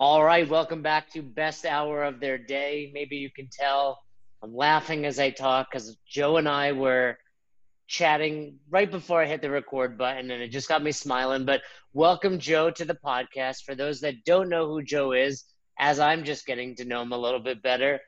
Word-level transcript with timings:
All 0.00 0.24
right, 0.24 0.48
welcome 0.48 0.82
back 0.82 1.08
to 1.12 1.22
best 1.22 1.64
hour 1.64 2.02
of 2.02 2.18
their 2.18 2.36
day. 2.36 2.90
Maybe 2.92 3.16
you 3.16 3.30
can 3.30 3.48
tell 3.48 4.02
I'm 4.42 4.52
laughing 4.52 5.06
as 5.06 5.20
I 5.20 5.30
talk 5.30 5.68
because 5.70 5.96
Joe 6.04 6.36
and 6.36 6.48
I 6.48 6.72
were 6.72 7.16
chatting 7.86 8.58
right 8.68 8.90
before 8.90 9.22
I 9.22 9.26
hit 9.26 9.40
the 9.40 9.50
record 9.50 9.96
button, 9.96 10.32
and 10.32 10.42
it 10.42 10.48
just 10.48 10.68
got 10.68 10.82
me 10.82 10.90
smiling. 10.90 11.44
But 11.44 11.62
welcome, 11.92 12.40
Joe, 12.40 12.72
to 12.72 12.84
the 12.84 12.98
podcast. 13.04 13.62
For 13.64 13.76
those 13.76 14.00
that 14.00 14.24
don't 14.24 14.48
know 14.48 14.66
who 14.66 14.82
Joe 14.82 15.12
is, 15.12 15.44
as 15.78 16.00
I'm 16.00 16.24
just 16.24 16.44
getting 16.44 16.74
to 16.76 16.84
know 16.84 17.02
him 17.02 17.12
a 17.12 17.18
little 17.18 17.38
bit 17.38 17.62
better, 17.62 18.00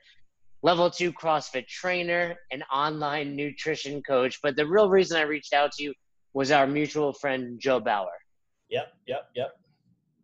level 0.63 0.91
two 0.91 1.13
CrossFit 1.13 1.67
trainer 1.67 2.35
and 2.51 2.65
online 2.71 3.37
nutrition 3.37 4.03
coach. 4.03 4.39
But 4.43 4.57
the 4.57 4.67
real 4.67 4.89
reason 4.89 5.17
I 5.17 5.21
reached 5.21 5.53
out 5.53 5.71
to 5.77 5.83
you 5.83 5.93
was 6.33 6.51
our 6.51 6.67
mutual 6.67 7.13
friend, 7.13 7.61
Joe 7.61 7.79
Bauer. 7.79 8.11
Yep, 8.69 8.93
yep, 9.07 9.29
yep. 9.35 9.57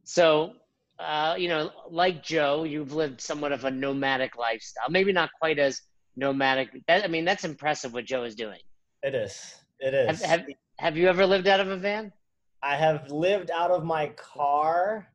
So, 0.04 0.56
uh, 1.00 1.36
you 1.38 1.50
know, 1.50 1.72
like 1.90 2.24
Joe, 2.24 2.64
you've 2.64 2.94
lived 2.94 3.22
somewhat 3.22 3.52
of 3.52 3.66
a 3.66 3.72
nomadic 3.72 4.38
lifestyle. 4.38 4.90
Maybe 4.90 5.12
not 5.12 5.30
quite 5.40 5.60
as 5.60 5.82
nomadic. 6.16 6.70
That, 6.88 7.04
I 7.04 7.08
mean, 7.08 7.26
that's 7.26 7.44
impressive 7.44 7.94
what 7.94 8.06
Joe 8.06 8.24
is 8.24 8.36
doing. 8.36 8.60
It 9.02 9.16
is. 9.16 9.56
It 9.80 9.94
is. 9.94 10.22
Have, 10.22 10.40
have, 10.40 10.48
have 10.80 10.98
you 10.98 11.08
ever 11.08 11.26
lived 11.26 11.48
out 11.48 11.60
of 11.60 11.70
a 11.70 11.78
van? 11.78 12.14
I 12.62 12.76
have 12.76 13.12
lived 13.12 13.52
out 13.52 13.72
of 13.72 13.84
my 13.84 14.08
car 14.16 15.08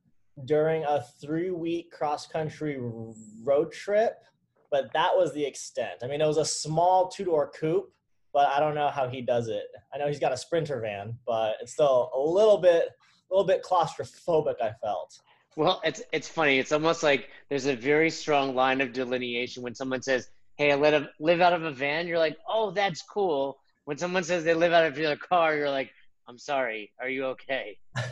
during 0.45 0.85
a 0.85 1.03
three 1.21 1.51
week 1.51 1.91
cross 1.91 2.27
country 2.27 2.79
road 3.43 3.73
trip, 3.73 4.19
but 4.71 4.93
that 4.93 5.11
was 5.17 5.33
the 5.33 5.45
extent. 5.45 6.01
I 6.03 6.07
mean, 6.07 6.21
it 6.21 6.27
was 6.27 6.37
a 6.37 6.45
small 6.45 7.09
two 7.09 7.25
door 7.25 7.51
coupe, 7.59 7.91
but 8.33 8.49
I 8.49 8.61
don't 8.61 8.75
know 8.75 8.91
how 8.91 9.09
he 9.09 9.23
does 9.23 9.49
it. 9.49 9.65
I 9.95 9.99
know 9.99 10.07
he's 10.07 10.19
got 10.19 10.33
a 10.33 10.37
sprinter 10.37 10.81
van, 10.81 11.17
but 11.27 11.57
it's 11.63 11.73
still 11.73 12.11
a 12.15 12.21
little 12.21 12.59
bit, 12.59 12.91
a 13.31 13.35
little 13.35 13.47
bit 13.47 13.63
claustrophobic. 13.63 14.61
I 14.61 14.73
felt. 14.83 15.19
Well, 15.59 15.81
it's 15.83 16.01
it's 16.13 16.29
funny. 16.29 16.61
It's 16.61 16.71
almost 16.71 17.03
like 17.03 17.31
there's 17.49 17.67
a 17.67 17.75
very 17.75 18.11
strong 18.11 18.55
line 18.55 18.81
of 18.81 18.93
delineation 18.93 19.61
when 19.65 19.75
someone 19.75 20.03
says, 20.03 20.29
"Hey, 20.55 20.71
I 20.71 20.77
live 20.77 21.09
live 21.19 21.41
out 21.41 21.53
of 21.53 21.65
a 21.65 21.73
van." 21.73 22.07
You're 22.07 22.21
like, 22.21 22.39
"Oh, 22.49 22.71
that's 22.71 23.03
cool." 23.03 23.59
When 23.85 23.99
someone 23.99 24.23
says 24.23 24.45
they 24.45 24.55
live 24.55 24.73
out 24.73 24.85
of 24.85 24.95
their 24.95 25.17
car, 25.17 25.57
you're 25.57 25.69
like, 25.69 25.91
I'm 26.29 26.39
sorry. 26.39 26.93
Are 27.01 27.09
you 27.09 27.25
okay? 27.35 27.77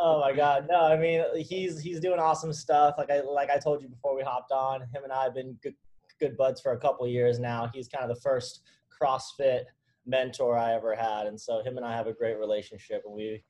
oh 0.00 0.20
my 0.20 0.32
God. 0.34 0.68
No, 0.70 0.86
I 0.86 0.96
mean 0.96 1.22
he's 1.36 1.78
he's 1.82 2.00
doing 2.00 2.18
awesome 2.18 2.54
stuff. 2.54 2.94
Like 2.96 3.10
I 3.10 3.20
like 3.20 3.50
I 3.50 3.58
told 3.58 3.82
you 3.82 3.88
before 3.88 4.16
we 4.16 4.22
hopped 4.22 4.52
on. 4.52 4.80
Him 4.80 5.04
and 5.04 5.12
I 5.12 5.24
have 5.24 5.34
been 5.34 5.58
good 5.62 5.74
good 6.18 6.34
buds 6.38 6.62
for 6.62 6.72
a 6.72 6.78
couple 6.78 7.06
years 7.06 7.38
now. 7.38 7.70
He's 7.74 7.88
kind 7.88 8.10
of 8.10 8.16
the 8.16 8.22
first 8.22 8.62
CrossFit 8.90 9.64
mentor 10.06 10.56
I 10.56 10.72
ever 10.72 10.94
had, 10.94 11.26
and 11.26 11.38
so 11.38 11.62
him 11.62 11.76
and 11.76 11.84
I 11.84 11.94
have 11.94 12.06
a 12.06 12.14
great 12.14 12.38
relationship, 12.38 13.02
and 13.04 13.14
we 13.14 13.42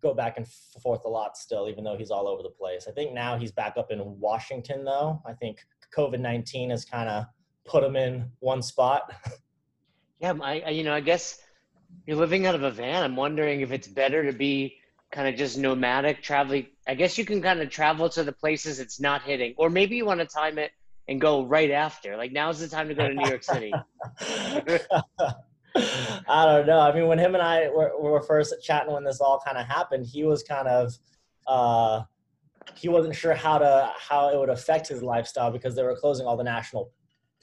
go 0.00 0.14
back 0.14 0.36
and 0.36 0.46
forth 0.82 1.04
a 1.04 1.08
lot 1.08 1.36
still, 1.36 1.68
even 1.68 1.84
though 1.84 1.96
he's 1.96 2.10
all 2.10 2.28
over 2.28 2.42
the 2.42 2.50
place. 2.50 2.86
I 2.88 2.92
think 2.92 3.12
now 3.12 3.38
he's 3.38 3.52
back 3.52 3.74
up 3.76 3.90
in 3.90 4.00
Washington 4.20 4.84
though. 4.84 5.22
I 5.26 5.32
think 5.32 5.58
COVID 5.96 6.20
nineteen 6.20 6.70
has 6.70 6.84
kind 6.84 7.08
of 7.08 7.24
put 7.64 7.84
him 7.84 7.96
in 7.96 8.30
one 8.40 8.62
spot. 8.62 9.12
yeah, 10.20 10.34
I, 10.42 10.60
I 10.66 10.70
you 10.70 10.84
know 10.84 10.94
I 10.94 11.00
guess 11.00 11.38
you're 12.06 12.16
living 12.16 12.46
out 12.46 12.54
of 12.54 12.62
a 12.62 12.70
van. 12.70 13.02
I'm 13.02 13.16
wondering 13.16 13.60
if 13.60 13.72
it's 13.72 13.88
better 13.88 14.24
to 14.30 14.36
be 14.36 14.78
kind 15.12 15.28
of 15.28 15.36
just 15.36 15.58
nomadic, 15.58 16.22
traveling. 16.22 16.66
I 16.86 16.94
guess 16.94 17.16
you 17.18 17.24
can 17.24 17.40
kind 17.40 17.60
of 17.60 17.70
travel 17.70 18.08
to 18.10 18.24
the 18.24 18.32
places 18.32 18.80
it's 18.80 19.00
not 19.00 19.22
hitting, 19.22 19.54
or 19.56 19.70
maybe 19.70 19.96
you 19.96 20.04
want 20.04 20.20
to 20.20 20.26
time 20.26 20.58
it 20.58 20.72
and 21.08 21.20
go 21.20 21.44
right 21.44 21.70
after. 21.70 22.16
Like 22.16 22.32
now's 22.32 22.60
the 22.60 22.68
time 22.68 22.88
to 22.88 22.94
go 22.94 23.08
to 23.08 23.14
New 23.14 23.28
York 23.28 23.44
City. 23.44 23.72
I 26.28 26.44
don't 26.46 26.66
know. 26.66 26.80
I 26.80 26.94
mean, 26.94 27.06
when 27.06 27.18
him 27.18 27.34
and 27.34 27.42
I 27.42 27.68
were, 27.68 27.92
were 28.00 28.22
first 28.22 28.54
chatting 28.62 28.92
when 28.92 29.04
this 29.04 29.20
all 29.20 29.40
kind 29.44 29.58
of 29.58 29.66
happened, 29.66 30.06
he 30.06 30.24
was 30.24 30.42
kind 30.42 30.68
of 30.68 30.94
uh, 31.46 32.02
he 32.74 32.88
wasn't 32.88 33.14
sure 33.14 33.34
how 33.34 33.58
to 33.58 33.92
how 33.98 34.30
it 34.30 34.38
would 34.38 34.48
affect 34.48 34.88
his 34.88 35.02
lifestyle 35.02 35.50
because 35.50 35.76
they 35.76 35.82
were 35.82 35.96
closing 35.96 36.26
all 36.26 36.36
the 36.36 36.44
national 36.44 36.90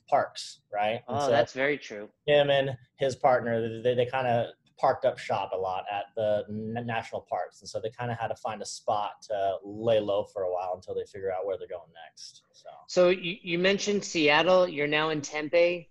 parks, 0.10 0.60
right? 0.74 1.02
And 1.08 1.18
oh, 1.18 1.26
so 1.26 1.32
that's 1.32 1.54
very 1.54 1.78
true. 1.78 2.10
Him 2.28 2.50
and 2.50 2.72
his 2.98 3.16
partner, 3.16 3.82
they, 3.82 3.96
they 3.96 4.06
kind 4.06 4.28
of 4.28 4.48
parked 4.78 5.06
up 5.06 5.18
shop 5.18 5.52
a 5.54 5.58
lot 5.58 5.86
at 5.92 6.06
the 6.16 6.44
national 6.50 7.22
parks, 7.22 7.62
and 7.62 7.70
so 7.70 7.80
they 7.80 7.90
kind 7.90 8.12
of 8.12 8.18
had 8.18 8.28
to 8.28 8.36
find 8.36 8.62
a 8.62 8.66
spot 8.66 9.22
to 9.30 9.58
lay 9.64 10.00
low 10.00 10.26
for 10.26 10.44
a 10.44 10.52
while 10.52 10.74
until 10.76 10.96
they 10.96 11.06
figure 11.06 11.32
out 11.32 11.46
where 11.46 11.58
they're 11.58 11.68
going 11.68 11.92
next. 12.08 12.44
So, 12.52 12.70
so 12.88 13.10
you, 13.10 13.38
you 13.42 13.60
mentioned 13.60 14.04
Seattle. 14.04 14.68
You're 14.68 14.88
now 14.88 15.10
in 15.10 15.22
Tempe. 15.22 15.90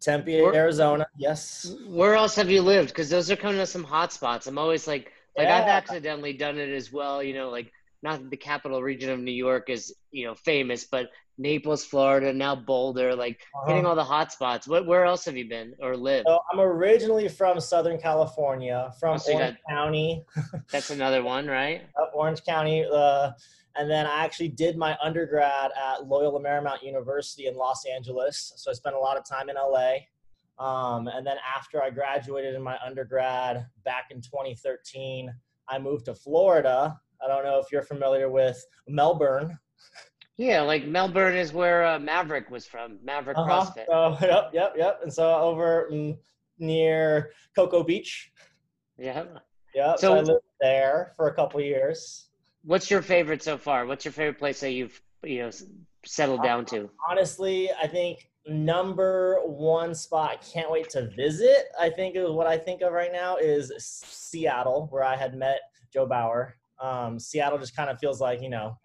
Tempe, 0.00 0.40
where, 0.40 0.54
Arizona. 0.54 1.06
Yes. 1.16 1.74
Where 1.86 2.14
else 2.14 2.34
have 2.36 2.50
you 2.50 2.62
lived? 2.62 2.88
Because 2.88 3.10
those 3.10 3.30
are 3.30 3.36
coming 3.36 3.58
to 3.58 3.66
some 3.66 3.84
hot 3.84 4.12
spots. 4.12 4.46
I'm 4.46 4.58
always 4.58 4.86
like, 4.86 5.12
like 5.36 5.48
yeah. 5.48 5.58
I've 5.58 5.68
accidentally 5.68 6.32
done 6.32 6.58
it 6.58 6.70
as 6.70 6.92
well. 6.92 7.22
You 7.22 7.34
know, 7.34 7.50
like 7.50 7.72
not 8.02 8.30
the 8.30 8.36
capital 8.36 8.82
region 8.82 9.10
of 9.10 9.20
New 9.20 9.32
York 9.32 9.68
is 9.68 9.94
you 10.10 10.26
know 10.26 10.34
famous, 10.34 10.84
but 10.84 11.10
Naples, 11.40 11.84
Florida, 11.84 12.32
now 12.32 12.54
Boulder, 12.54 13.14
like 13.14 13.40
uh-huh. 13.54 13.68
hitting 13.68 13.86
all 13.86 13.94
the 13.94 14.04
hot 14.04 14.32
spots. 14.32 14.66
What 14.66 14.86
where 14.86 15.04
else 15.04 15.24
have 15.26 15.36
you 15.36 15.48
been 15.48 15.74
or 15.80 15.96
lived? 15.96 16.26
So 16.26 16.40
I'm 16.52 16.60
originally 16.60 17.28
from 17.28 17.60
Southern 17.60 17.98
California, 17.98 18.92
from 18.98 19.14
oh, 19.14 19.18
so 19.18 19.32
Orange 19.34 19.56
got, 19.66 19.74
County. 19.74 20.24
that's 20.70 20.90
another 20.90 21.22
one, 21.22 21.46
right? 21.46 21.82
Orange 22.14 22.44
County. 22.44 22.86
Uh, 22.90 23.32
and 23.76 23.90
then 23.90 24.06
I 24.06 24.24
actually 24.24 24.48
did 24.48 24.76
my 24.76 24.96
undergrad 25.02 25.70
at 25.76 26.06
Loyola 26.06 26.40
Marymount 26.40 26.82
University 26.82 27.46
in 27.46 27.54
Los 27.54 27.84
Angeles. 27.86 28.52
So 28.56 28.70
I 28.70 28.74
spent 28.74 28.96
a 28.96 28.98
lot 28.98 29.16
of 29.16 29.24
time 29.24 29.48
in 29.48 29.56
LA. 29.56 29.94
Um, 30.58 31.08
and 31.08 31.26
then 31.26 31.36
after 31.56 31.82
I 31.82 31.90
graduated 31.90 32.54
in 32.54 32.62
my 32.62 32.76
undergrad 32.84 33.66
back 33.84 34.06
in 34.10 34.20
2013, 34.20 35.32
I 35.68 35.78
moved 35.78 36.06
to 36.06 36.14
Florida 36.14 36.98
I 37.22 37.28
don't 37.28 37.44
know 37.44 37.58
if 37.58 37.70
you're 37.70 37.82
familiar 37.82 38.30
with 38.30 38.64
Melbourne. 38.88 39.58
Yeah, 40.36 40.62
like 40.62 40.86
Melbourne 40.86 41.36
is 41.36 41.52
where 41.52 41.84
uh, 41.84 41.98
Maverick 41.98 42.50
was 42.50 42.66
from, 42.66 42.98
Maverick 43.02 43.36
uh-huh. 43.36 43.66
CrossFit. 43.66 43.84
Oh, 43.90 44.16
yep, 44.22 44.50
yep, 44.54 44.74
yep. 44.76 45.00
And 45.02 45.12
so 45.12 45.34
over 45.34 45.90
near 46.58 47.30
Cocoa 47.54 47.82
Beach. 47.82 48.32
Yeah. 48.96 49.24
Yeah. 49.74 49.96
So, 49.96 50.00
so 50.00 50.14
I 50.14 50.20
lived 50.20 50.44
there 50.60 51.12
for 51.16 51.28
a 51.28 51.34
couple 51.34 51.60
years. 51.60 52.29
What's 52.64 52.90
your 52.90 53.02
favorite 53.02 53.42
so 53.42 53.58
far? 53.58 53.86
What's 53.86 54.04
your 54.04 54.12
favorite 54.12 54.38
place 54.38 54.60
that 54.60 54.72
you've 54.72 55.00
you 55.22 55.40
know 55.40 55.50
settled 56.04 56.42
down 56.42 56.64
to? 56.66 56.90
Honestly, 57.08 57.70
I 57.80 57.86
think 57.86 58.28
number 58.46 59.38
one 59.44 59.94
spot 59.94 60.30
I 60.30 60.36
can't 60.36 60.70
wait 60.70 60.88
to 60.90 61.10
visit. 61.10 61.66
I 61.78 61.90
think 61.90 62.16
is 62.16 62.30
what 62.30 62.46
I 62.46 62.58
think 62.58 62.82
of 62.82 62.92
right 62.92 63.12
now 63.12 63.36
is 63.36 63.72
Seattle, 63.78 64.88
where 64.90 65.04
I 65.04 65.16
had 65.16 65.34
met 65.34 65.60
Joe 65.92 66.06
Bauer 66.06 66.56
um, 66.80 67.18
Seattle 67.18 67.58
just 67.58 67.76
kind 67.76 67.90
of 67.90 67.98
feels 67.98 68.20
like 68.20 68.40
you 68.40 68.48
know 68.48 68.78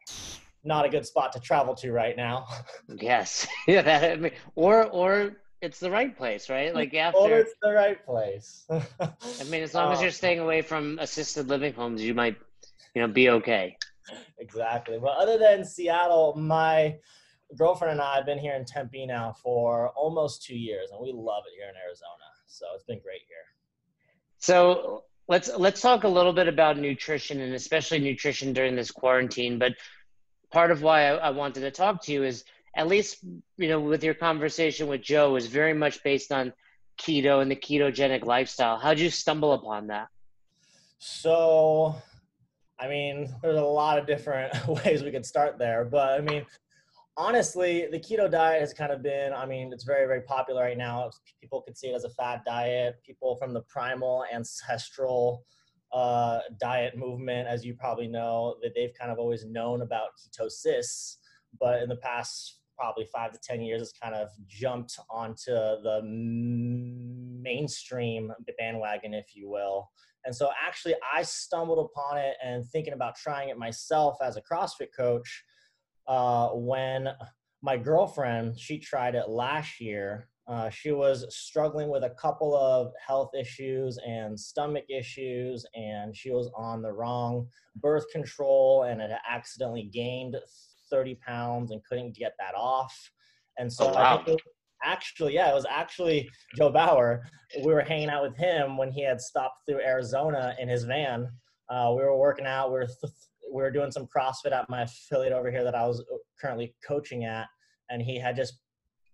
not 0.64 0.86
a 0.86 0.90
good 0.90 1.06
spot 1.06 1.32
to 1.34 1.40
travel 1.40 1.76
to 1.76 1.92
right 1.92 2.18
now. 2.18 2.46
yes, 2.96 3.48
yeah, 3.68 3.82
that, 3.82 4.12
I 4.12 4.16
mean, 4.16 4.32
or 4.56 4.86
or 4.86 5.38
it's 5.62 5.80
the 5.80 5.90
right 5.90 6.16
place, 6.16 6.50
right? 6.50 6.74
Like 6.74 6.94
after 6.94 7.20
or 7.20 7.40
it's 7.40 7.56
the 7.62 7.72
right 7.72 8.04
place. 8.06 8.66
I 8.70 9.44
mean, 9.50 9.64
as 9.64 9.74
long 9.74 9.88
um, 9.88 9.94
as 9.94 10.02
you're 10.02 10.12
staying 10.12 10.40
away 10.40 10.62
from 10.62 11.00
assisted 11.00 11.48
living 11.48 11.74
homes, 11.74 12.04
you 12.04 12.14
might, 12.14 12.36
you 12.96 13.02
know, 13.02 13.08
be 13.08 13.30
okay. 13.30 13.78
Exactly. 14.40 14.98
Well, 14.98 15.16
other 15.20 15.38
than 15.38 15.66
Seattle, 15.66 16.36
my 16.38 16.96
girlfriend 17.58 17.94
and 17.94 18.02
I 18.02 18.16
have 18.16 18.26
been 18.26 18.40
here 18.40 18.56
in 18.56 18.66
Tempe 18.66 19.06
now 19.06 19.36
for 19.44 19.90
almost 19.90 20.44
two 20.44 20.58
years, 20.58 20.90
and 20.92 21.00
we 21.00 21.12
love 21.12 21.44
it 21.48 21.56
here 21.58 21.70
in 21.70 21.76
Arizona. 21.76 22.26
So 22.48 22.66
it's 22.74 22.86
been 22.86 23.00
great 23.00 23.22
here. 23.28 23.38
So 24.40 25.04
let's 25.28 25.50
let's 25.58 25.82
talk 25.82 26.04
a 26.04 26.08
little 26.08 26.34
bit 26.34 26.48
about 26.48 26.78
nutrition 26.78 27.42
and 27.42 27.54
especially 27.54 28.00
nutrition 28.00 28.54
during 28.54 28.76
this 28.76 28.92
quarantine. 28.92 29.60
But 29.60 29.74
part 30.52 30.72
of 30.72 30.82
why 30.82 31.08
I, 31.08 31.16
I 31.16 31.30
wanted 31.32 31.62
to 31.62 31.72
talk 31.72 32.02
to 32.04 32.14
you 32.14 32.24
is 32.24 32.44
at 32.76 32.88
least 32.88 33.24
you 33.58 33.70
know 33.70 33.80
with 33.80 34.04
your 34.04 34.14
conversation 34.14 34.88
with 34.88 35.02
Joe 35.02 35.36
is 35.36 35.48
very 35.48 35.74
much 35.74 36.04
based 36.04 36.32
on 36.32 36.54
keto 37.00 37.42
and 37.42 37.52
the 37.52 37.56
ketogenic 37.56 38.26
lifestyle. 38.26 38.78
How'd 38.78 39.00
you 39.00 39.10
stumble 39.10 39.54
upon 39.54 39.88
that? 39.88 40.08
So, 40.98 41.96
I 42.80 42.88
mean, 42.88 43.34
there's 43.42 43.58
a 43.58 43.62
lot 43.62 43.98
of 43.98 44.08
different 44.08 44.54
ways 44.86 45.04
we 45.04 45.12
could 45.12 45.26
start 45.26 45.58
there, 45.58 45.86
but 45.86 46.20
I 46.20 46.22
mean, 46.22 46.46
honestly, 47.18 47.88
the 47.92 48.00
keto 48.00 48.30
diet 48.30 48.62
has 48.62 48.74
kind 48.74 48.92
of 48.92 49.02
been, 49.02 49.34
I 49.34 49.46
mean, 49.46 49.72
it's 49.72 49.84
very, 49.84 50.06
very 50.06 50.22
popular 50.22 50.64
right 50.64 50.78
now. 50.78 51.10
People 51.40 51.62
could 51.62 51.78
see 51.78 51.88
it 51.88 51.96
as 51.96 52.04
a 52.04 52.10
fad 52.10 52.42
diet. 52.46 53.00
People 53.06 53.36
from 53.38 53.54
the 53.54 53.62
primal 53.62 54.26
ancestral 54.34 55.44
uh, 55.94 56.40
diet 56.60 56.98
movement, 56.98 57.48
as 57.48 57.64
you 57.64 57.74
probably 57.74 58.08
know, 58.08 58.56
that 58.62 58.74
they've 58.76 58.94
kind 59.00 59.12
of 59.12 59.18
always 59.18 59.46
known 59.46 59.82
about 59.82 60.10
ketosis, 60.20 61.18
but 61.60 61.82
in 61.82 61.90
the 61.90 61.96
past 61.98 62.60
probably 62.78 63.08
five 63.14 63.32
to 63.32 63.40
10 63.42 63.62
years, 63.62 63.82
has 63.82 63.94
kind 64.02 64.16
of 64.16 64.30
jumped 64.48 64.98
onto 65.10 65.52
the 65.52 66.02
mainstream 66.04 68.32
bandwagon, 68.58 69.14
if 69.14 69.36
you 69.36 69.50
will. 69.50 69.90
And 70.26 70.36
so 70.36 70.50
actually, 70.66 70.96
I 71.16 71.24
stumbled 71.24 71.80
upon 71.80 72.18
it 72.18 72.36
and 72.44 72.66
thinking 72.66 72.94
about 72.94 73.16
trying 73.16 73.50
it 73.50 73.58
myself 73.58 74.18
as 74.24 74.38
a 74.38 74.42
CrossFit 74.42 74.90
coach 74.96 75.44
uh, 76.08 76.50
when 76.50 77.10
my 77.62 77.78
girlfriend 77.78 78.60
she 78.60 78.80
tried 78.80 79.16
it 79.16 79.30
last 79.30 79.80
year 79.80 80.30
Uh, 80.48 80.70
she 80.70 80.92
was 80.92 81.26
struggling 81.36 81.90
with 81.90 82.04
a 82.04 82.12
couple 82.12 82.56
of 82.56 82.92
health 83.06 83.32
issues 83.34 83.98
and 84.06 84.40
stomach 84.40 84.86
issues, 84.90 85.66
and 85.74 86.16
she 86.16 86.30
was 86.30 86.52
on 86.56 86.84
the 86.84 86.92
wrong 86.92 87.48
birth 87.78 88.06
control 88.12 88.84
and 88.84 89.02
had 89.02 89.18
accidentally 89.28 89.90
gained 89.92 90.36
30 90.92 91.16
pounds 91.16 91.72
and 91.72 91.82
couldn't 91.84 92.16
get 92.16 92.34
that 92.40 92.56
off. 92.56 92.94
And 93.58 93.72
so 93.72 93.90
Oh, 93.90 93.94
wow. 93.94 94.20
I 94.20 94.24
think 94.24 94.42
actually, 94.84 95.34
yeah, 95.34 95.52
it 95.52 95.56
was 95.56 95.66
actually 95.70 96.30
Joe 96.58 96.70
Bauer. 96.70 97.24
We 97.64 97.74
were 97.74 97.82
hanging 97.82 98.10
out 98.10 98.24
with 98.24 98.38
him 98.38 98.78
when 98.78 98.92
he 98.92 99.04
had 99.04 99.20
stopped 99.22 99.62
through 99.68 99.82
Arizona 99.82 100.56
in 100.60 100.68
his 100.70 100.84
van. 100.84 101.28
Uh, 101.70 101.94
we 101.98 102.04
were 102.04 102.18
working 102.18 102.46
out. 102.46 102.70
We 102.70 102.80
were 102.80 102.86
th- 102.88 103.14
we 103.54 103.62
were 103.62 103.72
doing 103.72 103.92
some 103.92 104.08
CrossFit 104.08 104.52
at 104.52 104.70
my 104.70 104.82
affiliate 104.82 105.32
over 105.32 105.50
here 105.50 105.64
that 105.64 105.76
I 105.76 105.88
was 105.88 106.04
currently 106.42 106.76
coaching 106.86 107.24
at, 107.26 107.48
and 107.90 108.02
he 108.02 108.20
had 108.20 108.36
just 108.36 108.60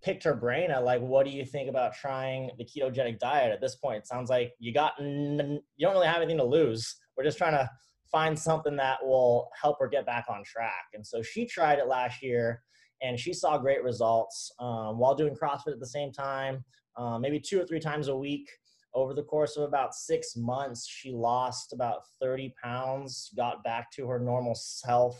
picked 0.01 0.24
her 0.24 0.33
brain 0.33 0.71
at 0.71 0.83
like, 0.83 1.00
what 1.01 1.25
do 1.25 1.31
you 1.31 1.45
think 1.45 1.69
about 1.69 1.94
trying 1.94 2.50
the 2.57 2.65
ketogenic 2.65 3.19
diet? 3.19 3.51
At 3.51 3.62
this 3.62 3.75
point, 3.75 4.00
it 4.00 4.07
sounds 4.07 4.29
like 4.29 4.53
you 4.59 4.74
got 4.74 4.94
n- 5.00 5.62
you 5.77 5.85
don't 5.85 5.94
really 5.94 6.07
have 6.07 6.17
anything 6.17 6.38
to 6.38 6.44
lose. 6.44 6.95
We're 7.15 7.24
just 7.24 7.38
trying 7.38 7.53
to 7.53 7.69
find 8.11 8.37
something 8.37 8.75
that 8.75 8.97
will 9.03 9.49
help 9.59 9.79
her 9.79 9.87
get 9.87 10.05
back 10.05 10.25
on 10.29 10.43
track. 10.43 10.85
And 10.93 11.05
so 11.05 11.21
she 11.21 11.45
tried 11.45 11.79
it 11.79 11.87
last 11.87 12.21
year, 12.21 12.61
and 13.01 13.19
she 13.19 13.33
saw 13.33 13.57
great 13.57 13.83
results 13.83 14.51
um, 14.59 14.99
while 14.99 15.15
doing 15.15 15.35
CrossFit 15.35 15.73
at 15.73 15.79
the 15.79 15.87
same 15.87 16.11
time, 16.11 16.63
uh, 16.97 17.17
maybe 17.17 17.39
two 17.39 17.59
or 17.59 17.65
three 17.65 17.79
times 17.79 18.07
a 18.09 18.15
week. 18.15 18.49
Over 18.93 19.13
the 19.13 19.23
course 19.23 19.55
of 19.55 19.63
about 19.63 19.95
six 19.95 20.35
months, 20.35 20.85
she 20.85 21.13
lost 21.13 21.71
about 21.71 22.01
30 22.19 22.53
pounds, 22.61 23.31
got 23.37 23.63
back 23.63 23.89
to 23.93 24.05
her 24.07 24.19
normal 24.19 24.53
self. 24.53 25.17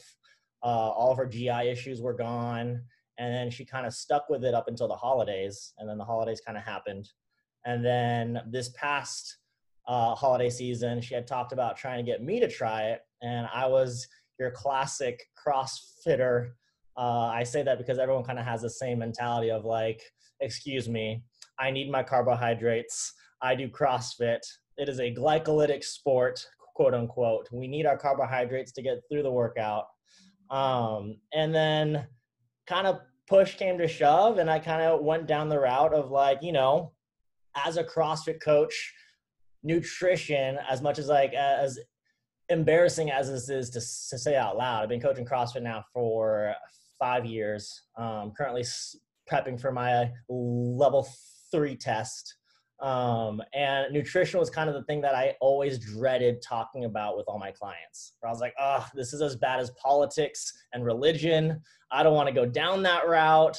Uh, 0.62 0.68
all 0.92 1.12
of 1.12 1.18
her 1.18 1.26
GI 1.26 1.70
issues 1.70 2.02
were 2.02 2.14
gone. 2.14 2.82
And 3.18 3.34
then 3.34 3.50
she 3.50 3.64
kind 3.64 3.86
of 3.86 3.94
stuck 3.94 4.30
with 4.30 4.44
it 4.44 4.54
up 4.54 4.68
until 4.68 4.90
the 4.90 4.96
holidays. 4.96 5.74
And 5.78 5.90
then 5.90 5.98
the 5.98 6.04
holidays 6.04 6.42
kind 6.46 6.58
of 6.58 6.64
happened. 6.64 7.10
And 7.66 7.86
then 7.86 8.42
this 8.50 8.70
past 8.70 9.38
uh, 9.88 10.16
holiday 10.16 10.50
season, 10.50 11.02
she 11.02 11.14
had 11.14 11.28
talked 11.28 11.54
about 11.54 11.78
trying 11.78 12.04
to 12.04 12.10
get 12.10 12.24
me 12.24 12.40
to 12.40 12.50
try 12.50 12.84
it. 12.84 13.02
And 13.22 13.48
I 13.54 13.68
was 13.68 14.08
your 14.40 14.52
classic 14.52 15.22
CrossFitter. 15.46 16.52
Uh, 16.98 17.28
I 17.28 17.44
say 17.44 17.64
that 17.64 17.78
because 17.78 18.00
everyone 18.00 18.24
kind 18.24 18.40
of 18.40 18.46
has 18.46 18.62
the 18.62 18.70
same 18.70 19.00
mentality 19.00 19.52
of 19.52 19.66
like, 19.66 20.02
excuse 20.40 20.90
me, 20.90 21.24
I 21.60 21.72
need 21.72 21.92
my 21.92 22.04
carbohydrates. 22.04 23.14
I 23.42 23.56
do 23.56 23.68
CrossFit. 23.68 24.40
It 24.78 24.90
is 24.90 25.00
a 25.00 25.14
glycolytic 25.14 25.84
sport, 25.84 26.46
quote 26.76 26.94
unquote. 26.94 27.48
We 27.52 27.68
need 27.68 27.86
our 27.86 27.98
carbohydrates 27.98 28.72
to 28.74 28.82
get 28.82 29.00
through 29.10 29.24
the 29.24 29.32
workout. 29.32 29.86
Um, 30.50 31.18
and 31.34 31.54
then 31.54 32.08
kind 32.68 32.88
of 32.88 33.00
push 33.28 33.56
came 33.56 33.78
to 33.78 33.88
shove, 33.88 34.38
and 34.40 34.50
I 34.50 34.60
kind 34.60 34.82
of 34.82 35.02
went 35.02 35.28
down 35.28 35.50
the 35.50 35.60
route 35.60 35.94
of 35.94 36.12
like, 36.12 36.40
you 36.42 36.52
know, 36.52 36.92
as 37.66 37.78
a 37.78 37.84
CrossFit 37.84 38.42
coach, 38.42 38.94
nutrition, 39.64 40.58
as 40.70 40.82
much 40.82 41.00
as 41.00 41.08
like 41.08 41.34
as 41.34 41.80
embarrassing 42.50 43.12
as 43.12 43.30
this 43.30 43.50
is 43.50 43.70
to, 43.70 43.80
to 43.80 44.20
say 44.20 44.36
out 44.36 44.58
loud, 44.58 44.84
I've 44.84 44.90
been 44.90 45.02
coaching 45.02 45.26
CrossFit 45.26 45.64
now 45.64 45.84
for 45.94 46.54
five 47.00 47.26
years. 47.26 47.84
Um, 47.98 48.32
currently 48.38 48.64
prepping 49.32 49.60
for 49.60 49.72
my 49.72 50.12
level 50.30 51.08
three 51.52 51.76
test. 51.76 52.36
Um, 52.82 53.44
and 53.54 53.94
nutrition 53.94 54.40
was 54.40 54.50
kind 54.50 54.68
of 54.68 54.76
the 54.76 54.84
thing 54.84 55.02
that 55.02 55.14
I 55.14 55.36
always 55.40 55.78
dreaded 55.78 56.42
talking 56.42 56.86
about 56.86 57.16
with 57.16 57.26
all 57.28 57.38
my 57.38 57.52
clients. 57.52 58.14
Where 58.20 58.30
I 58.30 58.34
was 58.34 58.42
like, 58.42 58.56
oh, 58.60 58.88
this 58.96 59.14
is 59.14 59.22
as 59.22 59.36
bad 59.36 59.60
as 59.60 59.72
politics 59.72 60.52
and 60.74 60.84
religion. 60.84 61.62
I 61.92 62.02
don't 62.02 62.16
want 62.16 62.28
to 62.28 62.34
go 62.34 62.46
down 62.46 62.82
that 62.84 63.08
route. 63.08 63.58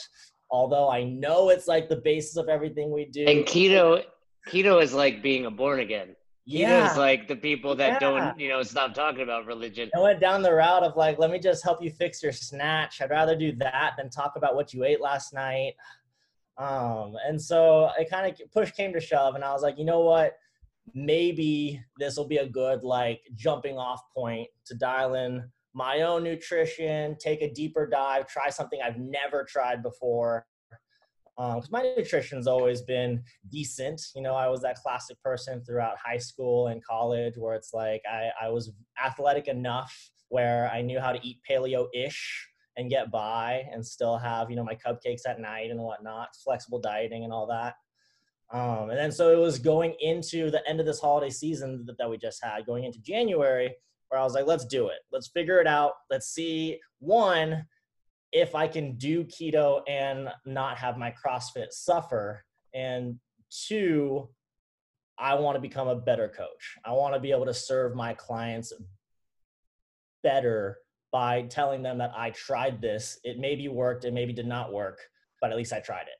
Although 0.50 0.90
I 0.90 1.04
know 1.04 1.48
it's 1.48 1.66
like 1.66 1.88
the 1.88 1.96
basis 1.96 2.36
of 2.36 2.48
everything 2.48 2.90
we 2.92 3.06
do. 3.06 3.24
And 3.24 3.46
keto, 3.46 4.02
keto 4.48 4.82
is 4.82 4.92
like 4.92 5.22
being 5.22 5.46
a 5.46 5.50
born 5.50 5.80
again. 5.80 6.08
Keto 6.48 6.58
yeah. 6.58 6.90
is 6.90 6.96
like 6.96 7.28
the 7.28 7.36
people 7.36 7.76
that 7.76 7.92
Yeah. 7.92 7.98
don't, 8.00 8.40
you 8.40 8.48
know, 8.48 8.62
stop 8.62 8.94
talking 8.94 9.22
about 9.22 9.46
religion. 9.46 9.90
I 9.94 10.00
went 10.00 10.20
down 10.20 10.42
the 10.42 10.52
route 10.52 10.82
of 10.82 10.96
like, 10.96 11.18
let 11.18 11.30
me 11.30 11.38
just 11.38 11.62
help 11.62 11.82
you 11.82 11.90
fix 11.90 12.22
your 12.22 12.32
snatch. 12.32 13.00
I'd 13.00 13.10
rather 13.10 13.36
do 13.36 13.54
that 13.56 13.94
than 13.96 14.10
talk 14.10 14.34
about 14.36 14.56
what 14.56 14.74
you 14.74 14.82
ate 14.84 15.00
last 15.00 15.32
night. 15.32 15.74
Um, 16.58 17.14
and 17.26 17.40
so 17.40 17.90
it 17.98 18.10
kind 18.10 18.30
of 18.30 18.52
push 18.52 18.72
came 18.72 18.92
to 18.92 19.00
shove, 19.00 19.34
and 19.36 19.44
I 19.44 19.52
was 19.52 19.62
like, 19.62 19.78
you 19.78 19.84
know 19.84 20.00
what? 20.00 20.36
Maybe 20.94 21.80
this 21.98 22.16
will 22.16 22.26
be 22.26 22.38
a 22.38 22.46
good 22.46 22.82
like 22.82 23.20
jumping 23.36 23.78
off 23.78 24.00
point 24.14 24.48
to 24.66 24.74
dial 24.74 25.14
in 25.14 25.48
my 25.74 26.02
own 26.02 26.24
nutrition, 26.24 27.16
take 27.18 27.40
a 27.40 27.52
deeper 27.52 27.86
dive, 27.86 28.26
try 28.26 28.50
something 28.50 28.80
I've 28.84 28.98
never 28.98 29.44
tried 29.44 29.82
before. 29.82 30.46
Because 31.36 31.70
my 31.70 31.82
nutrition's 31.96 32.46
always 32.46 32.82
been 32.82 33.22
decent. 33.50 34.00
You 34.14 34.22
know, 34.22 34.34
I 34.34 34.48
was 34.48 34.60
that 34.62 34.76
classic 34.76 35.20
person 35.22 35.62
throughout 35.64 35.96
high 36.04 36.18
school 36.18 36.68
and 36.68 36.84
college 36.84 37.34
where 37.36 37.54
it's 37.54 37.72
like 37.72 38.02
I, 38.10 38.30
I 38.40 38.48
was 38.50 38.72
athletic 39.02 39.48
enough 39.48 40.10
where 40.28 40.70
I 40.72 40.82
knew 40.82 41.00
how 41.00 41.12
to 41.12 41.26
eat 41.26 41.40
paleo 41.48 41.86
ish 41.94 42.48
and 42.76 42.90
get 42.90 43.10
by 43.10 43.64
and 43.72 43.84
still 43.84 44.16
have, 44.16 44.50
you 44.50 44.56
know, 44.56 44.64
my 44.64 44.74
cupcakes 44.74 45.22
at 45.26 45.40
night 45.40 45.70
and 45.70 45.80
whatnot, 45.80 46.28
flexible 46.42 46.80
dieting 46.80 47.24
and 47.24 47.32
all 47.32 47.46
that. 47.46 47.74
Um, 48.52 48.90
and 48.90 48.98
then 48.98 49.12
so 49.12 49.30
it 49.30 49.40
was 49.40 49.58
going 49.58 49.94
into 50.00 50.50
the 50.50 50.66
end 50.68 50.80
of 50.80 50.86
this 50.86 51.00
holiday 51.00 51.30
season 51.30 51.84
that, 51.86 51.96
that 51.98 52.08
we 52.08 52.18
just 52.18 52.42
had, 52.42 52.66
going 52.66 52.84
into 52.84 53.00
January, 53.00 53.74
where 54.08 54.20
I 54.20 54.24
was 54.24 54.34
like, 54.34 54.46
let's 54.46 54.66
do 54.66 54.88
it. 54.88 54.98
Let's 55.10 55.28
figure 55.28 55.60
it 55.60 55.66
out. 55.66 55.92
Let's 56.10 56.28
see, 56.28 56.78
one, 56.98 57.64
if 58.32 58.54
I 58.54 58.66
can 58.66 58.96
do 58.96 59.24
keto 59.24 59.82
and 59.88 60.28
not 60.46 60.78
have 60.78 60.96
my 60.96 61.12
CrossFit 61.12 61.70
suffer. 61.70 62.44
And 62.74 63.18
two, 63.50 64.30
I 65.18 65.34
want 65.34 65.56
to 65.56 65.60
become 65.60 65.88
a 65.88 65.96
better 65.96 66.28
coach. 66.28 66.78
I 66.84 66.92
want 66.92 67.14
to 67.14 67.20
be 67.20 67.30
able 67.30 67.44
to 67.44 67.54
serve 67.54 67.94
my 67.94 68.14
clients 68.14 68.72
better 70.22 70.78
by 71.12 71.42
telling 71.42 71.82
them 71.82 71.98
that 71.98 72.12
I 72.16 72.30
tried 72.30 72.80
this. 72.80 73.18
It 73.22 73.38
maybe 73.38 73.68
worked, 73.68 74.06
it 74.06 74.14
maybe 74.14 74.32
did 74.32 74.46
not 74.46 74.72
work, 74.72 74.98
but 75.40 75.50
at 75.50 75.56
least 75.56 75.74
I 75.74 75.80
tried 75.80 76.02
it. 76.02 76.18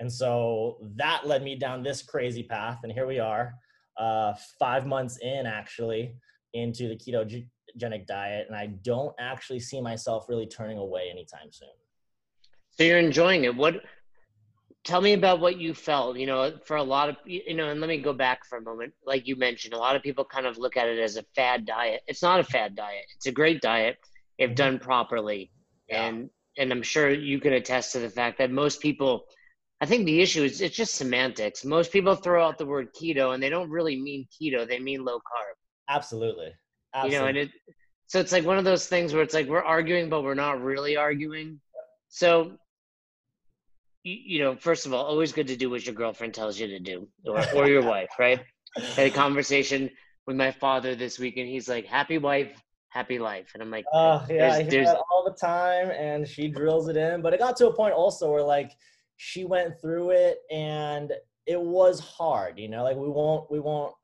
And 0.00 0.12
so 0.12 0.78
that 0.96 1.26
led 1.26 1.42
me 1.42 1.56
down 1.56 1.82
this 1.82 2.02
crazy 2.02 2.42
path. 2.42 2.80
And 2.82 2.92
here 2.92 3.06
we 3.06 3.20
are, 3.20 3.54
uh, 3.96 4.34
five 4.58 4.86
months 4.86 5.18
in 5.18 5.46
actually 5.46 6.16
into 6.54 6.88
the 6.88 6.96
ketogenic 7.78 8.06
diet. 8.06 8.46
And 8.48 8.56
I 8.56 8.66
don't 8.66 9.14
actually 9.18 9.60
see 9.60 9.80
myself 9.80 10.26
really 10.28 10.46
turning 10.46 10.78
away 10.78 11.08
anytime 11.10 11.50
soon. 11.50 11.68
So 12.70 12.84
you're 12.84 12.98
enjoying 12.98 13.44
it. 13.44 13.56
What? 13.56 13.82
Tell 14.84 15.00
me 15.00 15.12
about 15.12 15.40
what 15.40 15.58
you 15.58 15.74
felt. 15.74 16.16
You 16.16 16.26
know, 16.26 16.52
for 16.64 16.76
a 16.76 16.82
lot 16.82 17.08
of 17.08 17.16
you 17.24 17.54
know, 17.54 17.68
and 17.68 17.80
let 17.80 17.88
me 17.88 17.98
go 17.98 18.12
back 18.12 18.44
for 18.46 18.58
a 18.58 18.62
moment. 18.62 18.92
Like 19.04 19.26
you 19.26 19.36
mentioned, 19.36 19.74
a 19.74 19.78
lot 19.78 19.96
of 19.96 20.02
people 20.02 20.24
kind 20.24 20.46
of 20.46 20.58
look 20.58 20.76
at 20.76 20.88
it 20.88 20.98
as 20.98 21.16
a 21.16 21.24
fad 21.34 21.66
diet. 21.66 22.02
It's 22.06 22.22
not 22.22 22.40
a 22.40 22.44
fad 22.44 22.76
diet. 22.76 23.04
It's 23.16 23.26
a 23.26 23.32
great 23.32 23.60
diet 23.60 23.96
if 24.38 24.50
mm-hmm. 24.50 24.54
done 24.54 24.78
properly. 24.78 25.50
Yeah. 25.88 26.06
And 26.06 26.30
and 26.56 26.72
I'm 26.72 26.82
sure 26.82 27.10
you 27.10 27.40
can 27.40 27.52
attest 27.52 27.92
to 27.92 27.98
the 27.98 28.10
fact 28.10 28.38
that 28.38 28.50
most 28.50 28.80
people. 28.80 29.24
I 29.80 29.86
think 29.86 30.06
the 30.06 30.20
issue 30.20 30.42
is 30.42 30.60
it's 30.60 30.76
just 30.76 30.96
semantics. 30.96 31.64
Most 31.64 31.92
people 31.92 32.16
throw 32.16 32.44
out 32.44 32.58
the 32.58 32.66
word 32.66 32.88
keto 33.00 33.32
and 33.32 33.40
they 33.40 33.48
don't 33.48 33.70
really 33.70 34.00
mean 34.00 34.26
keto. 34.26 34.66
They 34.66 34.80
mean 34.80 35.04
low 35.04 35.18
carb. 35.18 35.54
Absolutely. 35.88 36.52
You 37.04 37.10
know, 37.10 37.26
and 37.26 37.36
it 37.36 37.50
so 38.06 38.18
it's 38.20 38.32
like 38.32 38.44
one 38.44 38.56
of 38.58 38.64
those 38.64 38.86
things 38.86 39.12
where 39.12 39.22
it's 39.22 39.34
like 39.34 39.46
we're 39.46 39.62
arguing, 39.62 40.08
but 40.08 40.22
we're 40.22 40.34
not 40.34 40.62
really 40.62 40.96
arguing. 40.96 41.60
So, 42.08 42.52
you, 44.02 44.42
know, 44.42 44.56
first 44.56 44.86
of 44.86 44.94
all, 44.94 45.04
always 45.04 45.30
good 45.30 45.46
to 45.48 45.56
do 45.56 45.68
what 45.68 45.84
your 45.84 45.94
girlfriend 45.94 46.32
tells 46.32 46.58
you 46.58 46.66
to 46.68 46.78
do, 46.78 47.06
or, 47.26 47.44
or 47.54 47.68
your 47.68 47.82
wife, 47.94 48.08
right? 48.18 48.40
I 48.78 48.80
had 48.80 49.06
a 49.08 49.10
conversation 49.10 49.90
with 50.26 50.36
my 50.36 50.50
father 50.50 50.94
this 50.94 51.18
week, 51.18 51.36
and 51.36 51.46
he's 51.46 51.68
like, 51.68 51.84
"Happy 51.84 52.16
wife, 52.16 52.62
happy 52.88 53.18
life," 53.18 53.50
and 53.52 53.62
I'm 53.62 53.70
like, 53.70 53.84
Oh 53.92 54.24
yeah, 54.30 54.52
I 54.54 54.62
There's- 54.62 54.72
hear 54.72 54.84
that 54.84 55.02
all 55.10 55.24
the 55.24 55.36
time, 55.38 55.90
and 55.90 56.26
she 56.26 56.48
drills 56.48 56.88
it 56.88 56.96
in. 56.96 57.20
But 57.20 57.34
it 57.34 57.40
got 57.40 57.56
to 57.58 57.68
a 57.68 57.74
point 57.74 57.92
also 57.92 58.30
where 58.32 58.42
like 58.42 58.72
she 59.16 59.44
went 59.44 59.78
through 59.82 60.10
it, 60.12 60.38
and 60.50 61.12
it 61.46 61.60
was 61.60 62.00
hard. 62.00 62.58
You 62.58 62.68
know, 62.68 62.84
like 62.84 62.96
we 62.96 63.08
won't 63.08 63.50
we 63.50 63.60
won't 63.60 63.94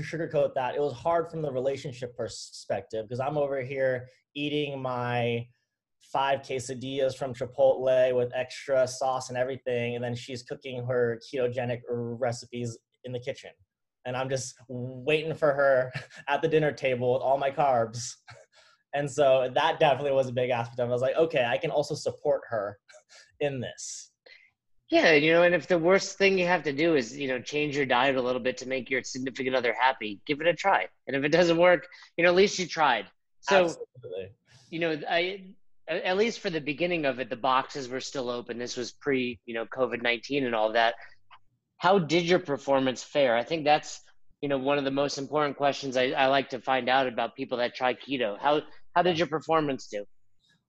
sugarcoat 0.00 0.54
that. 0.54 0.74
It 0.74 0.80
was 0.80 0.92
hard 0.92 1.30
from 1.30 1.42
the 1.42 1.52
relationship 1.52 2.16
perspective 2.16 3.08
because 3.08 3.20
I'm 3.20 3.36
over 3.36 3.62
here 3.62 4.08
eating 4.34 4.80
my 4.80 5.46
five 6.12 6.40
quesadillas 6.40 7.16
from 7.16 7.34
Chipotle 7.34 8.14
with 8.14 8.30
extra 8.34 8.86
sauce 8.86 9.28
and 9.28 9.38
everything, 9.38 9.94
and 9.94 10.04
then 10.04 10.14
she's 10.14 10.42
cooking 10.42 10.84
her 10.86 11.20
ketogenic 11.32 11.80
recipes 11.88 12.76
in 13.04 13.12
the 13.12 13.20
kitchen. 13.20 13.50
And 14.04 14.16
I'm 14.16 14.28
just 14.28 14.54
waiting 14.68 15.34
for 15.34 15.52
her 15.52 15.92
at 16.28 16.42
the 16.42 16.48
dinner 16.48 16.72
table 16.72 17.12
with 17.14 17.22
all 17.22 17.38
my 17.38 17.50
carbs. 17.50 18.14
And 18.94 19.10
so 19.10 19.50
that 19.54 19.80
definitely 19.80 20.12
was 20.12 20.28
a 20.28 20.32
big 20.32 20.50
aspect 20.50 20.78
of 20.78 20.86
it. 20.86 20.90
I 20.90 20.92
was 20.92 21.00
like, 21.00 21.16
okay, 21.16 21.46
I 21.46 21.56
can 21.56 21.70
also 21.70 21.94
support 21.94 22.42
her 22.50 22.78
in 23.40 23.58
this. 23.58 24.11
Yeah, 24.92 25.14
you 25.14 25.32
know, 25.32 25.42
and 25.42 25.54
if 25.54 25.66
the 25.66 25.78
worst 25.78 26.18
thing 26.18 26.36
you 26.36 26.46
have 26.46 26.64
to 26.64 26.72
do 26.74 26.96
is 26.96 27.16
you 27.16 27.26
know 27.26 27.40
change 27.40 27.74
your 27.74 27.86
diet 27.86 28.16
a 28.16 28.20
little 28.20 28.42
bit 28.42 28.58
to 28.58 28.68
make 28.68 28.90
your 28.90 29.02
significant 29.02 29.56
other 29.56 29.72
happy, 29.72 30.20
give 30.26 30.42
it 30.42 30.46
a 30.46 30.52
try. 30.52 30.86
And 31.06 31.16
if 31.16 31.24
it 31.24 31.30
doesn't 31.30 31.56
work, 31.56 31.86
you 32.18 32.24
know, 32.24 32.28
at 32.28 32.36
least 32.36 32.58
you 32.58 32.66
tried. 32.66 33.06
So. 33.40 33.64
Absolutely. 33.64 34.32
you 34.68 34.80
know, 34.80 35.00
I 35.08 35.44
at 35.88 36.18
least 36.18 36.40
for 36.40 36.50
the 36.50 36.60
beginning 36.60 37.06
of 37.06 37.20
it, 37.20 37.30
the 37.30 37.36
boxes 37.36 37.88
were 37.88 38.00
still 38.00 38.28
open. 38.28 38.58
This 38.58 38.76
was 38.76 38.92
pre, 38.92 39.40
you 39.46 39.54
know, 39.54 39.64
COVID 39.64 40.02
nineteen 40.02 40.44
and 40.44 40.54
all 40.54 40.72
that. 40.74 40.94
How 41.78 41.98
did 41.98 42.24
your 42.24 42.38
performance 42.38 43.02
fare? 43.02 43.34
I 43.34 43.44
think 43.44 43.64
that's 43.64 43.98
you 44.42 44.50
know 44.50 44.58
one 44.58 44.76
of 44.76 44.84
the 44.84 44.90
most 44.90 45.16
important 45.16 45.56
questions 45.56 45.96
I, 45.96 46.10
I 46.10 46.26
like 46.26 46.50
to 46.50 46.60
find 46.60 46.90
out 46.90 47.06
about 47.06 47.34
people 47.34 47.56
that 47.58 47.74
try 47.74 47.94
keto. 47.94 48.38
How 48.38 48.60
how 48.94 49.00
did 49.00 49.16
your 49.16 49.28
performance 49.28 49.86
do? 49.86 50.04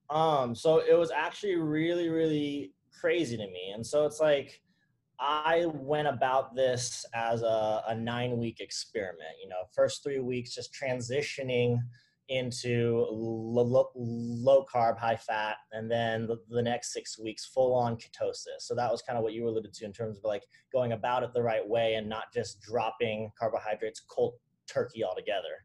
Um, 0.08 0.54
so 0.54 0.78
it 0.78 0.98
was 0.98 1.10
actually 1.10 1.56
really, 1.56 2.08
really 2.08 2.72
crazy 3.00 3.36
to 3.36 3.46
me. 3.46 3.72
And 3.74 3.86
so 3.86 4.06
it's 4.06 4.20
like 4.20 4.60
I 5.20 5.66
went 5.66 6.08
about 6.08 6.54
this 6.54 7.04
as 7.14 7.42
a, 7.42 7.82
a 7.88 7.94
nine 7.94 8.38
week 8.38 8.60
experiment. 8.60 9.36
You 9.42 9.48
know, 9.48 9.64
first 9.74 10.02
three 10.02 10.20
weeks 10.20 10.54
just 10.54 10.74
transitioning 10.74 11.78
into 12.28 13.06
low, 13.10 13.90
low, 13.94 14.64
carb, 14.72 14.98
high 14.98 15.16
fat, 15.16 15.56
and 15.72 15.90
then 15.90 16.26
the, 16.26 16.38
the, 16.48 16.62
next 16.62 16.92
six 16.92 17.18
weeks 17.18 17.44
full 17.44 17.74
on 17.74 17.96
ketosis. 17.96 18.60
So 18.60 18.74
that 18.74 18.90
was 18.90 19.02
kind 19.02 19.18
of 19.18 19.22
what 19.22 19.34
you 19.34 19.46
alluded 19.46 19.74
to 19.74 19.84
in 19.84 19.92
terms 19.92 20.16
of 20.16 20.24
like 20.24 20.44
going 20.72 20.92
about 20.92 21.22
it 21.22 21.34
the 21.34 21.42
right 21.42 21.66
way 21.66 21.94
and 21.94 22.08
not 22.08 22.32
just 22.32 22.62
dropping 22.62 23.30
carbohydrates 23.38 24.00
cold 24.00 24.34
turkey 24.66 25.04
altogether. 25.04 25.64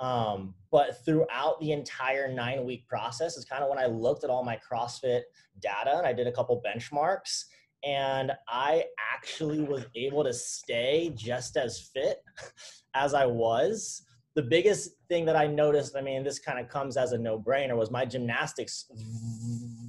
Um, 0.00 0.54
but 0.70 1.04
throughout 1.04 1.60
the 1.60 1.72
entire 1.72 2.32
nine 2.32 2.64
week 2.64 2.88
process 2.88 3.36
is 3.36 3.44
kind 3.44 3.62
of 3.62 3.68
when 3.68 3.78
I 3.78 3.86
looked 3.86 4.24
at 4.24 4.30
all 4.30 4.42
my 4.42 4.58
CrossFit 4.58 5.22
data 5.60 5.98
and 5.98 6.06
I 6.06 6.12
did 6.14 6.26
a 6.26 6.32
couple 6.32 6.60
benchmarks 6.66 7.44
and 7.84 8.32
I 8.48 8.84
actually 9.14 9.60
was 9.60 9.84
able 9.94 10.24
to 10.24 10.32
stay 10.32 11.12
just 11.14 11.56
as 11.56 11.90
fit 11.94 12.22
as 12.94 13.12
I 13.12 13.26
was. 13.26 14.02
The 14.34 14.42
biggest 14.42 14.92
thing 15.08 15.26
that 15.26 15.36
I 15.36 15.46
noticed, 15.46 15.96
I 15.96 16.00
mean, 16.00 16.24
this 16.24 16.38
kind 16.38 16.58
of 16.58 16.68
comes 16.68 16.96
as 16.96 17.12
a 17.12 17.18
no 17.18 17.38
brainer, 17.38 17.76
was 17.76 17.90
my 17.90 18.06
gymnastics 18.06 18.86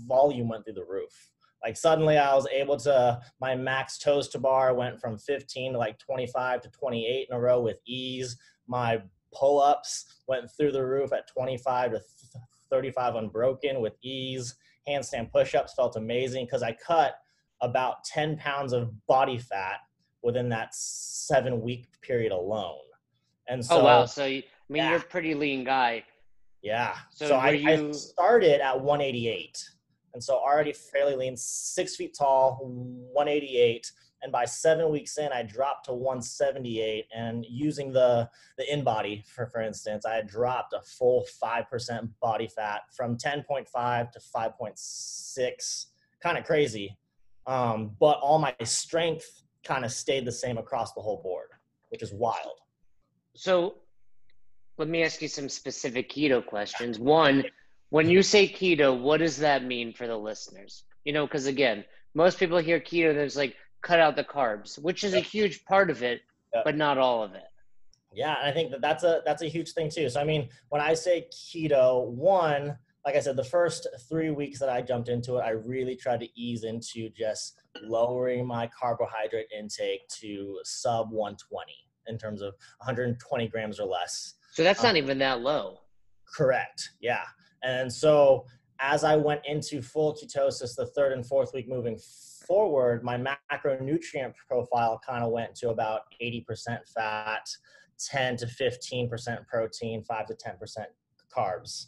volume 0.08 0.50
went 0.50 0.66
through 0.66 0.74
the 0.74 0.86
roof. 0.86 1.32
Like 1.64 1.78
suddenly 1.78 2.18
I 2.18 2.34
was 2.34 2.48
able 2.48 2.76
to, 2.78 3.22
my 3.40 3.56
max 3.56 3.98
toes 4.00 4.28
to 4.30 4.40
bar 4.40 4.74
went 4.74 5.00
from 5.00 5.18
15 5.18 5.74
to 5.74 5.78
like 5.78 6.00
25 6.00 6.62
to 6.62 6.70
28 6.70 7.28
in 7.30 7.36
a 7.36 7.40
row 7.40 7.62
with 7.62 7.78
ease. 7.86 8.36
My 8.68 9.02
pull 9.34 9.62
ups 9.62 10.06
went 10.28 10.50
through 10.52 10.72
the 10.72 10.86
roof 10.86 11.14
at 11.14 11.28
25 11.28 11.92
to 11.92 12.02
35 12.70 13.16
unbroken 13.16 13.82
with 13.82 13.94
ease. 14.02 14.56
Handstand 14.88 15.32
push 15.32 15.56
ups 15.56 15.74
felt 15.74 15.96
amazing 15.96 16.46
because 16.46 16.64
I 16.64 16.74
cut 16.74 17.16
about 17.62 18.04
10 18.06 18.38
pounds 18.38 18.74
of 18.74 18.92
body 19.08 19.38
fat 19.38 19.80
within 20.24 20.50
that 20.50 20.74
seven 20.74 21.62
week 21.62 21.88
period 22.02 22.32
alone. 22.32 22.80
And 23.48 23.60
oh, 23.62 23.64
so, 23.64 23.82
oh 23.82 23.84
wow, 23.84 24.06
so 24.06 24.26
you, 24.26 24.40
I 24.40 24.74
mean, 24.74 24.84
yeah. 24.84 24.90
you're 24.90 25.00
a 25.00 25.04
pretty 25.04 25.36
lean 25.36 25.64
guy. 25.64 26.04
Yeah. 26.62 26.96
So, 27.12 27.28
so 27.28 27.36
I, 27.36 27.52
you... 27.52 27.90
I, 27.90 27.92
started 27.92 28.62
at 28.62 28.80
188, 28.80 29.64
and 30.14 30.24
so 30.24 30.36
already 30.36 30.74
fairly 30.74 31.16
lean, 31.16 31.36
six 31.36 31.96
feet 31.96 32.16
tall, 32.18 32.60
188. 32.62 33.92
And 34.24 34.32
by 34.32 34.46
seven 34.46 34.92
weeks 34.92 35.18
in, 35.18 35.30
I 35.32 35.44
dropped 35.44 35.86
to 35.86 35.94
178. 35.94 37.06
And 37.16 37.46
using 37.50 37.92
the 37.92 38.30
the 38.58 38.66
InBody 38.72 39.26
for 39.26 39.48
for 39.48 39.62
instance, 39.62 40.06
I 40.06 40.16
had 40.16 40.28
dropped 40.28 40.74
a 40.74 40.82
full 40.82 41.26
five 41.40 41.70
percent 41.70 42.10
body 42.20 42.48
fat 42.48 42.82
from 42.96 43.18
10.5 43.18 44.12
to 44.12 44.20
5.6. 44.20 45.86
Kind 46.22 46.38
of 46.38 46.46
crazy 46.46 46.98
um, 47.48 47.96
but 48.00 48.20
all 48.20 48.40
my 48.40 48.56
strength 48.64 49.44
kind 49.64 49.86
of 49.86 49.92
stayed 49.92 50.26
the 50.26 50.32
same 50.32 50.58
across 50.58 50.94
the 50.94 51.02
whole 51.02 51.22
board, 51.22 51.48
which 51.90 52.02
is 52.02 52.14
wild. 52.14 52.60
So 53.36 53.76
let 54.78 54.88
me 54.88 55.04
ask 55.04 55.22
you 55.22 55.28
some 55.28 55.50
specific 55.50 56.10
keto 56.10 56.46
questions. 56.46 57.00
One, 57.00 57.44
when 57.90 58.10
you 58.10 58.24
say 58.24 58.48
keto, 58.48 59.00
what 59.00 59.18
does 59.18 59.38
that 59.38 59.64
mean 59.64 59.94
for 59.94 60.08
the 60.08 60.18
listeners? 60.18 60.84
You 61.04 61.14
know, 61.14 61.26
because 61.26 61.48
again, 61.48 61.84
most 62.14 62.38
people 62.38 62.58
hear 62.58 62.80
keto, 62.80 63.14
there's 63.14 63.36
like 63.36 63.56
cut 63.82 64.00
out 64.00 64.16
the 64.16 64.24
carbs, 64.24 64.80
which 64.80 65.04
is 65.04 65.14
a 65.14 65.20
huge 65.20 65.66
part 65.66 65.90
of 65.90 66.04
it, 66.04 66.22
but 66.64 66.76
not 66.76 66.98
all 66.98 67.24
of 67.24 67.34
it. 67.34 67.44
Yeah, 68.14 68.36
I 68.42 68.52
think 68.52 68.72
that 68.72 68.82
that's 68.82 69.04
a 69.04 69.22
that's 69.26 69.42
a 69.42 69.48
huge 69.48 69.72
thing 69.72 69.90
too. 69.90 70.10
So 70.10 70.20
I 70.20 70.24
mean, 70.24 70.50
when 70.70 70.82
I 70.82 70.94
say 70.94 71.28
keto, 71.34 72.10
one, 72.10 72.78
like 73.06 73.16
I 73.16 73.20
said, 73.20 73.36
the 73.38 73.44
first 73.44 73.88
three 74.10 74.32
weeks 74.32 74.60
that 74.60 74.70
I 74.70 74.82
jumped 74.82 75.10
into 75.10 75.38
it, 75.38 75.42
I 75.42 75.52
really 75.52 75.96
tried 75.96 76.20
to 76.20 76.28
ease 76.40 76.64
into 76.64 77.10
just 77.10 77.62
lowering 77.82 78.46
my 78.46 78.70
carbohydrate 78.78 79.48
intake 79.58 80.08
to 80.20 80.60
sub 80.64 81.12
120 81.12 81.72
in 82.08 82.18
terms 82.18 82.42
of 82.42 82.54
120 82.80 83.48
grams 83.48 83.80
or 83.80 83.88
less. 83.88 84.36
So 84.52 84.64
that's 84.64 84.84
not 84.84 84.92
um, 84.92 84.98
even 84.98 85.18
that 85.20 85.40
low. 85.40 85.80
Correct. 86.36 86.92
Yeah. 87.00 87.24
And 87.64 87.92
so 87.92 88.46
as 88.82 89.04
I 89.04 89.16
went 89.16 89.42
into 89.46 89.82
full 89.82 90.14
ketosis, 90.14 90.76
the 90.76 90.88
third 90.88 91.14
and 91.14 91.26
fourth 91.26 91.54
week 91.54 91.70
moving 91.70 92.00
forward, 92.48 93.04
my 93.04 93.18
macronutrient 93.52 94.34
profile 94.48 95.00
kind 95.08 95.24
of 95.24 95.32
went 95.32 95.56
to 95.56 95.70
about 95.70 96.02
80% 96.22 96.46
fat, 96.94 97.48
10 98.00 98.38
to 98.38 98.46
15% 98.48 99.48
protein, 99.48 100.04
5 100.04 100.26
to 100.28 100.34
10% 100.34 100.86
carbs 101.36 101.88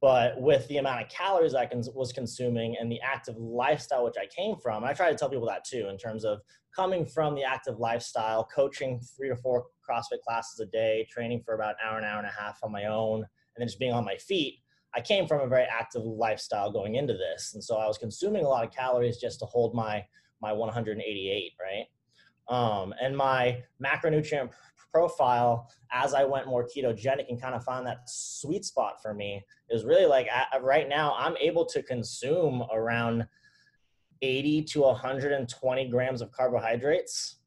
but 0.00 0.40
with 0.40 0.66
the 0.68 0.76
amount 0.76 1.02
of 1.02 1.08
calories 1.08 1.54
I 1.54 1.66
can, 1.66 1.82
was 1.94 2.12
consuming 2.12 2.76
and 2.80 2.90
the 2.90 3.00
active 3.00 3.36
lifestyle 3.36 4.04
which 4.04 4.14
I 4.20 4.26
came 4.26 4.56
from, 4.56 4.84
I 4.84 4.92
try 4.92 5.10
to 5.10 5.16
tell 5.16 5.28
people 5.28 5.48
that 5.48 5.64
too, 5.64 5.88
in 5.88 5.98
terms 5.98 6.24
of 6.24 6.40
coming 6.74 7.04
from 7.04 7.34
the 7.34 7.42
active 7.42 7.80
lifestyle, 7.80 8.44
coaching 8.54 9.00
three 9.16 9.28
to 9.28 9.36
four 9.36 9.66
CrossFit 9.88 10.20
classes 10.24 10.60
a 10.60 10.66
day, 10.66 11.06
training 11.10 11.42
for 11.44 11.54
about 11.54 11.70
an 11.70 11.88
hour, 11.88 11.98
an 11.98 12.04
hour 12.04 12.18
and 12.18 12.28
a 12.28 12.40
half 12.40 12.58
on 12.62 12.70
my 12.70 12.84
own, 12.84 13.16
and 13.18 13.26
then 13.56 13.66
just 13.66 13.80
being 13.80 13.92
on 13.92 14.04
my 14.04 14.16
feet. 14.16 14.60
I 14.94 15.00
came 15.00 15.26
from 15.26 15.40
a 15.40 15.48
very 15.48 15.64
active 15.64 16.02
lifestyle 16.04 16.72
going 16.72 16.94
into 16.94 17.14
this, 17.14 17.54
and 17.54 17.62
so 17.62 17.76
I 17.76 17.86
was 17.86 17.98
consuming 17.98 18.44
a 18.44 18.48
lot 18.48 18.64
of 18.64 18.72
calories 18.72 19.18
just 19.18 19.38
to 19.40 19.46
hold 19.46 19.74
my 19.74 20.04
my 20.40 20.52
188, 20.52 21.52
right? 21.60 21.86
Um, 22.48 22.94
and 23.02 23.16
my 23.16 23.62
macronutrient 23.84 24.50
profile 24.92 25.68
as 25.92 26.14
I 26.14 26.24
went 26.24 26.46
more 26.46 26.66
ketogenic 26.66 27.28
and 27.28 27.40
kind 27.40 27.54
of 27.54 27.64
found 27.64 27.86
that 27.86 28.08
sweet 28.08 28.64
spot 28.64 29.02
for 29.02 29.12
me 29.12 29.44
is 29.70 29.84
really 29.84 30.06
like 30.06 30.28
I, 30.32 30.58
right 30.58 30.88
now 30.88 31.14
I'm 31.18 31.36
able 31.36 31.66
to 31.66 31.82
consume 31.82 32.64
around 32.72 33.26
80 34.22 34.62
to 34.64 34.80
120 34.80 35.88
grams 35.88 36.22
of 36.22 36.32
carbohydrates 36.32 37.37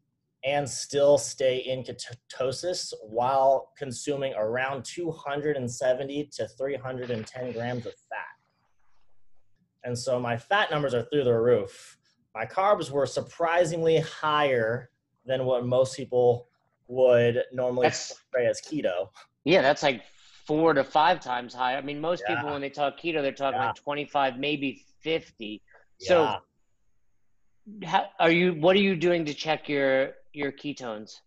and 0.44 0.68
still 0.68 1.18
stay 1.18 1.58
in 1.58 1.84
ketosis 1.84 2.94
while 3.04 3.72
consuming 3.78 4.34
around 4.36 4.84
270 4.84 6.30
to 6.34 6.48
310 6.48 7.52
grams 7.52 7.86
of 7.86 7.94
fat. 8.10 8.26
And 9.84 9.98
so 9.98 10.20
my 10.20 10.38
fat 10.38 10.72
numbers 10.72 10.94
are 10.94 11.04
through 11.04 11.26
the 11.26 11.34
roof. 11.34 11.98
My 12.34 12.46
carbs 12.46 12.90
were 12.90 13.06
surprisingly 13.06 14.00
higher 14.00 14.90
than 15.26 15.46
what 15.46 15.66
most 15.66 15.96
people 15.96 16.48
would 16.88 17.44
normally 17.52 17.88
that's, 17.88 18.14
portray 18.32 18.48
as 18.48 18.62
keto. 18.62 19.10
Yeah, 19.44 19.62
that's 19.62 19.84
like 19.84 20.04
four 20.46 20.74
to 20.74 20.84
five 20.84 21.20
times 21.20 21.54
higher. 21.54 21.78
I 21.78 21.82
mean, 21.82 22.00
most 22.00 22.24
yeah. 22.28 22.36
people 22.36 22.52
when 22.52 22.62
they 22.62 22.70
talk 22.70 23.00
keto, 23.00 23.22
they're 23.22 23.32
talking 23.32 23.60
yeah. 23.60 23.68
like 23.68 23.76
25, 23.76 24.38
maybe 24.38 24.84
50. 25.02 25.62
So 26.00 26.40
yeah. 27.80 27.88
how, 27.88 28.06
are 28.20 28.32
you 28.32 28.54
what 28.54 28.76
are 28.76 28.80
you 28.80 28.96
doing 28.96 29.26
to 29.26 29.34
check 29.34 29.70
your 29.70 30.14
your 30.34 30.52
ketones? 30.52 31.20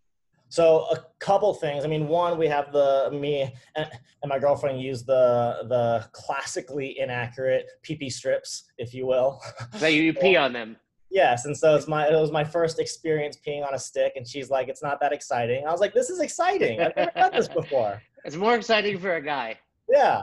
So 0.48 0.86
a 0.92 1.04
couple 1.18 1.52
things. 1.54 1.84
I 1.84 1.88
mean, 1.88 2.06
one, 2.06 2.38
we 2.38 2.46
have 2.46 2.72
the 2.72 3.10
me 3.12 3.52
and, 3.74 3.88
my 4.26 4.38
girlfriend 4.38 4.80
use 4.80 5.04
the 5.04 5.66
the 5.68 6.08
classically 6.12 6.98
inaccurate 6.98 7.66
PP 7.82 8.10
strips, 8.10 8.64
if 8.78 8.94
you 8.94 9.06
will. 9.06 9.42
So 9.78 9.86
you, 9.86 10.02
you 10.02 10.14
pee 10.14 10.36
on 10.36 10.52
them. 10.52 10.76
Yes, 11.10 11.44
and 11.44 11.56
so 11.56 11.76
it's 11.76 11.86
my 11.86 12.08
it 12.08 12.20
was 12.20 12.30
my 12.30 12.44
first 12.44 12.78
experience 12.78 13.38
peeing 13.46 13.66
on 13.66 13.74
a 13.74 13.78
stick, 13.78 14.14
and 14.16 14.26
she's 14.26 14.50
like, 14.50 14.68
"It's 14.68 14.82
not 14.82 15.00
that 15.00 15.12
exciting." 15.12 15.66
I 15.66 15.70
was 15.70 15.80
like, 15.80 15.94
"This 15.94 16.10
is 16.10 16.20
exciting. 16.20 16.80
I've 16.80 16.96
never 16.96 17.10
done 17.16 17.32
this 17.32 17.48
before." 17.48 18.02
It's 18.26 18.36
more 18.36 18.54
exciting 18.54 18.98
for 18.98 19.16
a 19.16 19.20
guy. 19.20 19.58
Yeah, 19.88 20.22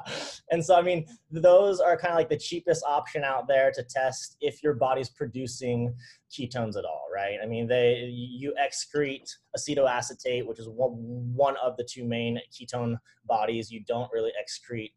and 0.49 0.63
so 0.63 0.75
I 0.75 0.81
mean, 0.81 1.05
those 1.29 1.79
are 1.79 1.95
kind 1.95 2.11
of 2.11 2.17
like 2.17 2.29
the 2.29 2.37
cheapest 2.37 2.83
option 2.85 3.23
out 3.23 3.47
there 3.47 3.71
to 3.71 3.83
test 3.83 4.37
if 4.41 4.63
your 4.63 4.73
body's 4.73 5.09
producing 5.09 5.93
ketones 6.31 6.77
at 6.77 6.85
all, 6.85 7.05
right? 7.13 7.37
I 7.41 7.45
mean, 7.45 7.67
they 7.67 8.09
you 8.11 8.53
excrete 8.59 9.29
acetoacetate, 9.55 10.47
which 10.47 10.59
is 10.59 10.67
one 10.67 10.91
one 10.91 11.55
of 11.63 11.77
the 11.77 11.87
two 11.89 12.05
main 12.05 12.39
ketone 12.51 12.97
bodies. 13.25 13.71
You 13.71 13.83
don't 13.87 14.11
really 14.11 14.31
excrete 14.31 14.93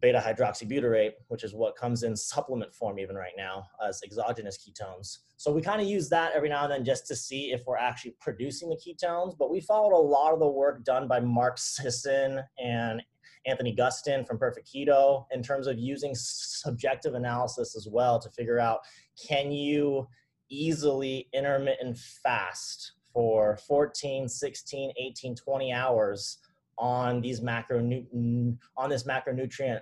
beta 0.00 0.18
hydroxybutyrate, 0.18 1.12
which 1.28 1.44
is 1.44 1.54
what 1.54 1.76
comes 1.76 2.02
in 2.02 2.16
supplement 2.16 2.74
form 2.74 2.98
even 2.98 3.16
right 3.16 3.34
now 3.36 3.64
as 3.86 4.00
exogenous 4.04 4.58
ketones. 4.58 5.18
So 5.36 5.52
we 5.52 5.62
kind 5.62 5.80
of 5.80 5.86
use 5.86 6.08
that 6.08 6.32
every 6.34 6.48
now 6.48 6.64
and 6.64 6.72
then 6.72 6.84
just 6.84 7.06
to 7.08 7.16
see 7.16 7.52
if 7.52 7.62
we're 7.66 7.76
actually 7.76 8.14
producing 8.20 8.70
the 8.70 8.76
ketones. 8.76 9.36
But 9.38 9.50
we 9.50 9.60
followed 9.60 9.96
a 9.96 10.00
lot 10.00 10.32
of 10.32 10.40
the 10.40 10.48
work 10.48 10.84
done 10.84 11.06
by 11.06 11.20
Mark 11.20 11.58
Sisson 11.58 12.40
and 12.62 13.02
Anthony 13.46 13.74
Gustin 13.74 14.26
from 14.26 14.38
Perfect 14.38 14.68
Keto 14.72 15.24
in 15.30 15.42
terms 15.42 15.66
of 15.66 15.78
using 15.78 16.12
subjective 16.14 17.14
analysis 17.14 17.74
as 17.76 17.88
well 17.90 18.18
to 18.18 18.28
figure 18.30 18.58
out 18.58 18.80
can 19.28 19.50
you 19.50 20.06
easily 20.50 21.28
intermittent 21.32 21.96
fast 21.96 22.92
for 23.12 23.56
14, 23.66 24.28
16, 24.28 24.92
18, 24.96 25.34
20 25.36 25.72
hours 25.72 26.38
on 26.78 27.20
these 27.20 27.42
macro 27.42 27.78
on 27.80 28.88
this 28.88 29.04
macronutrient 29.04 29.80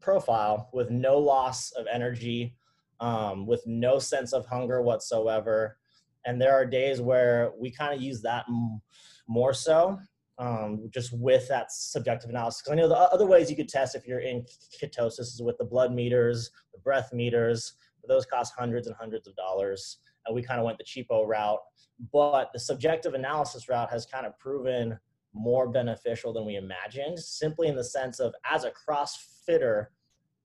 profile 0.00 0.68
with 0.72 0.90
no 0.90 1.18
loss 1.18 1.70
of 1.72 1.86
energy, 1.92 2.56
um, 3.00 3.46
with 3.46 3.64
no 3.66 3.98
sense 3.98 4.32
of 4.32 4.44
hunger 4.46 4.82
whatsoever. 4.82 5.78
And 6.26 6.40
there 6.40 6.54
are 6.54 6.66
days 6.66 7.00
where 7.00 7.52
we 7.58 7.70
kind 7.70 7.94
of 7.94 8.02
use 8.02 8.22
that 8.22 8.44
more 9.28 9.54
so, 9.54 9.98
um, 10.38 10.88
just 10.92 11.12
with 11.12 11.46
that 11.48 11.70
subjective 11.70 12.30
analysis. 12.30 12.62
Because 12.62 12.72
I 12.72 12.80
know 12.80 12.88
the 12.88 12.96
other 12.96 13.26
ways 13.26 13.50
you 13.50 13.56
could 13.56 13.68
test 13.68 13.94
if 13.94 14.06
you're 14.06 14.20
in 14.20 14.44
ketosis 14.80 15.20
is 15.20 15.42
with 15.42 15.58
the 15.58 15.64
blood 15.64 15.92
meters, 15.92 16.50
the 16.72 16.80
breath 16.80 17.12
meters. 17.12 17.74
Those 18.08 18.26
cost 18.26 18.54
hundreds 18.58 18.88
and 18.88 18.96
hundreds 18.96 19.28
of 19.28 19.36
dollars. 19.36 19.98
And 20.26 20.34
we 20.34 20.42
kind 20.42 20.58
of 20.58 20.66
went 20.66 20.78
the 20.78 20.84
cheapo 20.84 21.26
route. 21.26 21.60
But 22.12 22.50
the 22.52 22.58
subjective 22.58 23.14
analysis 23.14 23.68
route 23.68 23.90
has 23.90 24.06
kind 24.06 24.26
of 24.26 24.36
proven 24.38 24.98
more 25.34 25.68
beneficial 25.68 26.32
than 26.32 26.44
we 26.44 26.56
imagined, 26.56 27.18
simply 27.18 27.68
in 27.68 27.76
the 27.76 27.84
sense 27.84 28.18
of 28.18 28.34
as 28.50 28.64
a 28.64 28.72
CrossFitter, 28.72 29.86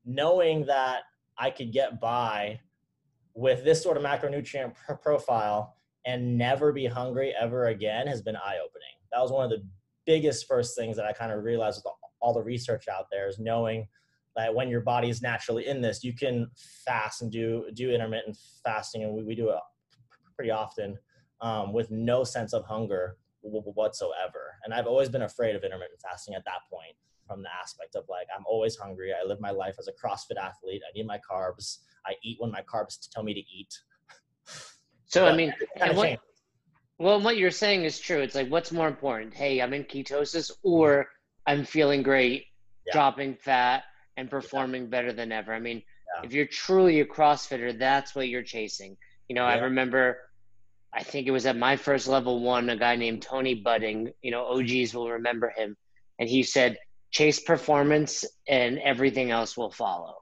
knowing 0.05 0.65
that 0.65 1.01
I 1.37 1.49
could 1.49 1.71
get 1.73 1.99
by 1.99 2.59
with 3.33 3.63
this 3.63 3.81
sort 3.81 3.97
of 3.97 4.03
macronutrient 4.03 4.73
profile 5.01 5.75
and 6.05 6.37
never 6.37 6.71
be 6.71 6.85
hungry 6.85 7.33
ever 7.39 7.67
again 7.67 8.07
has 8.07 8.21
been 8.21 8.35
eye 8.35 8.57
opening. 8.63 8.87
That 9.11 9.21
was 9.21 9.31
one 9.31 9.43
of 9.43 9.51
the 9.51 9.63
biggest 10.07 10.47
first 10.47 10.75
things 10.75 10.97
that 10.97 11.05
I 11.05 11.13
kind 11.13 11.31
of 11.31 11.43
realized 11.43 11.83
with 11.83 11.93
all 12.19 12.33
the 12.33 12.41
research 12.41 12.87
out 12.87 13.05
there 13.11 13.27
is 13.27 13.37
knowing 13.37 13.87
that 14.35 14.53
when 14.53 14.69
your 14.69 14.81
body 14.81 15.09
is 15.09 15.21
naturally 15.21 15.67
in 15.67 15.81
this, 15.81 16.03
you 16.03 16.13
can 16.13 16.49
fast 16.85 17.21
and 17.21 17.31
do 17.31 17.65
do 17.75 17.91
intermittent 17.91 18.37
fasting, 18.63 19.03
and 19.03 19.13
we, 19.13 19.23
we 19.23 19.35
do 19.35 19.49
it 19.49 19.59
pretty 20.35 20.51
often 20.51 20.97
um, 21.41 21.73
with 21.73 21.91
no 21.91 22.23
sense 22.23 22.53
of 22.53 22.63
hunger 22.65 23.17
whatsoever. 23.41 24.55
And 24.63 24.73
I've 24.73 24.87
always 24.87 25.09
been 25.09 25.23
afraid 25.23 25.55
of 25.55 25.63
intermittent 25.63 25.99
fasting 26.01 26.35
at 26.35 26.43
that 26.45 26.61
point 26.71 26.95
from 27.27 27.43
the 27.43 27.49
aspect 27.61 27.95
of 27.95 28.03
like, 28.09 28.27
I'm 28.35 28.45
always 28.47 28.75
hungry. 28.75 29.11
I 29.13 29.25
live 29.25 29.39
my 29.39 29.51
life 29.51 29.75
as 29.79 29.87
a 29.87 29.91
CrossFit 29.91 30.37
athlete. 30.41 30.81
I 30.87 30.91
need 30.95 31.05
my 31.05 31.19
carbs. 31.29 31.79
I 32.05 32.13
eat 32.23 32.37
when 32.39 32.51
my 32.51 32.61
carbs 32.61 33.09
tell 33.11 33.23
me 33.23 33.33
to 33.33 33.39
eat. 33.39 33.73
So, 35.05 35.25
but 35.25 35.33
I 35.33 35.35
mean, 35.35 35.53
and 35.77 35.95
what, 35.97 36.19
well, 36.99 37.21
what 37.21 37.37
you're 37.37 37.51
saying 37.51 37.83
is 37.83 37.99
true. 37.99 38.19
It's 38.21 38.35
like, 38.35 38.49
what's 38.49 38.71
more 38.71 38.87
important? 38.87 39.33
Hey, 39.33 39.61
I'm 39.61 39.73
in 39.73 39.83
ketosis 39.83 40.51
or 40.63 41.07
I'm 41.45 41.63
feeling 41.63 42.03
great, 42.03 42.45
yeah. 42.85 42.93
dropping 42.93 43.35
fat 43.35 43.83
and 44.15 44.29
performing 44.29 44.83
yeah. 44.83 44.89
better 44.89 45.13
than 45.13 45.31
ever. 45.31 45.53
I 45.53 45.59
mean, 45.59 45.77
yeah. 46.15 46.25
if 46.25 46.33
you're 46.33 46.47
truly 46.47 46.99
a 46.99 47.05
CrossFitter, 47.05 47.77
that's 47.77 48.15
what 48.15 48.29
you're 48.29 48.43
chasing. 48.43 48.97
You 49.29 49.35
know, 49.35 49.43
I 49.43 49.57
remember 49.57 50.19
I 50.93 51.03
think 51.03 51.27
it 51.27 51.31
was 51.31 51.45
at 51.45 51.57
my 51.57 51.75
first 51.75 52.07
level 52.07 52.41
one, 52.41 52.69
a 52.69 52.77
guy 52.77 52.95
named 52.95 53.21
Tony 53.21 53.53
Budding, 53.53 54.11
you 54.21 54.31
know, 54.31 54.45
OGs 54.45 54.93
will 54.93 55.11
remember 55.11 55.49
him. 55.55 55.75
And 56.17 56.27
he 56.27 56.43
said, 56.43 56.77
chase 57.11 57.39
performance 57.39 58.25
and 58.47 58.79
everything 58.79 59.29
else 59.29 59.55
will 59.55 59.69
follow. 59.69 60.15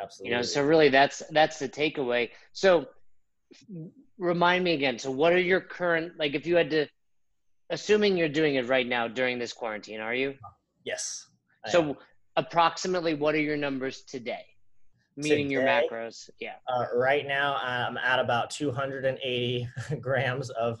Absolutely. 0.00 0.30
You 0.30 0.36
know, 0.36 0.42
so 0.42 0.62
really 0.62 0.88
that's 0.88 1.22
that's 1.30 1.58
the 1.58 1.68
takeaway. 1.68 2.30
So 2.52 2.86
remind 4.18 4.64
me 4.64 4.72
again. 4.74 4.98
So 4.98 5.10
what 5.10 5.32
are 5.32 5.40
your 5.40 5.60
current 5.60 6.12
like 6.18 6.34
if 6.34 6.46
you 6.46 6.56
had 6.56 6.70
to 6.70 6.86
assuming 7.70 8.16
you're 8.16 8.28
doing 8.28 8.56
it 8.56 8.68
right 8.68 8.86
now 8.86 9.08
during 9.08 9.38
this 9.38 9.52
quarantine, 9.52 10.00
are 10.00 10.14
you? 10.14 10.34
Yes. 10.84 11.26
So 11.66 11.96
approximately 12.36 13.14
what 13.14 13.34
are 13.34 13.40
your 13.40 13.56
numbers 13.56 14.02
today? 14.02 14.44
meeting 15.16 15.50
your 15.50 15.62
macros 15.62 16.28
yeah 16.40 16.54
uh, 16.68 16.86
right 16.94 17.26
now 17.26 17.56
i'm 17.62 17.96
at 17.98 18.18
about 18.18 18.50
280 18.50 19.68
grams 20.00 20.50
of 20.50 20.80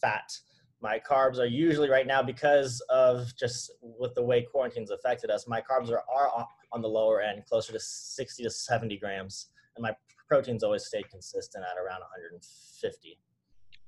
fat 0.00 0.32
my 0.80 0.98
carbs 0.98 1.38
are 1.38 1.46
usually 1.46 1.88
right 1.88 2.06
now 2.06 2.22
because 2.22 2.80
of 2.90 3.34
just 3.36 3.72
with 3.80 4.14
the 4.14 4.22
way 4.22 4.42
quarantine's 4.42 4.90
affected 4.90 5.30
us 5.30 5.46
my 5.48 5.60
carbs 5.60 5.90
are, 5.90 6.02
are 6.14 6.46
on 6.72 6.82
the 6.82 6.88
lower 6.88 7.20
end 7.20 7.44
closer 7.46 7.72
to 7.72 7.80
60 7.80 8.42
to 8.42 8.50
70 8.50 8.96
grams 8.98 9.48
and 9.76 9.82
my 9.82 9.94
proteins 10.28 10.62
always 10.62 10.84
stayed 10.84 11.08
consistent 11.10 11.64
at 11.64 11.76
around 11.82 12.00
150 12.00 13.18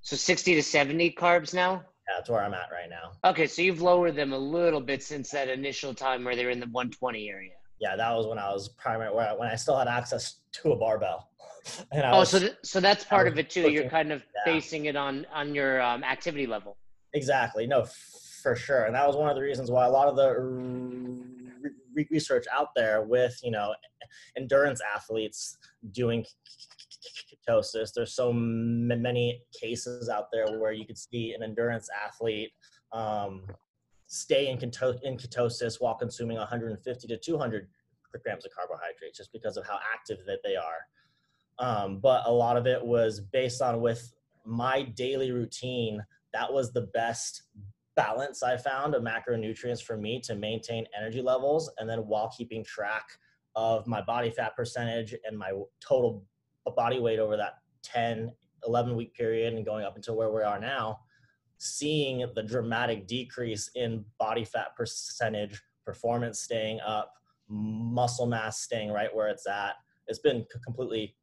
so 0.01 0.17
60 0.17 0.55
to 0.55 0.63
70 0.63 1.11
carbs 1.13 1.53
now? 1.53 1.73
Yeah 1.73 1.83
that's 2.17 2.31
where 2.31 2.43
i'm 2.43 2.55
at 2.55 2.71
right 2.73 2.89
now. 2.89 3.13
Okay 3.31 3.47
so 3.47 3.61
you've 3.61 3.83
lowered 3.83 4.17
them 4.17 4.33
a 4.33 4.39
little 4.39 4.81
bit 4.81 5.03
since 5.03 5.31
that 5.31 5.49
initial 5.49 5.93
time 5.93 6.25
where 6.25 6.37
they're 6.37 6.51
in 6.51 6.61
the 6.61 6.67
120 6.67 7.29
area 7.29 7.53
yeah, 7.81 7.97
that 7.97 8.15
was 8.15 8.27
when 8.27 8.39
I 8.39 8.53
was 8.53 8.69
primary, 8.69 9.13
when 9.13 9.49
I 9.49 9.57
still 9.57 9.77
had 9.77 9.89
access 9.89 10.41
to 10.53 10.73
a 10.73 10.77
barbell. 10.77 11.31
and 11.93 12.03
I 12.03 12.13
oh, 12.13 12.21
was, 12.21 12.31
so 12.31 12.39
th- 12.39 12.57
so 12.63 12.81
that's 12.81 13.05
part 13.05 13.29
of 13.29 13.39
it 13.39 13.51
too. 13.51 13.71
You're 13.71 13.89
kind 13.89 14.13
of 14.13 14.23
yeah. 14.35 14.53
basing 14.53 14.87
it 14.87 14.97
on 14.97 15.27
on 15.33 15.55
your 15.55 15.81
um, 15.83 16.03
activity 16.03 16.47
level. 16.47 16.77
Exactly. 17.15 17.67
No, 17.67 17.81
f- 17.83 18.39
for 18.43 18.57
sure. 18.57 18.85
And 18.85 18.95
that 18.95 19.07
was 19.07 19.17
one 19.17 19.29
of 19.29 19.37
the 19.37 19.43
reasons 19.43 19.71
why 19.71 19.87
a 19.87 19.91
lot 19.91 20.09
of 20.09 20.17
the 20.17 20.35
re- 21.95 22.09
research 22.11 22.47
out 22.53 22.69
there 22.75 23.03
with 23.03 23.39
you 23.43 23.51
know 23.51 23.75
endurance 24.37 24.81
athletes 24.95 25.59
doing 25.93 26.25
ketosis. 27.49 27.93
There's 27.95 28.15
so 28.15 28.33
many 28.33 29.43
cases 29.59 30.09
out 30.09 30.27
there 30.33 30.59
where 30.59 30.73
you 30.73 30.87
could 30.87 30.99
see 30.99 31.35
an 31.35 31.43
endurance 31.43 31.89
athlete 32.05 32.53
um, 32.93 33.43
stay 34.09 34.49
in, 34.49 34.59
keto- 34.59 35.01
in 35.03 35.17
ketosis 35.17 35.81
while 35.81 35.95
consuming 35.95 36.39
150 36.39 37.07
to 37.07 37.17
200 37.17 37.69
grams 38.25 38.45
of 38.45 38.53
carbohydrates 38.53 39.19
just 39.19 39.33
because 39.33 39.57
of 39.57 39.67
how 39.67 39.79
active 39.95 40.19
that 40.27 40.39
they 40.43 40.57
are. 40.57 40.87
Um, 41.59 41.99
but 42.01 42.27
a 42.27 42.33
lot 42.33 42.57
of 42.57 42.67
it 42.67 42.85
was 42.85 43.21
based 43.21 43.63
on 43.63 43.81
with 43.81 44.13
my 44.45 44.83
daily 44.83 45.31
routine. 45.31 46.03
That 46.33 46.53
was 46.53 46.73
the 46.73 46.89
best 46.95 47.43
balance 47.97 48.43
I 48.43 48.57
found 48.57 48.95
of 48.95 49.03
macronutrients 49.03 49.83
for 49.83 49.97
me 49.97 50.21
to 50.21 50.35
maintain 50.35 50.87
energy 50.97 51.21
levels 51.21 51.71
and 51.79 51.91
then 51.91 51.99
while 52.07 52.33
keeping 52.37 52.65
track 52.65 53.05
of 53.57 53.87
my 53.87 54.01
body 54.01 54.31
fat 54.31 54.55
percentage 54.55 55.15
and 55.25 55.37
my 55.37 55.51
total 55.81 56.25
body 56.77 57.01
weight 57.01 57.19
over 57.19 57.37
that 57.37 57.55
10, 57.83 58.33
11 58.67 58.97
week 58.97 59.15
period 59.15 59.55
and 59.55 59.65
going 59.65 59.85
up 59.85 59.97
until 59.97 60.17
where 60.17 60.31
we 60.31 60.43
are 60.43 60.61
now 60.61 61.01
seeing 61.59 62.25
the 62.35 62.43
dramatic 62.43 63.07
decrease 63.07 63.71
in 63.75 64.05
body 64.19 64.45
fat 64.45 64.75
percentage, 64.77 65.61
performance 65.85 66.41
staying 66.41 66.81
up, 66.81 67.13
muscle 67.49 68.27
mass 68.27 68.61
staying 68.61 68.91
right 68.91 69.15
where 69.15 69.29
it's 69.29 69.47
at. 69.47 69.75
It's 70.07 70.21
been 70.21 70.47
completely 70.65 71.15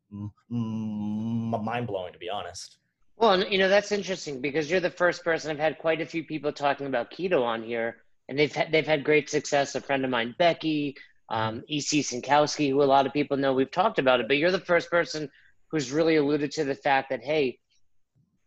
mind 0.50 1.88
blowing, 1.88 2.14
to 2.14 2.20
be 2.20 2.30
honest. 2.30 2.78
Well, 3.18 3.44
you 3.46 3.58
know 3.58 3.70
that's 3.70 3.92
interesting 3.92 4.42
because 4.42 4.70
you're 4.70 4.82
the 4.82 4.90
first 4.90 5.24
person 5.24 5.50
I've 5.50 5.58
had 5.58 5.78
quite 5.78 6.02
a 6.02 6.06
few 6.06 6.24
people 6.24 6.52
talking 6.52 6.88
about 6.88 7.12
keto 7.12 7.44
on 7.44 7.64
here, 7.64 8.04
and 8.28 8.38
they've 8.38 8.54
had, 8.54 8.72
they've 8.72 8.86
had 8.86 9.04
great 9.04 9.30
success. 9.30 9.76
A 9.76 9.82
friend 9.82 10.04
of 10.04 10.12
mine, 10.12 10.36
Becky, 10.38 10.96
um, 11.30 11.64
EC 11.70 12.04
Synkowski, 12.04 12.70
who 12.70 12.84
a 12.84 12.84
lot 12.84 13.06
of 13.06 13.14
people 13.14 13.38
know, 13.38 13.54
we've 13.54 13.72
talked 13.72 14.00
about 14.00 14.20
it, 14.20 14.28
but 14.28 14.38
you're 14.38 14.52
the 14.52 14.60
first 14.60 14.92
person 14.92 15.30
who's 15.72 15.92
really 15.92 16.18
alluded 16.18 16.52
to 16.52 16.66
the 16.66 16.76
fact 16.76 17.10
that 17.10 17.24
hey, 17.24 17.60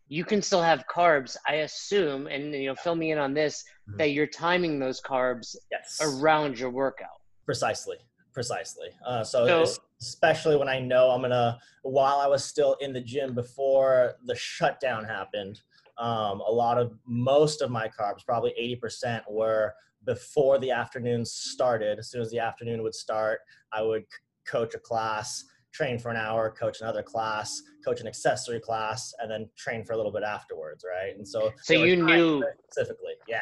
you 0.09 0.25
can 0.25 0.41
still 0.43 0.63
have 0.63 0.85
carbs 0.93 1.37
i 1.47 1.57
assume 1.57 2.27
and 2.27 2.55
you 2.55 2.67
know 2.67 2.75
fill 2.75 2.95
me 2.95 3.13
in 3.13 3.19
on 3.19 3.35
this 3.35 3.63
mm-hmm. 3.89 3.99
that 3.99 4.11
you're 4.11 4.27
timing 4.27 4.79
those 4.79 5.01
carbs 5.01 5.55
yes. 5.71 6.01
around 6.03 6.59
your 6.59 6.71
workout. 6.71 7.21
Precisely. 7.45 7.97
Precisely. 8.35 8.89
Uh, 9.07 9.25
so, 9.25 9.65
so 9.65 9.83
especially 10.01 10.57
when 10.57 10.69
i 10.69 10.79
know 10.79 11.11
i'm 11.11 11.23
gonna 11.23 11.59
while 11.83 12.19
i 12.19 12.27
was 12.27 12.45
still 12.45 12.77
in 12.81 12.93
the 12.93 13.01
gym 13.01 13.35
before 13.35 14.15
the 14.27 14.35
shutdown 14.37 15.05
happened 15.05 15.61
um, 15.99 16.41
a 16.47 16.53
lot 16.53 16.79
of 16.79 16.93
most 17.07 17.63
of 17.63 17.71
my 17.73 17.89
carbs 17.89 18.25
probably 18.25 18.55
80% 18.81 19.23
were 19.29 19.75
before 20.05 20.61
the 20.61 20.71
afternoon 20.71 21.25
started. 21.25 21.99
As 21.99 22.09
soon 22.09 22.21
as 22.21 22.31
the 22.31 22.39
afternoon 22.39 22.83
would 22.83 22.95
start 22.95 23.41
i 23.73 23.83
would 23.83 24.05
coach 24.47 24.75
a 24.75 24.79
class 24.79 25.45
train 25.73 25.99
for 25.99 26.11
an 26.11 26.17
hour, 26.17 26.51
coach 26.51 26.81
another 26.81 27.03
class, 27.03 27.63
coach 27.85 28.01
an 28.01 28.07
accessory 28.07 28.61
class, 28.61 29.15
and 29.21 29.31
then 29.31 29.49
train 29.57 29.85
for 29.85 29.93
a 29.93 29.97
little 29.97 30.13
bit 30.13 30.23
afterwards, 30.23 30.85
right? 30.89 31.17
And 31.17 31.27
so, 31.27 31.53
so 31.63 31.75
you 31.75 31.97
knew 31.97 32.45
specifically, 32.71 33.15
yeah. 33.27 33.41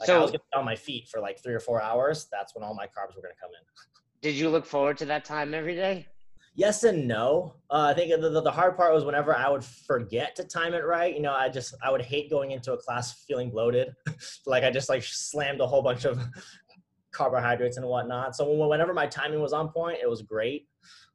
Like 0.00 0.06
so 0.06 0.18
I 0.18 0.22
was 0.22 0.30
getting 0.30 0.46
on 0.56 0.64
my 0.64 0.74
feet 0.76 1.08
for 1.08 1.20
like 1.20 1.42
three 1.42 1.54
or 1.54 1.60
four 1.60 1.80
hours. 1.80 2.26
That's 2.32 2.54
when 2.54 2.64
all 2.64 2.74
my 2.74 2.86
carbs 2.86 3.14
were 3.14 3.22
going 3.22 3.34
to 3.34 3.40
come 3.40 3.50
in. 3.50 3.64
Did 4.22 4.34
you 4.34 4.50
look 4.50 4.66
forward 4.66 4.98
to 4.98 5.04
that 5.06 5.24
time 5.24 5.54
every 5.54 5.74
day? 5.74 6.06
Yes 6.54 6.84
and 6.84 7.08
no. 7.08 7.54
Uh, 7.70 7.88
I 7.90 7.94
think 7.94 8.10
the, 8.10 8.28
the, 8.28 8.42
the 8.42 8.50
hard 8.50 8.76
part 8.76 8.92
was 8.92 9.04
whenever 9.04 9.34
I 9.34 9.48
would 9.48 9.64
forget 9.64 10.36
to 10.36 10.44
time 10.44 10.74
it 10.74 10.84
right. 10.84 11.14
You 11.14 11.22
know, 11.22 11.32
I 11.32 11.48
just 11.48 11.74
I 11.82 11.90
would 11.90 12.02
hate 12.02 12.28
going 12.28 12.50
into 12.50 12.72
a 12.72 12.76
class 12.76 13.24
feeling 13.26 13.50
bloated, 13.50 13.94
like 14.46 14.62
I 14.62 14.70
just 14.70 14.88
like 14.88 15.02
slammed 15.02 15.60
a 15.60 15.66
whole 15.66 15.82
bunch 15.82 16.04
of 16.04 16.20
carbohydrates 17.12 17.78
and 17.78 17.86
whatnot. 17.86 18.36
So 18.36 18.52
whenever 18.68 18.92
my 18.92 19.06
timing 19.06 19.40
was 19.40 19.52
on 19.52 19.68
point, 19.70 19.98
it 20.02 20.08
was 20.08 20.22
great. 20.22 20.68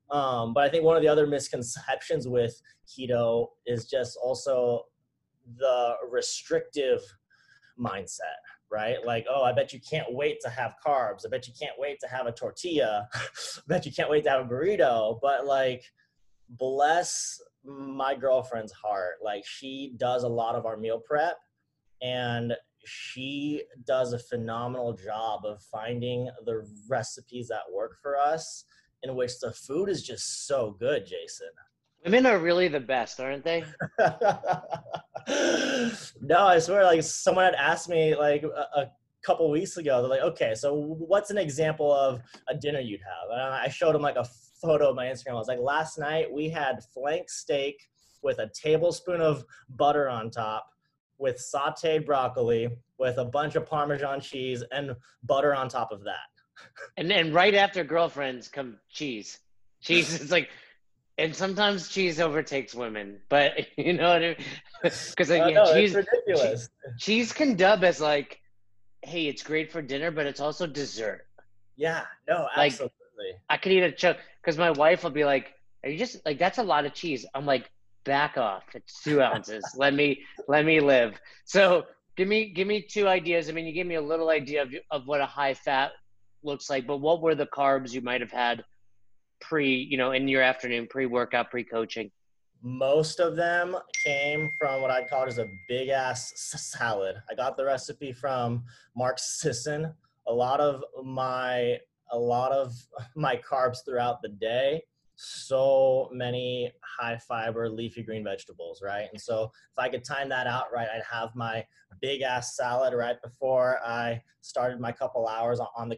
Um, 0.10 0.54
but 0.54 0.64
I 0.64 0.70
think 0.70 0.84
one 0.84 0.96
of 0.96 1.02
the 1.02 1.08
other 1.08 1.28
misconceptions 1.28 2.28
with 2.28 2.62
keto 2.88 3.48
is 3.66 3.86
just 3.90 4.18
also 4.24 4.84
the 5.58 5.96
restrictive 6.10 7.02
mindset, 7.80 8.40
right? 8.72 8.98
Like, 9.06 9.26
oh, 9.30 9.44
I 9.44 9.54
bet 9.54 9.74
you 9.74 9.80
can't 9.80 10.14
wait 10.14 10.40
to 10.42 10.50
have 10.50 10.76
carbs. 10.86 11.26
I 11.26 11.30
bet 11.30 11.48
you 11.48 11.54
can't 11.60 11.76
wait 11.78 12.00
to 12.02 12.08
have 12.08 12.26
a 12.26 12.32
tortilla. 12.32 13.08
I 13.16 13.62
bet 13.68 13.86
you 13.86 13.92
can't 13.92 14.10
wait 14.10 14.24
to 14.26 14.30
have 14.30 14.46
a 14.46 14.50
burrito. 14.50 15.20
But 15.22 15.46
like, 15.46 15.84
bless 16.50 17.40
my 17.66 18.16
girlfriend's 18.16 18.72
heart. 18.72 19.16
Like, 19.24 19.46
she 19.46 19.94
does 19.98 20.24
a 20.24 20.30
lot 20.30 20.56
of 20.56 20.66
our 20.66 20.78
meal 20.78 21.02
prep 21.06 21.38
and 22.02 22.54
she 22.86 23.64
does 23.86 24.14
a 24.14 24.20
phenomenal 24.20 24.94
job 24.94 25.42
of 25.46 25.62
finding 25.64 26.30
the 26.46 26.66
recipes 26.88 27.50
that 27.50 27.62
work 27.74 27.98
for 28.02 28.18
us 28.18 28.64
in 29.04 29.16
which 29.16 29.40
the 29.40 29.52
food 29.52 29.90
is 29.90 30.04
just 30.04 30.48
so 30.48 30.76
good, 30.80 31.06
Jason. 31.06 31.50
Women 32.04 32.26
are 32.26 32.40
really 32.40 32.68
the 32.68 32.80
best, 32.80 33.20
aren't 33.20 33.44
they? 33.44 33.64
no, 36.22 36.46
I 36.46 36.60
swear, 36.60 36.84
like 36.84 37.04
someone 37.04 37.46
had 37.46 37.56
asked 37.56 37.90
me 37.90 38.16
like 38.16 38.44
a, 38.44 38.80
a 38.80 38.92
couple 39.24 39.50
weeks 39.52 39.78
ago, 39.78 40.02
they're 40.02 40.10
like, 40.10 40.22
okay, 40.22 40.56
so 40.56 40.74
what's 40.74 41.32
an 41.32 41.38
example 41.38 41.92
of 41.92 42.22
a 42.48 42.56
dinner 42.56 42.80
you'd 42.80 43.02
have? 43.02 43.30
And 43.32 43.42
I 43.42 43.68
showed 43.68 43.94
them 43.94 44.02
like 44.02 44.16
a 44.16 44.28
photo 44.62 44.90
of 44.90 44.96
my 44.96 45.06
Instagram. 45.06 45.32
I 45.32 45.34
was 45.34 45.48
like, 45.48 45.60
last 45.60 45.98
night 45.98 46.32
we 46.32 46.50
had 46.50 46.84
flank 46.94 47.30
steak 47.30 47.76
with 48.24 48.40
a 48.40 48.50
tablespoon 48.54 49.22
of 49.22 49.44
butter 49.70 50.10
on 50.10 50.30
top 50.30 50.68
with 51.20 51.38
sauteed 51.38 52.06
broccoli 52.06 52.70
with 53.00 53.18
a 53.18 53.26
bunch 53.26 53.56
of 53.56 53.66
Parmesan 53.66 54.22
cheese 54.22 54.64
and 54.72 54.96
butter 55.24 55.54
on 55.54 55.68
top 55.70 55.92
of 55.92 56.04
that. 56.04 56.28
And 56.98 57.10
then 57.10 57.34
right 57.34 57.54
after 57.54 57.84
girlfriends 57.84 58.48
come 58.48 58.78
cheese. 58.90 59.40
Cheese 59.82 60.22
is 60.22 60.32
like, 60.32 60.50
and 61.18 61.36
sometimes 61.36 61.90
cheese 61.90 62.20
overtakes 62.20 62.74
women, 62.76 63.20
but 63.30 63.54
you 63.78 63.94
know 63.94 64.10
what 64.10 64.24
I 64.24 64.28
mean? 64.28 64.36
Because 64.82 65.30
like, 65.30 65.54
yeah, 65.54 65.74
cheese, 65.74 65.94
ridiculous. 65.94 66.50
Cheese, 66.50 66.70
cheese 66.98 67.34
can 67.34 67.56
dub 67.56 67.84
as 67.84 68.00
like, 68.02 68.40
hey, 69.02 69.28
it's 69.28 69.44
great 69.44 69.72
for 69.72 69.82
dinner, 69.82 70.12
but 70.12 70.26
it's 70.26 70.40
also 70.40 70.68
dessert. 70.68 71.26
Yeah, 71.76 72.04
no, 72.28 72.48
absolutely. 72.56 72.92
Like, 73.18 73.42
I 73.50 73.58
could 73.58 73.72
eat 73.72 73.84
a 73.84 73.92
chunk 73.92 74.18
because 74.42 74.58
my 74.58 74.72
wife 74.72 75.04
will 75.04 75.12
be 75.12 75.26
like, 75.26 75.54
"Are 75.84 75.90
you 75.90 75.98
just 75.98 76.24
like 76.26 76.40
that's 76.40 76.58
a 76.58 76.64
lot 76.64 76.86
of 76.86 76.94
cheese?" 76.94 77.26
I'm 77.34 77.46
like, 77.46 77.70
"Back 78.04 78.38
off! 78.38 78.64
It's 78.74 79.04
two 79.04 79.22
ounces. 79.22 79.74
let 79.78 79.94
me 79.94 80.22
let 80.48 80.66
me 80.66 80.80
live." 80.80 81.20
So 81.46 81.86
give 82.16 82.28
me 82.28 82.52
give 82.54 82.68
me 82.68 82.82
two 82.82 83.08
ideas. 83.08 83.50
I 83.50 83.54
mean, 83.54 83.66
you 83.66 83.74
gave 83.74 83.86
me 83.86 83.96
a 83.96 84.02
little 84.02 84.30
idea 84.30 84.64
of 84.64 84.74
of 84.92 85.08
what 85.08 85.22
a 85.22 85.26
high 85.26 85.54
fat 85.54 85.92
looks 86.44 86.70
like, 86.70 86.88
but 86.88 86.98
what 86.98 87.22
were 87.22 87.36
the 87.36 87.48
carbs 87.48 87.94
you 87.94 88.02
might 88.02 88.22
have 88.22 88.32
had 88.32 88.64
pre, 89.40 89.76
you 89.76 89.98
know, 89.98 90.12
in 90.12 90.28
your 90.28 90.42
afternoon, 90.42 90.88
pre 90.88 91.06
workout, 91.06 91.50
pre 91.50 91.64
coaching? 91.64 92.12
Most 92.64 93.20
of 93.20 93.36
them 93.36 93.76
came 94.04 94.50
from 94.60 94.82
what 94.82 94.90
I'd 94.90 95.10
call 95.10 95.26
as 95.26 95.38
a 95.38 95.48
big 95.68 95.90
ass 95.90 96.34
salad. 96.36 97.16
I 97.30 97.36
got 97.36 97.56
the 97.56 97.66
recipe 97.66 98.12
from 98.12 98.64
Mark 98.96 99.20
Sisson. 99.20 99.94
A 100.28 100.34
lot 100.34 100.60
of 100.60 100.84
my 101.04 101.78
a 102.12 102.18
lot 102.18 102.52
of 102.52 102.74
my 103.16 103.40
carbs 103.50 103.86
throughout 103.86 104.22
the 104.22 104.30
day 104.30 104.82
so 105.18 106.10
many 106.14 106.72
high 106.84 107.18
fiber 107.18 107.70
leafy 107.70 108.04
green 108.04 108.24
vegetables, 108.24 108.82
right? 108.84 109.08
And 109.12 109.20
so 109.20 109.52
if 109.72 109.80
I 109.80 109.90
could 109.90 110.04
time 110.04 110.30
that 110.30 110.48
out 110.48 110.66
right, 110.72 110.88
I'd 110.94 111.02
have 111.12 111.36
my 111.36 111.66
big 112.02 112.22
ass 112.22 112.56
salad 112.56 112.94
right 112.94 113.20
before 113.24 113.80
I 113.84 114.22
started 114.42 114.80
my 114.80 114.92
couple 114.92 115.28
hours 115.28 115.60
on 115.76 115.90
the 115.90 115.98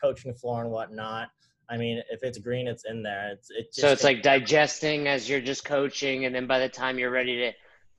coaching 0.00 0.34
floor 0.34 0.62
and 0.62 0.70
whatnot. 0.70 1.28
I 1.68 1.76
mean, 1.76 2.02
if 2.10 2.22
it's 2.22 2.38
green, 2.38 2.68
it's 2.68 2.84
in 2.88 3.02
there. 3.02 3.30
It's 3.32 3.50
it 3.50 3.74
so 3.74 3.88
it's 3.88 4.04
like 4.04 4.22
digesting 4.22 5.08
as 5.08 5.28
you're 5.28 5.40
just 5.40 5.64
coaching, 5.64 6.24
and 6.24 6.34
then 6.34 6.46
by 6.46 6.58
the 6.58 6.68
time 6.68 6.98
you're 6.98 7.10
ready 7.10 7.36
to 7.38 7.52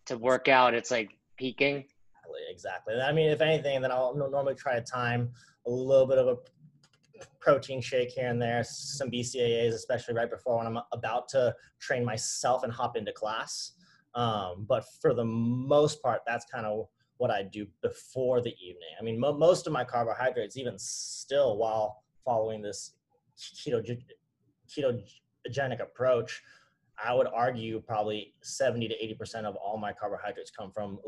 to 0.06 0.18
work 0.18 0.48
out, 0.48 0.74
it's 0.74 0.92
like 0.92 1.10
peaking. 1.38 1.86
Exactly. 2.50 2.96
I 2.96 3.12
mean, 3.12 3.30
if 3.30 3.42
anything, 3.42 3.82
then 3.82 3.92
I'll 3.92 4.16
normally 4.16 4.56
try 4.56 4.76
to 4.76 4.82
time 4.82 5.30
a 5.66 5.70
little 5.70 6.08
bit 6.08 6.18
of 6.18 6.28
a 6.28 6.36
protein 7.40 7.82
shake 7.82 8.12
here 8.12 8.28
and 8.28 8.42
there, 8.42 8.64
some 8.64 9.10
BCAAs, 9.10 9.74
especially 9.74 10.14
right 10.14 10.30
before 10.30 10.58
when 10.58 10.68
I'm 10.68 10.80
about 10.92 11.30
to 11.30 11.56
train 11.80 12.04
myself 12.06 12.64
and 12.64 12.72
hop 12.72 12.98
into 12.98 13.12
class. 13.12 13.74
Um, 14.16 14.66
but 14.68 14.86
for 15.02 15.14
the 15.14 15.26
most 15.26 16.02
part, 16.02 16.22
that's 16.26 16.46
kind 16.46 16.66
of 16.66 16.88
what 17.18 17.32
I 17.32 17.44
do 17.44 17.68
before 17.82 18.42
the 18.42 18.54
evening. 18.62 18.90
I 19.00 19.04
mean, 19.04 19.20
mo- 19.20 19.38
most 19.38 19.68
of 19.68 19.74
my 19.74 19.84
carbohydrates, 19.84 20.58
even 20.58 20.78
still 20.78 21.58
while 21.58 22.04
following 22.24 22.62
this 22.62 22.94
keto 23.38 23.84
ketogenic 24.70 25.82
approach, 25.82 26.42
I 27.04 27.14
would 27.14 27.28
argue 27.28 27.80
probably 27.82 28.34
70 28.42 28.88
to 28.88 28.96
80% 29.24 29.46
of 29.46 29.56
all 29.56 29.78
my 29.78 29.94
carbohydrates 29.94 30.52
come 30.52 30.72
from 30.72 31.00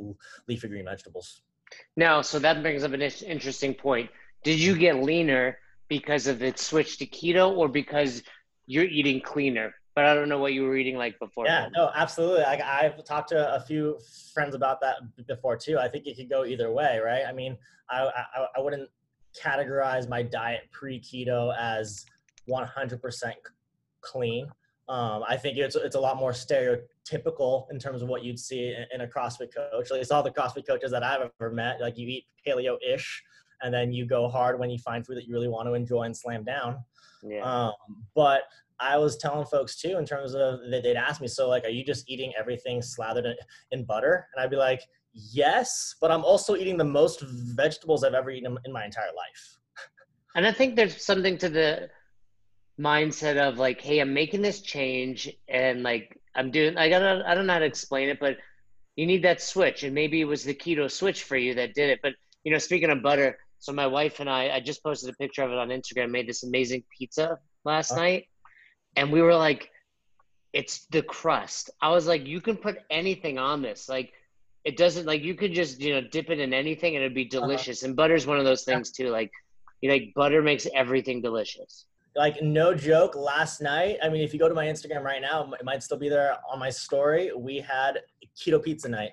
leafy 0.47 0.67
green 0.67 0.85
vegetables. 0.85 1.41
Now, 1.95 2.21
so 2.21 2.39
that 2.39 2.61
brings 2.61 2.83
up 2.83 2.93
an 2.93 3.01
interesting 3.01 3.73
point. 3.73 4.09
Did 4.43 4.59
you 4.59 4.77
get 4.77 5.03
leaner 5.03 5.57
because 5.87 6.27
of 6.27 6.41
its 6.41 6.63
switch 6.63 6.97
to 6.99 7.05
keto 7.05 7.55
or 7.57 7.67
because 7.67 8.23
you're 8.67 8.85
eating 8.85 9.21
cleaner? 9.21 9.73
But 9.99 10.05
I 10.05 10.13
don't 10.13 10.29
know 10.29 10.39
what 10.39 10.53
you 10.53 10.63
were 10.63 10.77
eating 10.77 10.95
like 10.95 11.19
before. 11.19 11.45
Yeah, 11.45 11.67
no, 11.75 11.91
absolutely. 11.93 12.45
I, 12.45 12.85
I've 12.85 13.03
talked 13.03 13.27
to 13.31 13.53
a 13.53 13.59
few 13.59 13.99
friends 14.33 14.55
about 14.55 14.79
that 14.79 14.95
before 15.27 15.57
too. 15.57 15.77
I 15.77 15.89
think 15.89 16.07
it 16.07 16.15
could 16.15 16.29
go 16.29 16.45
either 16.45 16.71
way, 16.71 17.01
right? 17.03 17.23
I 17.27 17.33
mean, 17.33 17.57
I, 17.89 18.03
I, 18.05 18.45
I 18.55 18.59
wouldn't 18.61 18.89
categorize 19.37 20.07
my 20.07 20.23
diet 20.23 20.69
pre 20.71 21.01
keto 21.01 21.53
as 21.59 22.05
100% 22.49 23.33
clean. 23.99 24.47
Um, 24.87 25.21
I 25.27 25.35
think 25.35 25.57
it's 25.57 25.75
it's 25.75 25.97
a 25.97 25.99
lot 25.99 26.15
more 26.15 26.31
stereotypical 26.31 27.65
in 27.69 27.77
terms 27.77 28.01
of 28.01 28.07
what 28.07 28.23
you'd 28.23 28.39
see 28.39 28.69
in, 28.69 28.85
in, 28.93 29.01
a 29.01 29.07
CrossFit 29.07 29.53
coach. 29.53 29.91
At 29.91 29.97
least 29.97 30.13
all 30.13 30.23
the 30.23 30.31
CrossFit 30.31 30.65
coaches 30.65 30.91
that 30.91 31.03
I've 31.03 31.29
ever 31.41 31.51
met, 31.51 31.81
like 31.81 31.97
you 31.97 32.07
eat 32.07 32.25
paleo-ish, 32.47 33.21
and 33.63 33.73
then 33.73 33.91
you 33.91 34.05
go 34.05 34.29
hard 34.29 34.61
when 34.61 34.69
you 34.69 34.77
find 34.77 35.05
food 35.05 35.17
that 35.17 35.27
you 35.27 35.33
really 35.33 35.49
want 35.49 35.67
to 35.67 35.73
enjoy 35.73 36.03
and 36.03 36.15
slam 36.15 36.45
down. 36.45 36.85
Yeah. 37.21 37.41
Um, 37.41 37.73
but 38.15 38.43
I 38.79 38.97
was 38.97 39.17
telling 39.17 39.45
folks 39.45 39.75
too, 39.75 39.97
in 39.97 40.05
terms 40.05 40.33
of 40.33 40.59
that 40.69 40.83
they'd 40.83 40.95
ask 40.95 41.21
me, 41.21 41.27
so 41.27 41.49
like, 41.49 41.65
are 41.65 41.69
you 41.69 41.83
just 41.83 42.09
eating 42.09 42.33
everything 42.37 42.81
slathered 42.81 43.25
in, 43.25 43.35
in 43.71 43.85
butter? 43.85 44.27
And 44.33 44.43
I'd 44.43 44.49
be 44.49 44.55
like, 44.55 44.81
yes, 45.13 45.95
but 46.01 46.11
I'm 46.11 46.23
also 46.23 46.55
eating 46.55 46.77
the 46.77 46.83
most 46.83 47.21
vegetables 47.21 48.03
I've 48.03 48.13
ever 48.13 48.31
eaten 48.31 48.57
in 48.65 48.71
my 48.71 48.85
entire 48.85 49.13
life. 49.15 49.57
And 50.35 50.45
I 50.45 50.51
think 50.51 50.75
there's 50.75 51.03
something 51.03 51.39
to 51.39 51.49
the 51.49 51.89
mindset 52.79 53.37
of 53.37 53.57
like, 53.57 53.81
hey, 53.81 53.99
I'm 53.99 54.13
making 54.13 54.43
this 54.43 54.61
change 54.61 55.29
and 55.47 55.81
like 55.81 56.17
I'm 56.35 56.51
doing 56.51 56.77
I 56.77 56.87
gotta 56.87 57.23
I 57.25 57.33
don't 57.33 57.47
know 57.47 57.53
how 57.53 57.59
to 57.59 57.65
explain 57.65 58.09
it, 58.09 58.19
but 58.19 58.37
you 58.95 59.05
need 59.05 59.23
that 59.23 59.41
switch. 59.41 59.83
And 59.83 59.93
maybe 59.93 60.21
it 60.21 60.25
was 60.25 60.43
the 60.43 60.53
keto 60.53 60.89
switch 60.89 61.23
for 61.23 61.35
you 61.35 61.55
that 61.55 61.73
did 61.73 61.89
it. 61.89 61.99
But 62.03 62.13
you 62.43 62.51
know, 62.51 62.59
speaking 62.59 62.91
of 62.91 63.01
butter, 63.01 63.37
so 63.57 63.73
my 63.73 63.87
wife 63.87 64.19
and 64.19 64.29
I, 64.29 64.51
I 64.51 64.59
just 64.61 64.83
posted 64.83 65.09
a 65.09 65.13
picture 65.13 65.43
of 65.43 65.51
it 65.51 65.57
on 65.57 65.69
Instagram, 65.69 66.11
made 66.11 66.29
this 66.29 66.43
amazing 66.43 66.83
pizza 66.97 67.37
last 67.65 67.91
uh-huh. 67.91 68.01
night. 68.01 68.28
And 68.95 69.11
we 69.11 69.21
were 69.21 69.35
like, 69.35 69.69
it's 70.53 70.85
the 70.87 71.01
crust. 71.03 71.69
I 71.81 71.89
was 71.89 72.07
like, 72.07 72.25
you 72.25 72.41
can 72.41 72.57
put 72.57 72.79
anything 72.89 73.37
on 73.37 73.61
this. 73.61 73.87
Like 73.87 74.13
it 74.65 74.77
doesn't 74.77 75.05
like 75.05 75.21
you 75.21 75.35
could 75.35 75.53
just, 75.53 75.79
you 75.79 75.93
know, 75.93 76.01
dip 76.01 76.29
it 76.29 76.39
in 76.39 76.53
anything 76.53 76.95
and 76.95 77.03
it'd 77.03 77.15
be 77.15 77.29
uh-huh. 77.31 77.41
delicious. 77.41 77.83
Uh-huh. 77.83 77.89
And 77.89 77.95
butter's 77.95 78.27
one 78.27 78.39
of 78.39 78.45
those 78.45 78.63
things 78.63 78.91
too. 78.91 79.09
Like 79.09 79.31
you 79.81 79.89
know, 79.89 79.95
like 79.95 80.13
butter 80.15 80.41
makes 80.41 80.67
everything 80.73 81.21
delicious. 81.21 81.85
Like 82.15 82.41
no 82.41 82.73
joke, 82.73 83.15
last 83.15 83.61
night, 83.61 83.97
I 84.03 84.09
mean, 84.09 84.21
if 84.21 84.33
you 84.33 84.39
go 84.39 84.49
to 84.49 84.55
my 84.55 84.65
Instagram 84.65 85.03
right 85.03 85.21
now, 85.21 85.51
it 85.53 85.63
might 85.63 85.83
still 85.83 85.97
be 85.97 86.09
there 86.09 86.35
on 86.51 86.59
my 86.59 86.69
story. 86.69 87.31
We 87.37 87.59
had 87.59 87.99
keto 88.35 88.61
pizza 88.61 88.89
night. 88.89 89.11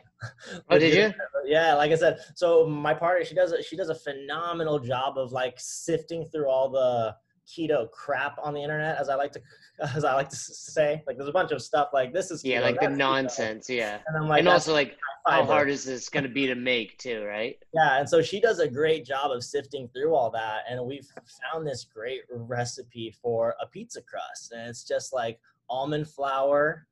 Oh, 0.71 0.79
did 0.79 0.95
you? 0.95 1.13
Yeah, 1.45 1.75
like 1.75 1.93
I 1.93 1.95
said. 1.95 2.19
So 2.35 2.67
my 2.67 2.93
partner, 2.93 3.25
she 3.25 3.37
does 3.37 3.53
a, 3.53 3.63
she 3.63 3.77
does 3.77 3.89
a 3.89 3.95
phenomenal 3.95 4.81
job 4.81 5.17
of 5.17 5.31
like 5.31 5.55
sifting 5.59 6.25
through 6.25 6.49
all 6.49 6.69
the 6.69 7.15
keto 7.47 7.91
crap 7.91 8.39
on 8.43 8.55
the 8.55 8.63
internet, 8.63 8.99
as 8.99 9.09
I 9.09 9.15
like 9.15 9.33
to 9.33 9.41
as 9.95 10.05
I 10.05 10.15
like 10.15 10.29
to 10.31 10.37
say. 10.37 11.03
Like 11.07 11.17
there's 11.17 11.29
a 11.29 11.33
bunch 11.33 11.53
of 11.53 11.63
stuff 11.63 11.91
like 11.93 12.13
this 12.13 12.31
is 12.31 12.43
keto, 12.43 12.51
yeah, 12.51 12.61
like 12.61 12.81
the 12.81 12.89
nonsense, 12.89 13.69
keto. 13.69 13.77
yeah. 13.77 13.99
And, 14.09 14.29
like, 14.29 14.41
and 14.41 14.49
also 14.49 14.73
like 14.73 14.97
how 15.27 15.45
hard 15.45 15.69
is 15.71 15.85
this 15.85 16.09
going 16.09 16.23
to 16.23 16.31
be 16.31 16.47
to 16.47 16.55
make 16.55 16.99
too, 16.99 17.25
right? 17.25 17.57
Yeah, 17.75 17.99
and 17.99 18.09
so 18.09 18.23
she 18.23 18.41
does 18.41 18.61
a 18.61 18.69
great 18.69 19.05
job 19.05 19.31
of 19.31 19.43
sifting 19.43 19.89
through 19.89 20.15
all 20.15 20.31
that, 20.31 20.63
and 20.69 20.85
we've 20.85 21.07
found 21.53 21.67
this 21.67 21.85
great 21.85 22.23
recipe 22.31 23.15
for 23.23 23.55
a 23.61 23.67
pizza 23.67 24.03
crust, 24.03 24.53
and 24.53 24.69
it's 24.69 24.85
just 24.85 25.13
like 25.13 25.39
almond 25.69 26.09
flour, 26.09 26.87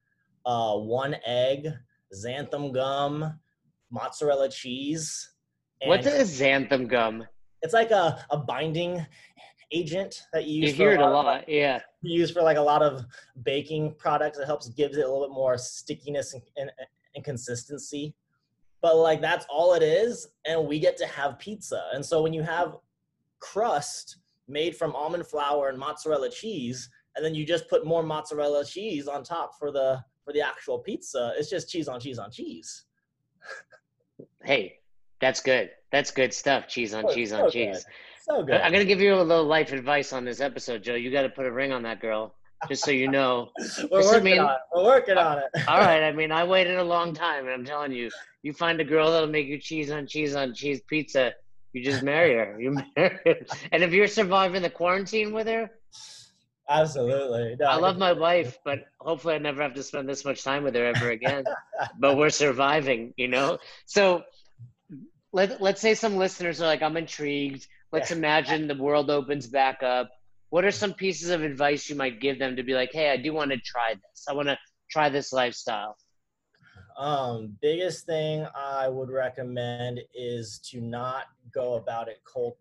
uh, 0.46 0.76
one 0.76 1.16
egg, 1.24 1.68
xanthan 2.12 2.72
gum, 2.72 3.38
mozzarella 3.90 4.48
cheese. 4.48 5.30
What 5.84 6.04
is 6.06 6.40
xanthan 6.40 6.88
gum? 6.88 7.24
It's 7.62 7.74
like 7.74 7.90
a, 7.90 8.24
a 8.30 8.36
binding 8.36 9.04
agent 9.74 10.22
that 10.32 10.46
you 10.46 10.62
use. 10.62 10.70
You 10.70 10.76
hear 10.76 10.92
it 10.92 11.00
a 11.00 11.06
lot, 11.06 11.48
yeah. 11.48 11.80
Use 12.02 12.30
for 12.30 12.42
like 12.42 12.56
a 12.56 12.62
lot 12.62 12.82
of 12.82 13.04
baking 13.42 13.94
products. 13.98 14.38
It 14.38 14.46
helps 14.46 14.68
gives 14.68 14.96
it 14.96 15.04
a 15.04 15.08
little 15.08 15.26
bit 15.26 15.34
more 15.34 15.58
stickiness 15.58 16.34
and, 16.34 16.42
and, 16.56 16.70
and 17.14 17.24
consistency. 17.24 18.14
But 18.80 18.96
like 18.96 19.20
that's 19.20 19.46
all 19.48 19.74
it 19.74 19.82
is, 19.82 20.28
and 20.46 20.66
we 20.66 20.78
get 20.78 20.96
to 20.98 21.06
have 21.06 21.38
pizza. 21.38 21.84
And 21.92 22.04
so 22.04 22.22
when 22.22 22.32
you 22.32 22.42
have 22.42 22.76
crust 23.40 24.18
made 24.46 24.76
from 24.76 24.94
almond 24.94 25.26
flour 25.26 25.68
and 25.68 25.78
mozzarella 25.78 26.30
cheese, 26.30 26.88
and 27.16 27.24
then 27.24 27.34
you 27.34 27.46
just 27.46 27.68
put 27.68 27.86
more 27.86 28.02
mozzarella 28.02 28.64
cheese 28.64 29.08
on 29.08 29.24
top 29.24 29.58
for 29.58 29.70
the 29.70 30.02
for 30.24 30.32
the 30.32 30.40
actual 30.40 30.78
pizza, 30.78 31.32
it's 31.36 31.50
just 31.50 31.68
cheese 31.68 31.88
on 31.88 32.00
cheese 32.00 32.18
on 32.18 32.30
cheese. 32.30 32.84
hey, 34.44 34.78
that's 35.20 35.40
good. 35.40 35.70
That's 35.92 36.10
good 36.10 36.32
stuff. 36.34 36.66
Cheese 36.68 36.92
on 36.92 37.04
oh, 37.06 37.14
cheese 37.14 37.32
on 37.32 37.50
cheese. 37.50 37.86
So 38.26 38.42
good. 38.42 38.54
I'm 38.60 38.72
gonna 38.72 38.86
give 38.86 39.00
you 39.02 39.14
a 39.14 39.20
little 39.22 39.44
life 39.44 39.72
advice 39.72 40.12
on 40.14 40.24
this 40.24 40.40
episode, 40.40 40.82
Joe. 40.82 40.94
You 40.94 41.10
got 41.10 41.22
to 41.22 41.28
put 41.28 41.44
a 41.44 41.52
ring 41.52 41.72
on 41.72 41.82
that 41.82 42.00
girl. 42.00 42.34
just 42.68 42.82
so 42.82 42.90
you 42.90 43.08
know. 43.08 43.50
We're 43.58 44.00
Just, 44.00 44.08
I 44.14 44.16
working 44.16 44.24
mean- 44.24 44.38
on 44.38 44.50
it. 44.52 44.56
We're 44.74 44.84
working 44.84 45.18
on 45.18 45.38
it. 45.40 45.44
All 45.68 45.78
right. 45.78 46.02
I 46.02 46.12
mean, 46.20 46.32
I 46.32 46.44
waited 46.44 46.78
a 46.78 46.84
long 46.84 47.12
time, 47.12 47.44
and 47.44 47.52
I'm 47.52 47.64
telling 47.66 47.92
you, 47.92 48.08
you 48.42 48.54
find 48.54 48.80
a 48.80 48.84
girl 48.84 49.10
that'll 49.12 49.28
make 49.28 49.46
you 49.46 49.58
cheese 49.58 49.90
on 49.90 50.06
cheese 50.06 50.34
on 50.34 50.54
cheese 50.54 50.80
pizza, 50.88 51.34
you 51.74 51.84
just 51.84 52.02
marry 52.02 52.34
her. 52.34 52.58
You 52.58 52.70
marry 52.96 53.18
her. 53.26 53.36
And 53.72 53.82
if 53.82 53.92
you're 53.92 54.06
surviving 54.06 54.62
the 54.62 54.70
quarantine 54.70 55.32
with 55.34 55.46
her, 55.48 55.70
Absolutely. 56.66 57.56
No, 57.60 57.66
I 57.66 57.76
love 57.76 57.98
my 57.98 58.14
wife, 58.14 58.56
but 58.64 58.86
hopefully 58.98 59.34
I 59.34 59.38
never 59.38 59.60
have 59.62 59.74
to 59.74 59.82
spend 59.82 60.08
this 60.08 60.24
much 60.24 60.42
time 60.42 60.64
with 60.64 60.74
her 60.76 60.86
ever 60.86 61.10
again. 61.10 61.44
but 61.98 62.16
we're 62.16 62.30
surviving, 62.30 63.12
you 63.18 63.28
know? 63.28 63.58
So 63.84 64.22
let, 65.30 65.60
let's 65.60 65.82
say 65.82 65.94
some 65.94 66.16
listeners 66.16 66.62
are 66.62 66.66
like, 66.66 66.80
I'm 66.80 66.96
intrigued. 66.96 67.66
Let's 67.94 68.10
imagine 68.10 68.66
the 68.66 68.74
world 68.74 69.08
opens 69.08 69.46
back 69.46 69.84
up. 69.84 70.10
What 70.50 70.64
are 70.64 70.72
some 70.72 70.94
pieces 70.94 71.30
of 71.30 71.42
advice 71.42 71.88
you 71.88 71.94
might 71.94 72.20
give 72.20 72.40
them 72.40 72.56
to 72.56 72.64
be 72.64 72.74
like, 72.74 72.90
hey, 72.92 73.10
I 73.10 73.16
do 73.16 73.32
want 73.32 73.52
to 73.52 73.58
try 73.58 73.94
this. 73.94 74.24
I 74.28 74.32
want 74.32 74.48
to 74.48 74.58
try 74.90 75.08
this 75.08 75.32
lifestyle. 75.32 75.96
Um, 76.98 77.56
biggest 77.62 78.04
thing 78.04 78.48
I 78.52 78.88
would 78.88 79.10
recommend 79.10 80.00
is 80.12 80.58
to 80.70 80.80
not 80.80 81.26
go 81.52 81.74
about 81.74 82.08
it 82.08 82.20
cold 82.24 82.56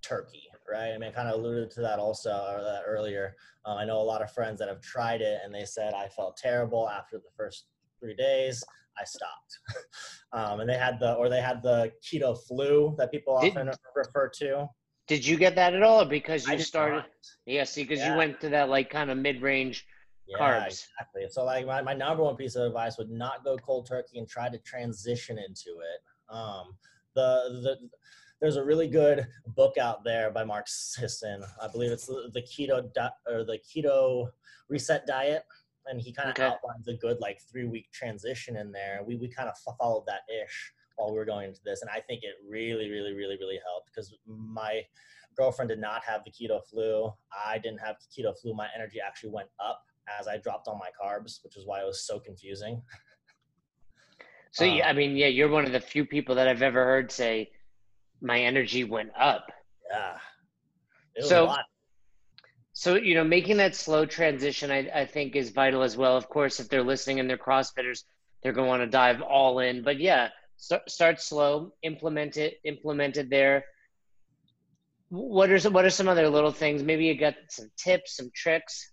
turkey, 0.00 0.44
right? 0.70 0.92
I 0.92 0.98
mean, 0.98 1.10
I 1.10 1.12
kind 1.12 1.28
of 1.28 1.38
alluded 1.38 1.70
to 1.72 1.82
that 1.82 1.98
also 1.98 2.30
or 2.30 2.62
that 2.62 2.84
earlier. 2.86 3.36
Uh, 3.66 3.74
I 3.74 3.84
know 3.84 3.98
a 3.98 4.02
lot 4.02 4.22
of 4.22 4.32
friends 4.32 4.58
that 4.60 4.68
have 4.68 4.80
tried 4.80 5.20
it 5.20 5.42
and 5.44 5.54
they 5.54 5.66
said 5.66 5.92
I 5.92 6.08
felt 6.08 6.38
terrible 6.38 6.88
after 6.88 7.18
the 7.18 7.30
first 7.36 7.66
three 8.00 8.14
days. 8.14 8.64
I 9.00 9.04
stopped, 9.04 9.58
um, 10.32 10.60
and 10.60 10.68
they 10.68 10.76
had 10.76 10.98
the 11.00 11.14
or 11.14 11.28
they 11.28 11.40
had 11.40 11.62
the 11.62 11.92
keto 12.02 12.36
flu 12.46 12.94
that 12.98 13.10
people 13.10 13.38
Did- 13.40 13.56
often 13.56 13.70
refer 13.94 14.28
to. 14.40 14.66
Did 15.06 15.26
you 15.26 15.38
get 15.38 15.54
that 15.54 15.72
at 15.74 15.82
all? 15.82 16.04
Because 16.04 16.46
you 16.46 16.58
started, 16.58 16.96
not. 16.96 17.06
yeah, 17.46 17.64
see, 17.64 17.82
because 17.82 18.00
Yeah. 18.00 18.12
you 18.12 18.18
went 18.18 18.40
to 18.42 18.50
that 18.50 18.68
like 18.68 18.90
kind 18.90 19.10
of 19.10 19.16
mid 19.16 19.40
range 19.40 19.86
Yeah, 20.26 20.36
carbs. 20.38 20.66
exactly. 20.66 21.26
So 21.30 21.44
like 21.44 21.64
my, 21.64 21.80
my 21.80 21.94
number 21.94 22.22
one 22.24 22.36
piece 22.36 22.56
of 22.56 22.64
advice 22.66 22.98
would 22.98 23.08
not 23.10 23.42
go 23.42 23.56
cold 23.56 23.86
turkey 23.86 24.18
and 24.18 24.28
try 24.28 24.50
to 24.50 24.58
transition 24.58 25.38
into 25.38 25.70
it. 25.80 26.34
Um, 26.34 26.76
the 27.14 27.60
the 27.64 27.88
there's 28.40 28.56
a 28.56 28.62
really 28.64 28.86
good 28.86 29.26
book 29.56 29.78
out 29.78 30.04
there 30.04 30.30
by 30.30 30.44
Mark 30.44 30.66
Sisson. 30.68 31.42
I 31.60 31.68
believe 31.68 31.90
it's 31.90 32.06
the, 32.06 32.30
the 32.34 32.42
keto 32.42 32.92
di- 32.92 33.10
or 33.26 33.44
the 33.44 33.58
keto 33.58 34.28
reset 34.68 35.06
diet, 35.06 35.42
and 35.88 36.00
he 36.00 36.12
kind 36.12 36.28
of 36.28 36.34
Okay. 36.36 36.44
outlines 36.44 36.86
a 36.88 36.94
good 36.94 37.18
like 37.20 37.40
three 37.50 37.64
week 37.64 37.90
transition 37.92 38.56
in 38.56 38.70
there. 38.72 39.02
We 39.06 39.16
we 39.16 39.28
kind 39.28 39.48
of 39.48 39.54
followed 39.78 40.04
that 40.06 40.22
ish 40.44 40.72
while 40.96 41.10
we 41.12 41.16
were 41.18 41.24
going 41.24 41.48
into 41.48 41.60
this, 41.64 41.82
and 41.82 41.90
I 41.90 42.00
think 42.00 42.22
it 42.22 42.34
really 42.48 42.90
really 42.90 43.12
really 43.12 43.36
really 43.38 43.60
helped 43.64 43.86
because 43.92 44.16
my 44.26 44.82
girlfriend 45.36 45.68
did 45.68 45.78
not 45.78 46.02
have 46.04 46.22
the 46.24 46.30
keto 46.30 46.60
flu. 46.68 47.12
I 47.46 47.58
didn't 47.58 47.78
have 47.80 47.96
the 48.00 48.22
keto 48.22 48.36
flu. 48.38 48.54
My 48.54 48.68
energy 48.74 48.98
actually 49.00 49.30
went 49.30 49.48
up 49.60 49.82
as 50.18 50.26
I 50.26 50.36
dropped 50.38 50.66
all 50.68 50.76
my 50.78 50.90
carbs, 51.00 51.42
which 51.44 51.56
is 51.56 51.66
why 51.66 51.80
it 51.80 51.86
was 51.86 52.06
so 52.06 52.18
confusing. 52.18 52.82
So, 54.50 54.64
Um, 54.66 54.80
I 54.82 54.92
mean, 54.94 55.14
yeah, 55.14 55.26
you're 55.26 55.50
one 55.50 55.66
of 55.66 55.72
the 55.72 55.80
few 55.80 56.06
people 56.06 56.34
that 56.36 56.48
I've 56.48 56.62
ever 56.62 56.82
heard 56.82 57.12
say, 57.12 57.52
my 58.22 58.40
energy 58.40 58.82
went 58.82 59.10
up. 59.16 59.46
Yeah. 59.90 60.18
It 61.14 61.20
was 61.20 61.28
So- 61.28 61.44
a 61.44 61.46
lot. 61.46 61.64
So, 62.80 62.94
you 62.94 63.16
know, 63.16 63.24
making 63.24 63.56
that 63.56 63.74
slow 63.74 64.06
transition, 64.06 64.70
I, 64.70 64.88
I 64.94 65.04
think, 65.04 65.34
is 65.34 65.50
vital 65.50 65.82
as 65.82 65.96
well. 65.96 66.16
Of 66.16 66.28
course, 66.28 66.60
if 66.60 66.68
they're 66.68 66.84
listening 66.84 67.18
and 67.18 67.28
they're 67.28 67.36
CrossFitters, 67.36 68.04
they're 68.40 68.52
going 68.52 68.66
to 68.66 68.68
want 68.68 68.82
to 68.82 68.86
dive 68.86 69.20
all 69.20 69.58
in. 69.58 69.82
But 69.82 69.98
yeah, 69.98 70.28
start, 70.58 70.88
start 70.88 71.20
slow, 71.20 71.72
implement 71.82 72.36
it, 72.36 72.60
implement 72.62 73.16
it 73.16 73.30
there. 73.30 73.64
What 75.08 75.50
are 75.50 75.58
some, 75.58 75.72
what 75.72 75.86
are 75.86 75.90
some 75.90 76.06
other 76.06 76.28
little 76.28 76.52
things? 76.52 76.84
Maybe 76.84 77.06
you 77.06 77.18
got 77.18 77.34
some 77.48 77.68
tips, 77.76 78.16
some 78.16 78.30
tricks. 78.32 78.92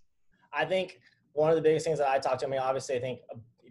I 0.52 0.64
think 0.64 0.98
one 1.34 1.50
of 1.50 1.54
the 1.54 1.62
biggest 1.62 1.86
things 1.86 1.98
that 2.00 2.08
I 2.08 2.18
talk 2.18 2.38
to, 2.38 2.46
I 2.46 2.48
mean, 2.48 2.58
obviously, 2.58 2.96
I 2.96 3.00
think 3.00 3.20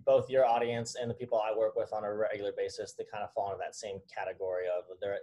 both 0.05 0.29
your 0.29 0.45
audience 0.45 0.95
and 0.95 1.09
the 1.09 1.15
people 1.15 1.41
I 1.45 1.53
work 1.53 1.75
with 1.75 1.91
on 1.91 2.05
a 2.05 2.15
regular 2.15 2.53
basis, 2.55 2.93
they 2.93 3.03
kind 3.11 3.25
of 3.25 3.33
fall 3.33 3.47
into 3.47 3.57
that 3.61 3.75
same 3.75 3.99
category 4.17 4.67
of 4.67 4.85
they're, 5.01 5.19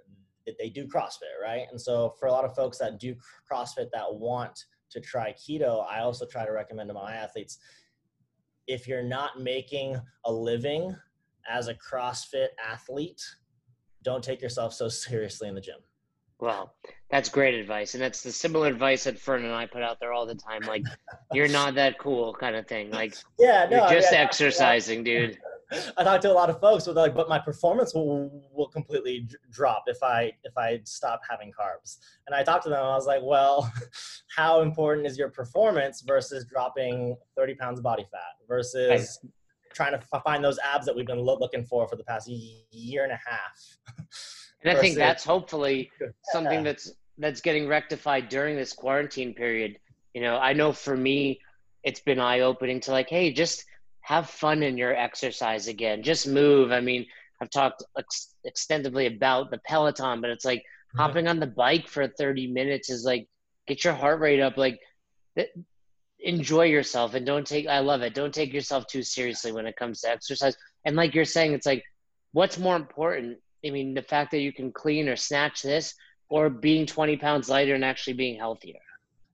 they 0.58 0.68
do 0.68 0.86
CrossFit, 0.86 1.40
right? 1.42 1.64
And 1.70 1.80
so 1.80 2.14
for 2.20 2.26
a 2.26 2.30
lot 2.30 2.44
of 2.44 2.54
folks 2.54 2.76
that 2.76 3.00
do 3.00 3.14
CrossFit 3.50 3.86
that 3.94 4.14
want 4.14 4.66
to 4.92 5.00
try 5.00 5.32
keto, 5.32 5.84
I 5.90 6.00
also 6.00 6.26
try 6.26 6.44
to 6.46 6.52
recommend 6.52 6.88
to 6.88 6.94
my 6.94 7.14
athletes 7.14 7.58
if 8.66 8.86
you're 8.86 9.02
not 9.02 9.40
making 9.40 9.96
a 10.24 10.32
living 10.32 10.94
as 11.48 11.68
a 11.68 11.74
CrossFit 11.74 12.48
athlete, 12.64 13.20
don't 14.02 14.22
take 14.22 14.40
yourself 14.40 14.72
so 14.72 14.88
seriously 14.88 15.48
in 15.48 15.54
the 15.54 15.60
gym. 15.60 15.78
Well, 16.38 16.74
that's 17.10 17.28
great 17.28 17.54
advice. 17.54 17.94
And 17.94 18.02
that's 18.02 18.22
the 18.22 18.32
similar 18.32 18.68
advice 18.68 19.04
that 19.04 19.18
Fern 19.18 19.44
and 19.44 19.54
I 19.54 19.66
put 19.66 19.82
out 19.82 20.00
there 20.00 20.12
all 20.12 20.26
the 20.26 20.34
time. 20.34 20.62
Like, 20.62 20.84
you're 21.32 21.48
not 21.48 21.74
that 21.76 21.98
cool 21.98 22.34
kind 22.34 22.56
of 22.56 22.66
thing. 22.66 22.90
Like, 22.90 23.14
Yeah, 23.38 23.66
no, 23.70 23.76
you're 23.76 23.86
I 23.86 23.90
mean, 23.92 24.00
just 24.00 24.12
I- 24.12 24.16
exercising, 24.16 25.04
dude. 25.04 25.38
I 25.96 26.04
talk 26.04 26.20
to 26.22 26.30
a 26.30 26.32
lot 26.32 26.50
of 26.50 26.60
folks 26.60 26.86
with 26.86 26.96
like, 26.96 27.14
but 27.14 27.28
my 27.28 27.38
performance 27.38 27.94
will 27.94 28.42
will 28.52 28.68
completely 28.68 29.28
drop 29.50 29.84
if 29.86 30.02
I 30.02 30.32
if 30.44 30.56
I 30.56 30.80
stop 30.84 31.20
having 31.28 31.52
carbs. 31.52 31.98
And 32.26 32.34
I 32.34 32.42
talked 32.42 32.64
to 32.64 32.70
them. 32.70 32.78
I 32.82 32.94
was 32.94 33.06
like, 33.06 33.22
well, 33.22 33.72
how 34.36 34.60
important 34.60 35.06
is 35.06 35.18
your 35.18 35.30
performance 35.30 36.02
versus 36.02 36.44
dropping 36.44 37.16
thirty 37.36 37.54
pounds 37.54 37.78
of 37.78 37.84
body 37.84 38.06
fat 38.10 38.46
versus 38.48 39.18
trying 39.74 39.92
to 39.92 39.98
f- 40.12 40.22
find 40.22 40.44
those 40.44 40.58
abs 40.58 40.84
that 40.86 40.94
we've 40.94 41.06
been 41.06 41.18
lo- 41.18 41.38
looking 41.40 41.64
for 41.64 41.88
for 41.88 41.96
the 41.96 42.04
past 42.04 42.28
year 42.28 43.04
and 43.04 43.12
a 43.12 43.20
half. 43.24 44.06
And 44.64 44.76
I 44.76 44.80
think 44.80 44.94
that's 44.94 45.24
hopefully 45.24 45.90
something 46.30 46.62
that's 46.62 46.92
that's 47.18 47.40
getting 47.40 47.66
rectified 47.66 48.28
during 48.28 48.56
this 48.56 48.72
quarantine 48.72 49.34
period. 49.34 49.76
You 50.14 50.22
know, 50.22 50.36
I 50.38 50.52
know 50.52 50.72
for 50.72 50.96
me, 50.96 51.40
it's 51.82 51.98
been 51.98 52.20
eye 52.20 52.40
opening 52.40 52.78
to 52.80 52.92
like, 52.92 53.08
hey, 53.08 53.32
just 53.32 53.64
have 54.02 54.28
fun 54.28 54.62
in 54.62 54.76
your 54.76 54.94
exercise 54.94 55.68
again. 55.68 56.02
Just 56.02 56.26
move. 56.26 56.72
I 56.72 56.80
mean, 56.80 57.06
I've 57.40 57.50
talked 57.50 57.82
ex- 57.98 58.34
extensively 58.44 59.06
about 59.06 59.50
the 59.50 59.58
Peloton, 59.66 60.20
but 60.20 60.30
it's 60.30 60.44
like 60.44 60.62
hopping 60.96 61.26
on 61.28 61.40
the 61.40 61.46
bike 61.46 61.88
for 61.88 62.06
30 62.06 62.48
minutes 62.48 62.90
is 62.90 63.04
like 63.04 63.26
get 63.66 63.84
your 63.84 63.94
heart 63.94 64.20
rate 64.20 64.40
up. 64.40 64.56
Like, 64.56 64.78
th- 65.36 65.50
enjoy 66.20 66.66
yourself 66.66 67.14
and 67.14 67.26
don't 67.26 67.46
take. 67.46 67.66
I 67.66 67.80
love 67.80 68.02
it. 68.02 68.14
Don't 68.14 68.34
take 68.34 68.52
yourself 68.52 68.86
too 68.86 69.02
seriously 69.02 69.52
when 69.52 69.66
it 69.66 69.76
comes 69.76 70.00
to 70.00 70.10
exercise. 70.10 70.56
And 70.84 70.96
like 70.96 71.14
you're 71.14 71.24
saying, 71.24 71.52
it's 71.52 71.66
like, 71.66 71.84
what's 72.32 72.58
more 72.58 72.76
important? 72.76 73.38
I 73.64 73.70
mean, 73.70 73.94
the 73.94 74.02
fact 74.02 74.32
that 74.32 74.40
you 74.40 74.52
can 74.52 74.72
clean 74.72 75.08
or 75.08 75.16
snatch 75.16 75.62
this, 75.62 75.94
or 76.28 76.48
being 76.48 76.86
20 76.86 77.16
pounds 77.18 77.48
lighter 77.48 77.74
and 77.74 77.84
actually 77.84 78.14
being 78.14 78.38
healthier. 78.38 78.80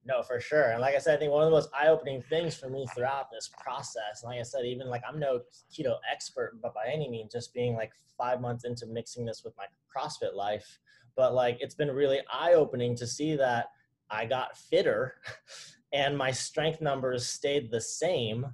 No, 0.08 0.22
for 0.22 0.40
sure. 0.40 0.70
And 0.70 0.80
like 0.80 0.94
I 0.94 0.98
said, 0.98 1.16
I 1.16 1.18
think 1.18 1.32
one 1.32 1.42
of 1.42 1.50
the 1.50 1.54
most 1.54 1.68
eye-opening 1.78 2.22
things 2.22 2.56
for 2.56 2.70
me 2.70 2.86
throughout 2.94 3.30
this 3.30 3.50
process, 3.62 4.22
and 4.22 4.30
like 4.30 4.40
I 4.40 4.42
said, 4.42 4.64
even 4.64 4.88
like 4.88 5.02
I'm 5.06 5.20
no 5.20 5.40
keto 5.70 5.96
expert, 6.10 6.58
but 6.62 6.72
by 6.72 6.86
any 6.90 7.10
means, 7.10 7.30
just 7.30 7.52
being 7.52 7.74
like 7.74 7.92
five 8.16 8.40
months 8.40 8.64
into 8.64 8.86
mixing 8.86 9.26
this 9.26 9.42
with 9.44 9.52
my 9.58 9.66
CrossFit 9.94 10.34
life, 10.34 10.78
but 11.14 11.34
like 11.34 11.58
it's 11.60 11.74
been 11.74 11.90
really 11.90 12.20
eye-opening 12.32 12.96
to 12.96 13.06
see 13.06 13.36
that 13.36 13.66
I 14.10 14.24
got 14.24 14.56
fitter 14.56 15.16
and 15.92 16.16
my 16.16 16.30
strength 16.30 16.80
numbers 16.80 17.26
stayed 17.26 17.70
the 17.70 17.80
same 17.80 18.46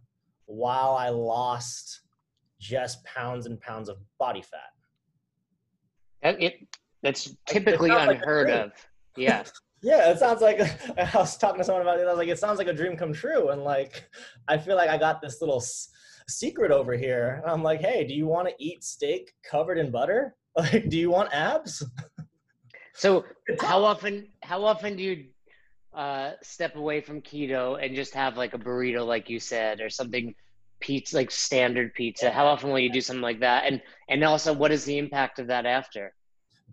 while 0.46 0.96
I 0.96 1.10
lost 1.10 2.00
just 2.58 3.04
pounds 3.04 3.46
and 3.46 3.60
pounds 3.60 3.88
of 3.88 3.98
body 4.18 4.42
fat. 4.42 4.72
It, 6.40 6.66
that's 7.02 7.36
typically 7.46 7.90
like 7.90 8.10
unheard 8.10 8.50
of. 8.50 8.72
Yeah. 9.16 9.44
Yeah, 9.84 10.10
it 10.10 10.18
sounds 10.18 10.40
like 10.40 10.60
I 10.98 11.18
was 11.18 11.36
talking 11.36 11.58
to 11.58 11.64
someone 11.64 11.82
about 11.82 11.98
it. 12.00 12.04
I 12.06 12.10
was 12.10 12.16
like, 12.16 12.28
it 12.28 12.38
sounds 12.38 12.58
like 12.58 12.68
a 12.68 12.72
dream 12.72 12.96
come 12.96 13.12
true, 13.12 13.50
and 13.50 13.62
like 13.62 14.08
I 14.48 14.56
feel 14.56 14.76
like 14.76 14.88
I 14.88 14.96
got 14.96 15.20
this 15.20 15.42
little 15.42 15.58
s- 15.58 15.90
secret 16.26 16.70
over 16.70 16.94
here. 16.94 17.40
And 17.42 17.50
I'm 17.52 17.62
like, 17.62 17.80
hey, 17.82 18.06
do 18.06 18.14
you 18.14 18.26
want 18.26 18.48
to 18.48 18.54
eat 18.58 18.82
steak 18.82 19.34
covered 19.48 19.78
in 19.78 19.90
butter? 19.90 20.34
Like, 20.56 20.88
do 20.88 20.96
you 20.96 21.10
want 21.10 21.34
abs? 21.34 21.82
So 22.94 23.24
how 23.60 23.84
often 23.84 24.28
how 24.42 24.64
often 24.64 24.96
do 24.96 25.02
you 25.02 25.24
uh, 25.94 26.32
step 26.42 26.76
away 26.76 27.00
from 27.00 27.22
keto 27.22 27.82
and 27.84 27.94
just 27.94 28.14
have 28.14 28.36
like 28.36 28.54
a 28.54 28.58
burrito, 28.58 29.06
like 29.06 29.28
you 29.28 29.40
said, 29.40 29.80
or 29.80 29.90
something 29.90 30.34
pizza, 30.80 31.16
like 31.16 31.30
standard 31.30 31.94
pizza? 31.94 32.30
How 32.30 32.46
often 32.46 32.70
will 32.70 32.78
you 32.78 32.92
do 32.92 33.00
something 33.00 33.22
like 33.22 33.40
that? 33.40 33.64
And 33.66 33.82
and 34.08 34.24
also, 34.24 34.52
what 34.52 34.72
is 34.72 34.84
the 34.84 34.98
impact 34.98 35.38
of 35.40 35.48
that 35.48 35.66
after? 35.66 36.14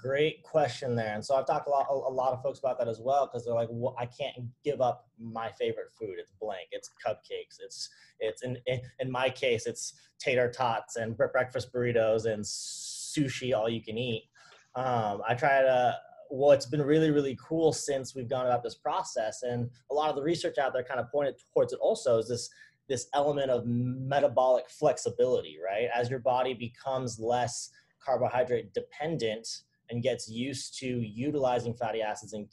Great 0.02 0.42
question 0.42 0.96
there. 0.96 1.14
And 1.14 1.24
so 1.24 1.36
I've 1.36 1.46
talked 1.46 1.68
a 1.68 1.70
lot, 1.70 1.86
a 1.90 1.94
lot 1.94 2.34
of 2.34 2.42
folks 2.42 2.58
about 2.58 2.80
that 2.80 2.88
as 2.88 3.00
well 3.00 3.28
because 3.28 3.46
they're 3.46 3.54
like, 3.54 3.68
well, 3.70 3.96
I 4.00 4.08
can't 4.08 4.36
give 4.64 4.82
up 4.82 5.08
my 5.20 5.52
favorite 5.60 5.92
food. 5.98 6.16
It's 6.18 6.32
blank. 6.40 6.70
It's 6.72 6.90
cupcakes. 7.06 7.58
It's 7.64 7.90
it's 8.20 8.42
in 8.42 8.58
in, 9.00 9.12
my 9.12 9.30
case, 9.30 9.68
it's 9.68 9.94
tater 10.20 10.50
tots 10.50 10.96
and 10.96 11.16
breakfast 11.16 11.72
burritos 11.72 12.26
and 12.26 12.44
sushi, 12.44 13.56
all 13.56 13.70
you 13.70 13.82
can 13.82 13.98
eat. 13.98 14.24
Um, 14.76 15.22
I 15.28 15.36
try 15.36 15.62
to. 15.62 15.96
What's 16.34 16.66
been 16.66 16.82
really 16.82 17.12
really 17.12 17.38
cool 17.46 17.74
since 17.74 18.16
we've 18.16 18.30
gone 18.30 18.46
about 18.46 18.64
this 18.64 18.76
process, 18.76 19.44
and 19.44 19.70
a 19.92 19.94
lot 19.94 20.10
of 20.10 20.16
the 20.16 20.24
research 20.24 20.58
out 20.58 20.72
there 20.74 20.84
kind 20.84 21.00
of 21.00 21.12
pointed 21.12 21.36
towards 21.54 21.74
it. 21.74 21.80
Also, 21.82 22.18
is 22.18 22.30
this 22.30 22.50
this 22.88 23.08
element 23.14 23.52
of 23.52 23.66
metabolic 23.66 24.70
flexibility, 24.70 25.58
right? 25.64 25.90
As 25.94 26.10
your 26.10 26.20
body 26.20 26.54
becomes 26.54 27.20
less 27.20 27.70
carbohydrate 28.04 28.74
dependent 28.74 29.48
and 29.92 30.02
gets 30.02 30.30
used 30.30 30.78
to 30.80 30.88
utilizing 30.88 31.74
fatty 31.74 32.02
acids 32.02 32.34
and 32.34 32.48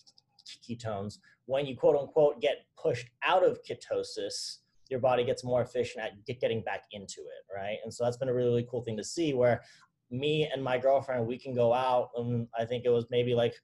ketones, 0.69 1.19
when 1.47 1.67
you 1.67 1.77
quote 1.77 1.97
unquote 1.97 2.41
get 2.41 2.67
pushed 2.77 3.09
out 3.25 3.45
of 3.45 3.61
ketosis, 3.65 4.59
your 4.91 5.01
body 5.01 5.25
gets 5.25 5.45
more 5.45 5.63
efficient 5.63 6.05
at 6.05 6.41
getting 6.41 6.63
back 6.63 6.85
into 6.93 7.21
it, 7.21 7.55
right? 7.55 7.77
And 7.85 7.93
so 7.93 8.05
that's 8.05 8.17
been 8.17 8.29
a 8.29 8.35
really, 8.35 8.49
really 8.49 8.67
cool 8.71 8.83
thing 8.83 8.97
to 8.97 9.05
see 9.05 9.35
where 9.35 9.63
me 10.11 10.49
and 10.53 10.63
my 10.63 10.79
girlfriend, 10.79 11.27
we 11.27 11.39
can 11.39 11.55
go 11.55 11.73
out 11.73 12.11
and 12.17 12.49
I 12.59 12.65
think 12.65 12.85
it 12.85 12.91
was 12.91 13.07
maybe 13.11 13.35
like 13.35 13.55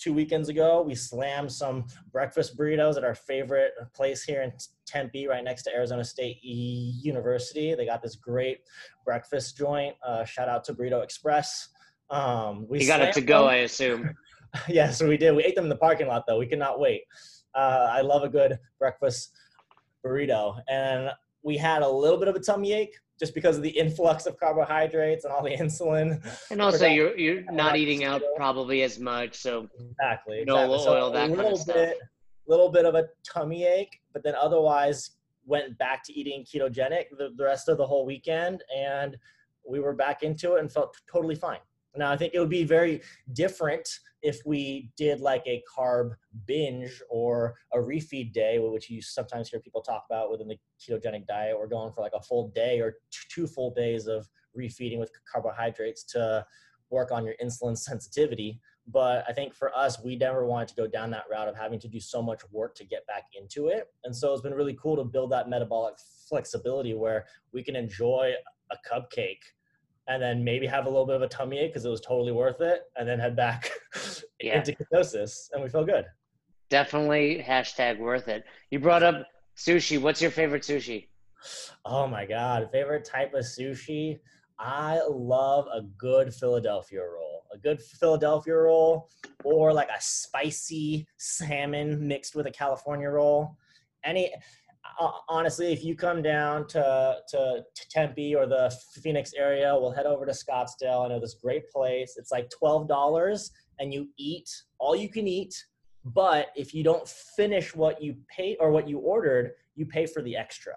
two 0.00 0.12
weekends 0.14 0.48
ago, 0.48 0.82
we 0.82 0.94
slammed 0.94 1.52
some 1.52 1.84
breakfast 2.10 2.56
burritos 2.56 2.96
at 2.96 3.04
our 3.04 3.14
favorite 3.14 3.72
place 3.94 4.22
here 4.22 4.42
in 4.42 4.52
Tempe, 4.86 5.26
right 5.26 5.44
next 5.44 5.64
to 5.64 5.74
Arizona 5.74 6.02
State 6.02 6.38
University. 6.42 7.74
They 7.74 7.84
got 7.84 8.02
this 8.02 8.16
great 8.16 8.60
breakfast 9.04 9.58
joint. 9.58 9.94
Uh, 10.04 10.24
shout 10.24 10.48
out 10.48 10.64
to 10.64 10.74
Burrito 10.74 11.04
Express. 11.04 11.68
Um, 12.10 12.66
we 12.68 12.80
you 12.80 12.86
got 12.86 13.00
it 13.00 13.14
to 13.14 13.20
go, 13.20 13.42
them. 13.42 13.50
I 13.50 13.56
assume. 13.56 14.14
yeah, 14.68 14.90
so 14.90 15.08
we 15.08 15.16
did. 15.16 15.34
We 15.34 15.44
ate 15.44 15.54
them 15.54 15.64
in 15.64 15.70
the 15.70 15.76
parking 15.76 16.08
lot, 16.08 16.24
though. 16.26 16.38
We 16.38 16.46
could 16.46 16.58
not 16.58 16.80
wait. 16.80 17.02
Uh, 17.54 17.88
I 17.90 18.00
love 18.00 18.22
a 18.22 18.28
good 18.28 18.58
breakfast 18.78 19.32
burrito, 20.04 20.60
and 20.68 21.10
we 21.42 21.56
had 21.56 21.82
a 21.82 21.88
little 21.88 22.18
bit 22.18 22.28
of 22.28 22.34
a 22.34 22.40
tummy 22.40 22.72
ache 22.72 22.96
just 23.18 23.34
because 23.34 23.56
of 23.56 23.62
the 23.62 23.70
influx 23.70 24.26
of 24.26 24.38
carbohydrates 24.38 25.24
and 25.24 25.32
all 25.32 25.42
the 25.42 25.50
insulin. 25.56 26.24
And 26.50 26.60
also, 26.60 26.86
you're 26.86 27.16
you're 27.16 27.42
not 27.52 27.76
eating 27.76 28.04
out 28.04 28.22
probably 28.36 28.82
as 28.82 28.98
much, 28.98 29.36
so 29.36 29.68
exactly, 29.78 30.44
no 30.44 30.56
exactly. 30.56 30.74
oil, 30.74 30.84
so 30.84 31.10
that 31.10 31.28
kind 31.28 31.52
of 31.52 31.58
stuff. 31.58 31.76
Bit, 31.76 31.98
little 32.46 32.70
bit 32.70 32.84
of 32.84 32.96
a 32.96 33.06
tummy 33.24 33.64
ache, 33.64 34.00
but 34.12 34.24
then 34.24 34.34
otherwise 34.40 35.12
went 35.46 35.76
back 35.78 36.02
to 36.04 36.12
eating 36.12 36.44
ketogenic 36.44 37.04
the, 37.16 37.30
the 37.36 37.44
rest 37.44 37.68
of 37.68 37.78
the 37.78 37.86
whole 37.86 38.04
weekend, 38.04 38.62
and 38.76 39.16
we 39.68 39.78
were 39.80 39.92
back 39.92 40.22
into 40.22 40.54
it 40.54 40.60
and 40.60 40.72
felt 40.72 40.96
totally 41.10 41.34
fine. 41.34 41.58
Now, 41.96 42.10
I 42.10 42.16
think 42.16 42.34
it 42.34 42.38
would 42.38 42.50
be 42.50 42.64
very 42.64 43.02
different 43.32 43.88
if 44.22 44.40
we 44.44 44.90
did 44.96 45.20
like 45.20 45.42
a 45.46 45.62
carb 45.76 46.10
binge 46.46 47.02
or 47.08 47.56
a 47.72 47.78
refeed 47.78 48.32
day, 48.32 48.58
which 48.58 48.90
you 48.90 49.00
sometimes 49.00 49.48
hear 49.48 49.60
people 49.60 49.80
talk 49.80 50.04
about 50.08 50.30
within 50.30 50.48
the 50.48 50.58
ketogenic 50.80 51.26
diet, 51.26 51.56
or 51.58 51.66
going 51.66 51.92
for 51.92 52.02
like 52.02 52.12
a 52.14 52.22
full 52.22 52.48
day 52.48 52.80
or 52.80 52.98
two 53.30 53.46
full 53.46 53.72
days 53.74 54.06
of 54.06 54.28
refeeding 54.56 54.98
with 54.98 55.10
carbohydrates 55.30 56.04
to 56.04 56.44
work 56.90 57.10
on 57.12 57.24
your 57.24 57.34
insulin 57.42 57.76
sensitivity. 57.76 58.60
But 58.86 59.24
I 59.28 59.32
think 59.32 59.54
for 59.54 59.74
us, 59.76 60.02
we 60.02 60.16
never 60.16 60.44
wanted 60.44 60.68
to 60.68 60.74
go 60.74 60.86
down 60.86 61.10
that 61.10 61.24
route 61.30 61.48
of 61.48 61.56
having 61.56 61.78
to 61.80 61.88
do 61.88 62.00
so 62.00 62.20
much 62.20 62.42
work 62.50 62.74
to 62.76 62.84
get 62.84 63.06
back 63.06 63.24
into 63.40 63.68
it. 63.68 63.86
And 64.04 64.14
so 64.14 64.32
it's 64.32 64.42
been 64.42 64.54
really 64.54 64.76
cool 64.80 64.96
to 64.96 65.04
build 65.04 65.30
that 65.30 65.48
metabolic 65.48 65.94
flexibility 66.28 66.94
where 66.94 67.26
we 67.52 67.62
can 67.62 67.76
enjoy 67.76 68.34
a 68.72 68.76
cupcake 68.92 69.38
and 70.08 70.22
then 70.22 70.42
maybe 70.42 70.66
have 70.66 70.86
a 70.86 70.88
little 70.88 71.06
bit 71.06 71.16
of 71.16 71.22
a 71.22 71.28
tummy 71.28 71.58
ache 71.58 71.72
because 71.72 71.84
it 71.84 71.90
was 71.90 72.00
totally 72.00 72.32
worth 72.32 72.60
it, 72.60 72.82
and 72.96 73.08
then 73.08 73.18
head 73.18 73.36
back 73.36 73.70
yeah. 74.40 74.58
into 74.58 74.72
ketosis, 74.72 75.50
and 75.52 75.62
we 75.62 75.68
feel 75.68 75.84
good. 75.84 76.04
Definitely 76.68 77.44
hashtag 77.46 77.98
worth 77.98 78.28
it. 78.28 78.44
You 78.70 78.78
brought 78.78 79.02
up 79.02 79.26
sushi. 79.56 80.00
What's 80.00 80.22
your 80.22 80.30
favorite 80.30 80.62
sushi? 80.62 81.08
Oh 81.84 82.06
my 82.06 82.26
god, 82.26 82.68
favorite 82.70 83.04
type 83.04 83.34
of 83.34 83.44
sushi. 83.44 84.18
I 84.58 85.00
love 85.08 85.66
a 85.72 85.82
good 85.96 86.34
Philadelphia 86.34 87.00
roll. 87.00 87.44
A 87.52 87.58
good 87.58 87.80
Philadelphia 87.80 88.54
roll, 88.54 89.08
or 89.42 89.72
like 89.72 89.88
a 89.88 90.00
spicy 90.00 91.06
salmon 91.16 92.06
mixed 92.06 92.34
with 92.34 92.46
a 92.46 92.50
California 92.50 93.08
roll. 93.08 93.56
Any 94.04 94.32
honestly, 95.28 95.72
if 95.72 95.84
you 95.84 95.94
come 95.94 96.22
down 96.22 96.66
to, 96.68 97.16
to, 97.28 97.64
to 97.74 97.88
Tempe 97.90 98.34
or 98.34 98.46
the 98.46 98.74
Phoenix 99.02 99.32
area, 99.34 99.76
we'll 99.78 99.90
head 99.90 100.06
over 100.06 100.26
to 100.26 100.32
Scottsdale. 100.32 101.04
I 101.04 101.08
know 101.08 101.20
this 101.20 101.34
great 101.34 101.70
place. 101.70 102.14
It's 102.16 102.30
like 102.30 102.50
twelve 102.50 102.88
dollars, 102.88 103.50
and 103.78 103.92
you 103.92 104.08
eat 104.18 104.48
all 104.78 104.94
you 104.96 105.08
can 105.08 105.26
eat. 105.26 105.54
But 106.04 106.48
if 106.56 106.72
you 106.74 106.82
don't 106.82 107.06
finish 107.08 107.74
what 107.74 108.02
you 108.02 108.16
pay 108.34 108.56
or 108.58 108.70
what 108.70 108.88
you 108.88 108.98
ordered, 108.98 109.52
you 109.76 109.84
pay 109.86 110.06
for 110.06 110.22
the 110.22 110.36
extra. 110.36 110.72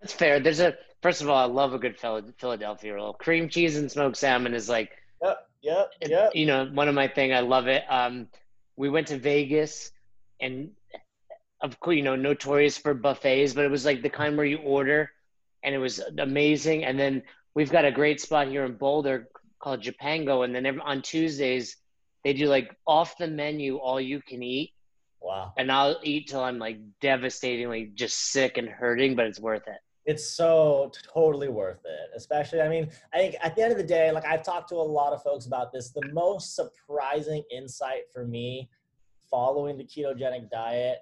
That's 0.00 0.12
fair. 0.12 0.40
There's 0.40 0.60
a 0.60 0.74
first 1.02 1.22
of 1.22 1.28
all, 1.28 1.36
I 1.36 1.44
love 1.44 1.74
a 1.74 1.78
good 1.78 1.98
Philadelphia 1.98 2.94
roll. 2.94 3.12
Cream 3.14 3.48
cheese 3.48 3.76
and 3.76 3.90
smoked 3.90 4.16
salmon 4.16 4.54
is 4.54 4.68
like, 4.68 4.90
yep, 5.22 5.38
yep, 5.62 5.92
yep. 6.06 6.34
You 6.34 6.46
know, 6.46 6.66
one 6.72 6.88
of 6.88 6.94
my 6.94 7.08
thing. 7.08 7.32
I 7.32 7.40
love 7.40 7.66
it. 7.68 7.84
Um, 7.88 8.28
we 8.76 8.88
went 8.88 9.08
to 9.08 9.18
Vegas, 9.18 9.92
and 10.40 10.70
of 11.62 11.78
course, 11.80 11.96
you 11.96 12.02
know, 12.02 12.16
notorious 12.16 12.78
for 12.78 12.94
buffets, 12.94 13.52
but 13.52 13.64
it 13.64 13.70
was 13.70 13.84
like 13.84 14.02
the 14.02 14.10
kind 14.10 14.36
where 14.36 14.46
you 14.46 14.58
order 14.58 15.10
and 15.62 15.74
it 15.74 15.78
was 15.78 16.00
amazing. 16.18 16.84
And 16.84 16.98
then 16.98 17.22
we've 17.54 17.70
got 17.70 17.84
a 17.84 17.92
great 17.92 18.20
spot 18.20 18.48
here 18.48 18.64
in 18.64 18.74
Boulder 18.74 19.28
called 19.58 19.82
Japango. 19.82 20.44
And 20.44 20.54
then 20.54 20.66
every, 20.66 20.80
on 20.80 21.02
Tuesdays, 21.02 21.76
they 22.24 22.32
do 22.32 22.46
like 22.46 22.74
off 22.86 23.16
the 23.18 23.26
menu, 23.26 23.76
all 23.76 24.00
you 24.00 24.22
can 24.22 24.42
eat. 24.42 24.72
Wow. 25.20 25.52
And 25.58 25.70
I'll 25.70 26.00
eat 26.02 26.28
till 26.28 26.42
I'm 26.42 26.58
like 26.58 26.78
devastatingly 27.00 27.92
just 27.94 28.32
sick 28.32 28.56
and 28.56 28.68
hurting, 28.68 29.16
but 29.16 29.26
it's 29.26 29.40
worth 29.40 29.66
it. 29.68 29.78
It's 30.06 30.24
so 30.24 30.90
totally 31.12 31.48
worth 31.48 31.84
it. 31.84 32.10
Especially, 32.16 32.62
I 32.62 32.70
mean, 32.70 32.90
I 33.12 33.18
think 33.18 33.36
at 33.42 33.54
the 33.54 33.62
end 33.62 33.72
of 33.72 33.78
the 33.78 33.84
day, 33.84 34.10
like 34.10 34.24
I've 34.24 34.42
talked 34.42 34.70
to 34.70 34.76
a 34.76 34.76
lot 34.76 35.12
of 35.12 35.22
folks 35.22 35.44
about 35.44 35.72
this, 35.72 35.90
the 35.90 36.08
most 36.10 36.56
surprising 36.56 37.42
insight 37.52 38.10
for 38.10 38.26
me 38.26 38.70
following 39.30 39.76
the 39.76 39.84
ketogenic 39.84 40.50
diet 40.50 41.00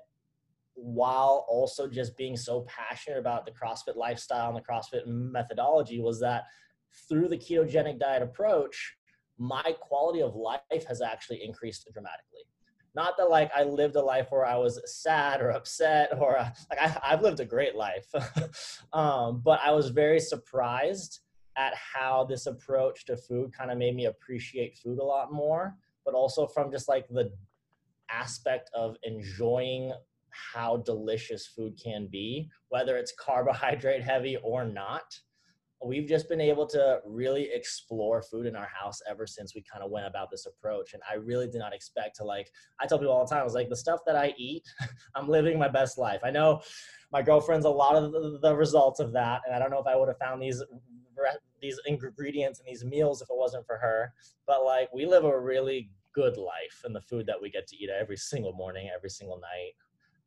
while 0.80 1.44
also 1.48 1.88
just 1.88 2.16
being 2.16 2.36
so 2.36 2.64
passionate 2.68 3.18
about 3.18 3.44
the 3.44 3.50
CrossFit 3.50 3.96
lifestyle 3.96 4.48
and 4.48 4.56
the 4.56 4.60
CrossFit 4.60 5.06
methodology 5.06 6.00
was 6.00 6.20
that 6.20 6.44
through 7.08 7.28
the 7.28 7.36
ketogenic 7.36 7.98
diet 7.98 8.22
approach, 8.22 8.94
my 9.38 9.74
quality 9.80 10.22
of 10.22 10.34
life 10.34 10.86
has 10.86 11.02
actually 11.02 11.42
increased 11.44 11.88
dramatically. 11.92 12.42
Not 12.94 13.16
that 13.18 13.30
like 13.30 13.50
I 13.54 13.64
lived 13.64 13.96
a 13.96 14.02
life 14.02 14.28
where 14.30 14.46
I 14.46 14.56
was 14.56 14.80
sad 14.84 15.40
or 15.40 15.50
upset 15.58 16.10
or 16.18 16.38
uh, 16.38 16.50
like 16.70 16.80
I, 16.80 17.10
have 17.10 17.22
lived 17.22 17.40
a 17.40 17.44
great 17.44 17.74
life, 17.74 18.06
um, 18.92 19.42
but 19.44 19.60
I 19.64 19.72
was 19.72 19.90
very 19.90 20.20
surprised 20.20 21.20
at 21.56 21.74
how 21.74 22.24
this 22.24 22.46
approach 22.46 23.04
to 23.06 23.16
food 23.16 23.52
kind 23.52 23.70
of 23.70 23.78
made 23.78 23.96
me 23.96 24.06
appreciate 24.06 24.78
food 24.78 25.00
a 25.00 25.04
lot 25.04 25.32
more, 25.32 25.76
but 26.04 26.14
also 26.14 26.46
from 26.46 26.70
just 26.70 26.88
like 26.88 27.08
the 27.08 27.32
aspect 28.10 28.70
of 28.74 28.96
enjoying 29.02 29.92
how 30.52 30.78
delicious 30.78 31.46
food 31.46 31.78
can 31.82 32.08
be, 32.10 32.48
whether 32.68 32.96
it's 32.96 33.12
carbohydrate 33.18 34.02
heavy 34.02 34.36
or 34.42 34.64
not. 34.64 35.18
We've 35.84 36.08
just 36.08 36.28
been 36.28 36.40
able 36.40 36.66
to 36.68 36.98
really 37.06 37.50
explore 37.52 38.20
food 38.20 38.46
in 38.46 38.56
our 38.56 38.66
house 38.66 39.00
ever 39.08 39.28
since 39.28 39.54
we 39.54 39.62
kind 39.62 39.84
of 39.84 39.92
went 39.92 40.08
about 40.08 40.28
this 40.28 40.44
approach. 40.46 40.92
And 40.92 41.02
I 41.08 41.14
really 41.14 41.46
did 41.46 41.60
not 41.60 41.72
expect 41.72 42.16
to 42.16 42.24
like, 42.24 42.50
I 42.80 42.86
tell 42.86 42.98
people 42.98 43.12
all 43.12 43.24
the 43.24 43.32
time, 43.32 43.42
I 43.42 43.44
was 43.44 43.54
like, 43.54 43.68
the 43.68 43.76
stuff 43.76 44.00
that 44.06 44.16
I 44.16 44.34
eat, 44.36 44.64
I'm 45.14 45.28
living 45.28 45.56
my 45.56 45.68
best 45.68 45.96
life. 45.96 46.20
I 46.24 46.30
know 46.30 46.62
my 47.12 47.22
girlfriend's 47.22 47.64
a 47.64 47.70
lot 47.70 47.94
of 47.94 48.10
the, 48.40 48.56
results 48.56 48.98
of 48.98 49.12
that. 49.12 49.42
And 49.46 49.54
I 49.54 49.60
don't 49.60 49.70
know 49.70 49.78
if 49.78 49.86
I 49.86 49.94
would 49.94 50.08
have 50.08 50.18
found 50.18 50.42
these 50.42 50.62
these 51.60 51.80
ingredients 51.86 52.60
and 52.60 52.68
these 52.68 52.84
meals 52.84 53.22
if 53.22 53.28
it 53.30 53.36
wasn't 53.36 53.66
for 53.66 53.78
her. 53.78 54.12
But 54.46 54.64
like 54.64 54.92
we 54.92 55.06
live 55.06 55.24
a 55.24 55.40
really 55.40 55.90
good 56.18 56.36
life 56.36 56.82
and 56.84 56.94
the 56.94 57.00
food 57.00 57.26
that 57.26 57.40
we 57.40 57.50
get 57.50 57.66
to 57.68 57.76
eat 57.76 57.90
every 57.90 58.16
single 58.16 58.52
morning, 58.52 58.90
every 58.94 59.10
single 59.10 59.38
night. 59.38 59.72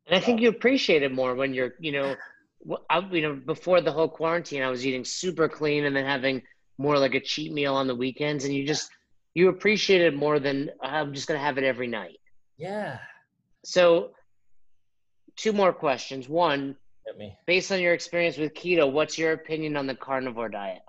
And 0.08 0.16
I 0.16 0.20
think 0.20 0.42
you 0.42 0.50
appreciate 0.50 1.04
it 1.04 1.14
more 1.14 1.36
when 1.36 1.54
you're, 1.54 1.74
you 1.80 1.92
know, 1.92 2.16
I, 2.90 3.00
you 3.12 3.22
know, 3.22 3.34
before 3.34 3.82
the 3.82 3.92
whole 3.92 4.10
quarantine, 4.10 4.62
I 4.62 4.70
was 4.70 4.86
eating 4.86 5.06
super 5.06 5.48
clean 5.48 5.86
and 5.86 5.96
then 5.96 6.06
having 6.06 6.42
more 6.78 6.98
like 6.98 7.16
a 7.16 7.20
cheat 7.20 7.54
meal 7.54 7.76
on 7.76 7.88
the 7.88 7.96
weekends, 7.96 8.46
and 8.46 8.54
you 8.54 8.66
just 8.66 8.90
you 9.34 9.50
appreciate 9.50 10.02
it 10.02 10.16
more 10.16 10.40
than 10.40 10.70
I'm 10.82 11.14
just 11.14 11.28
gonna 11.28 11.40
have 11.40 11.58
it 11.58 11.64
every 11.64 11.88
night. 11.88 12.20
Yeah. 12.58 13.00
So, 13.64 14.12
two 15.36 15.54
more 15.54 15.74
questions. 15.74 16.28
One, 16.28 16.76
based 17.46 17.72
on 17.72 17.80
your 17.80 17.94
experience 17.94 18.38
with 18.38 18.54
keto, 18.54 18.92
what's 18.92 19.18
your 19.18 19.34
opinion 19.34 19.78
on 19.78 19.88
the 19.88 19.96
carnivore 19.96 20.50
diet? 20.50 20.82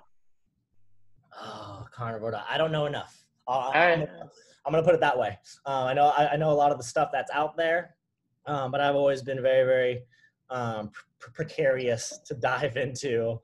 Oh, 1.41 1.87
carnivore 1.95 2.33
diet. 2.33 2.47
I 2.49 2.59
don't 2.59 2.73
know 2.73 2.87
enough. 2.87 3.25
Uh, 3.47 3.51
All 3.51 3.73
right. 3.73 3.93
I'm, 3.93 4.01
gonna, 4.01 4.31
I'm 4.67 4.73
gonna 4.73 4.85
put 4.85 4.95
it 4.95 5.01
that 5.01 5.19
way. 5.19 5.39
Um, 5.67 5.87
I 5.87 5.95
know 5.95 6.07
I, 6.09 6.33
I 6.33 6.37
know 6.37 6.51
a 6.51 6.55
lot 6.55 6.73
of 6.73 6.79
the 6.79 6.85
stuff 6.85 7.11
that's 7.13 7.31
out 7.33 7.57
there 7.57 7.95
um, 8.47 8.71
but 8.71 8.81
I've 8.81 8.95
always 8.95 9.23
been 9.23 9.43
very, 9.43 9.65
very 9.65 10.03
um, 10.51 10.91
pr- 11.19 11.31
precarious 11.33 12.21
to 12.27 12.35
dive 12.35 12.77
into 12.77 13.39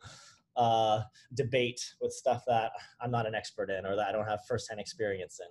uh, 0.57 1.03
debate 1.35 1.81
with 2.01 2.13
stuff 2.13 2.43
that 2.47 2.73
I'm 3.01 3.11
not 3.11 3.27
an 3.27 3.35
expert 3.35 3.71
in 3.71 3.87
or 3.87 3.97
that 3.97 4.09
I 4.09 4.13
don't 4.13 4.27
have 4.27 4.41
firsthand 4.49 4.81
experience 4.81 5.41
in. 5.41 5.49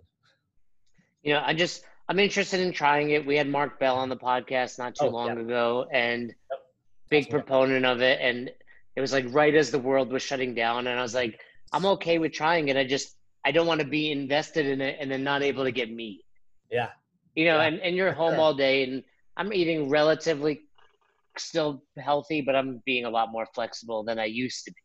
You 1.23 1.33
know, 1.35 1.43
I 1.45 1.53
just 1.53 1.83
I'm 2.09 2.19
interested 2.19 2.59
in 2.59 2.71
trying 2.71 3.09
it. 3.11 3.25
We 3.25 3.35
had 3.35 3.49
Mark 3.49 3.79
Bell 3.79 3.95
on 3.95 4.09
the 4.09 4.17
podcast 4.17 4.77
not 4.77 4.95
too 4.95 5.05
oh, 5.05 5.09
long 5.09 5.37
ago, 5.37 5.87
and 5.91 6.27
yep. 6.27 6.59
big 7.09 7.25
awesome. 7.25 7.31
proponent 7.31 7.85
of 7.85 8.01
it. 8.01 8.19
And 8.21 8.49
it 8.95 9.01
was 9.01 9.11
like 9.11 9.25
right 9.29 9.53
as 9.53 9.71
the 9.71 9.79
world 9.79 10.11
was 10.11 10.21
shutting 10.21 10.53
down, 10.53 10.87
and 10.87 10.99
I 10.99 11.01
was 11.01 11.15
like, 11.15 11.39
I'm 11.73 11.85
okay 11.85 12.17
with 12.17 12.31
trying 12.31 12.69
it. 12.69 12.77
I 12.77 12.85
just 12.85 13.15
I 13.45 13.51
don't 13.51 13.67
want 13.67 13.81
to 13.81 13.87
be 13.87 14.11
invested 14.11 14.65
in 14.65 14.81
it 14.81 14.97
and 14.99 15.09
then 15.09 15.23
not 15.23 15.41
able 15.41 15.63
to 15.63 15.71
get 15.71 15.91
meat. 15.91 16.23
Yeah. 16.69 16.89
You 17.35 17.45
know, 17.45 17.57
yeah. 17.57 17.67
and, 17.67 17.79
and 17.79 17.95
you're 17.95 18.11
home 18.11 18.39
all 18.39 18.53
day 18.53 18.83
and 18.83 19.03
I'm 19.37 19.53
eating 19.53 19.89
relatively 19.89 20.61
still 21.37 21.83
healthy, 21.97 22.41
but 22.41 22.55
I'm 22.55 22.81
being 22.85 23.05
a 23.05 23.09
lot 23.09 23.31
more 23.31 23.47
flexible 23.53 24.03
than 24.03 24.19
I 24.19 24.25
used 24.25 24.65
to 24.65 24.71
be. 24.71 24.81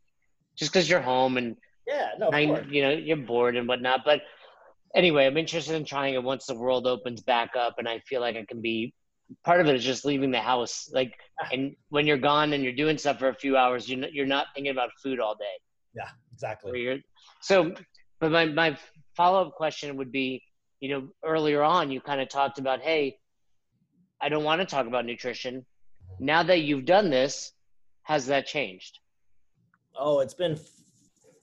Just 0.57 0.73
because 0.73 0.89
you're 0.89 1.01
home 1.01 1.39
and 1.39 1.57
yeah, 1.87 2.11
no, 2.19 2.29
I, 2.31 2.63
you 2.69 2.83
know, 2.83 2.91
you're 2.91 3.17
bored 3.17 3.57
and 3.57 3.67
whatnot. 3.67 4.03
But 4.05 4.21
anyway, 4.95 5.27
I'm 5.27 5.39
interested 5.39 5.75
in 5.75 5.85
trying 5.85 6.15
it 6.15 6.23
once 6.23 6.47
the 6.47 6.55
world 6.55 6.87
opens 6.87 7.23
back 7.23 7.57
up, 7.57 7.77
and 7.79 7.89
I 7.89 8.01
feel 8.01 8.21
like 8.21 8.37
I 8.37 8.45
can 8.45 8.61
be 8.61 8.95
part 9.45 9.61
of 9.61 9.67
it 9.67 9.75
is 9.75 9.85
just 9.85 10.05
leaving 10.05 10.31
the 10.31 10.41
house. 10.41 10.91
Like, 10.93 11.15
and 11.51 11.75
when 11.89 12.07
you're 12.07 12.19
gone 12.19 12.53
and 12.53 12.63
you're 12.63 12.75
doing 12.75 12.99
stuff 12.99 13.19
for 13.19 13.29
a 13.29 13.35
few 13.35 13.57
hours, 13.57 13.89
you're 13.89 13.99
not, 13.99 14.13
you're 14.13 14.27
not 14.27 14.47
thinking 14.55 14.71
about 14.71 14.91
food 15.03 15.21
all 15.21 15.35
day. 15.35 15.45
Yeah, 15.95 16.09
exactly. 16.33 17.03
So, 17.41 17.75
but 18.21 18.31
my, 18.31 18.47
my 18.47 18.79
follow 19.17 19.47
up 19.47 19.55
question 19.55 19.97
would 19.97 20.13
be, 20.13 20.43
you 20.81 20.91
know, 20.91 21.09
earlier 21.25 21.63
on, 21.63 21.91
you 21.91 22.01
kind 22.01 22.21
of 22.21 22.29
talked 22.29 22.59
about, 22.59 22.81
hey, 22.81 23.17
I 24.23 24.29
don't 24.29 24.45
want 24.45 24.61
to 24.61 24.66
talk 24.66 24.87
about 24.87 25.05
nutrition. 25.05 25.66
Now 26.20 26.45
that 26.45 26.61
you've 26.61 26.85
done 26.85 27.11
this, 27.11 27.53
has 28.05 28.27
that 28.27 28.47
changed? 28.47 29.01
Oh, 29.99 30.20
it's 30.20 30.35
been 30.35 30.53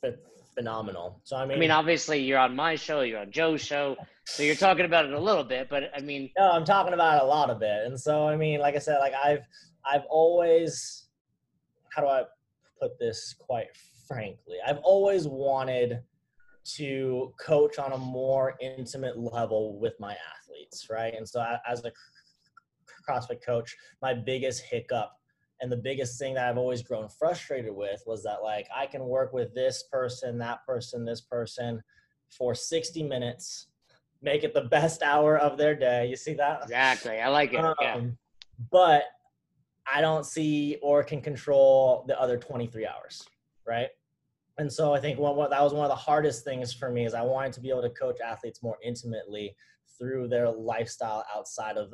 f- 0.03 0.13
phenomenal. 0.55 1.19
So 1.23 1.35
I 1.35 1.45
mean, 1.45 1.57
I 1.57 1.59
mean, 1.59 1.71
obviously 1.71 2.19
you're 2.19 2.39
on 2.39 2.55
my 2.55 2.75
show, 2.75 3.01
you're 3.01 3.19
on 3.19 3.31
Joe's 3.31 3.61
show, 3.61 3.97
so 4.25 4.43
you're 4.43 4.55
talking 4.55 4.85
about 4.85 5.05
it 5.05 5.13
a 5.13 5.19
little 5.19 5.43
bit. 5.43 5.69
But 5.69 5.91
I 5.95 6.01
mean, 6.01 6.31
no, 6.37 6.51
I'm 6.51 6.65
talking 6.65 6.93
about 6.93 7.21
a 7.21 7.25
lot 7.25 7.49
of 7.49 7.61
it. 7.61 7.85
And 7.85 7.99
so 7.99 8.27
I 8.27 8.35
mean, 8.35 8.59
like 8.59 8.75
I 8.75 8.79
said, 8.79 8.99
like 8.99 9.13
I've 9.13 9.43
I've 9.85 10.03
always, 10.09 11.07
how 11.89 12.01
do 12.01 12.07
I 12.07 12.23
put 12.81 12.97
this 12.99 13.35
quite 13.37 13.67
frankly? 14.07 14.55
I've 14.65 14.79
always 14.79 15.27
wanted 15.27 16.01
to 16.75 17.33
coach 17.39 17.79
on 17.79 17.93
a 17.93 17.97
more 17.97 18.55
intimate 18.61 19.17
level 19.17 19.79
with 19.79 19.93
my 19.99 20.15
athletes, 20.35 20.87
right? 20.89 21.13
And 21.15 21.27
so 21.27 21.43
as 21.67 21.83
a 21.85 21.91
CrossFit 23.09 23.43
coach, 23.43 23.75
my 24.01 24.13
biggest 24.13 24.63
hiccup 24.63 25.11
and 25.61 25.71
the 25.71 25.77
biggest 25.77 26.17
thing 26.17 26.35
that 26.35 26.47
I've 26.47 26.57
always 26.57 26.81
grown 26.81 27.09
frustrated 27.09 27.75
with 27.75 28.01
was 28.05 28.23
that 28.23 28.41
like 28.41 28.67
I 28.75 28.85
can 28.85 29.03
work 29.05 29.33
with 29.33 29.53
this 29.53 29.83
person, 29.91 30.37
that 30.39 30.65
person, 30.65 31.03
this 31.05 31.21
person 31.21 31.81
for 32.29 32.55
60 32.55 33.03
minutes, 33.03 33.67
make 34.21 34.43
it 34.43 34.53
the 34.53 34.61
best 34.61 35.03
hour 35.03 35.37
of 35.37 35.57
their 35.57 35.75
day. 35.75 36.07
You 36.07 36.15
see 36.15 36.33
that? 36.35 36.63
Exactly. 36.63 37.19
I 37.19 37.27
like 37.27 37.53
it. 37.53 37.59
Um, 37.59 37.75
yeah. 37.81 38.01
But 38.71 39.03
I 39.91 40.01
don't 40.01 40.25
see 40.25 40.77
or 40.81 41.03
can 41.03 41.21
control 41.21 42.05
the 42.07 42.19
other 42.19 42.37
23 42.37 42.87
hours, 42.87 43.27
right? 43.67 43.89
And 44.57 44.71
so 44.71 44.93
I 44.93 44.99
think 44.99 45.17
that 45.17 45.23
was 45.23 45.73
one 45.73 45.85
of 45.85 45.89
the 45.89 45.95
hardest 45.95 46.43
things 46.43 46.73
for 46.73 46.89
me 46.89 47.05
is 47.05 47.13
I 47.13 47.21
wanted 47.21 47.53
to 47.53 47.61
be 47.61 47.69
able 47.69 47.81
to 47.81 47.89
coach 47.89 48.19
athletes 48.23 48.61
more 48.61 48.77
intimately 48.83 49.55
through 49.97 50.27
their 50.27 50.49
lifestyle 50.49 51.25
outside 51.35 51.77
of 51.77 51.93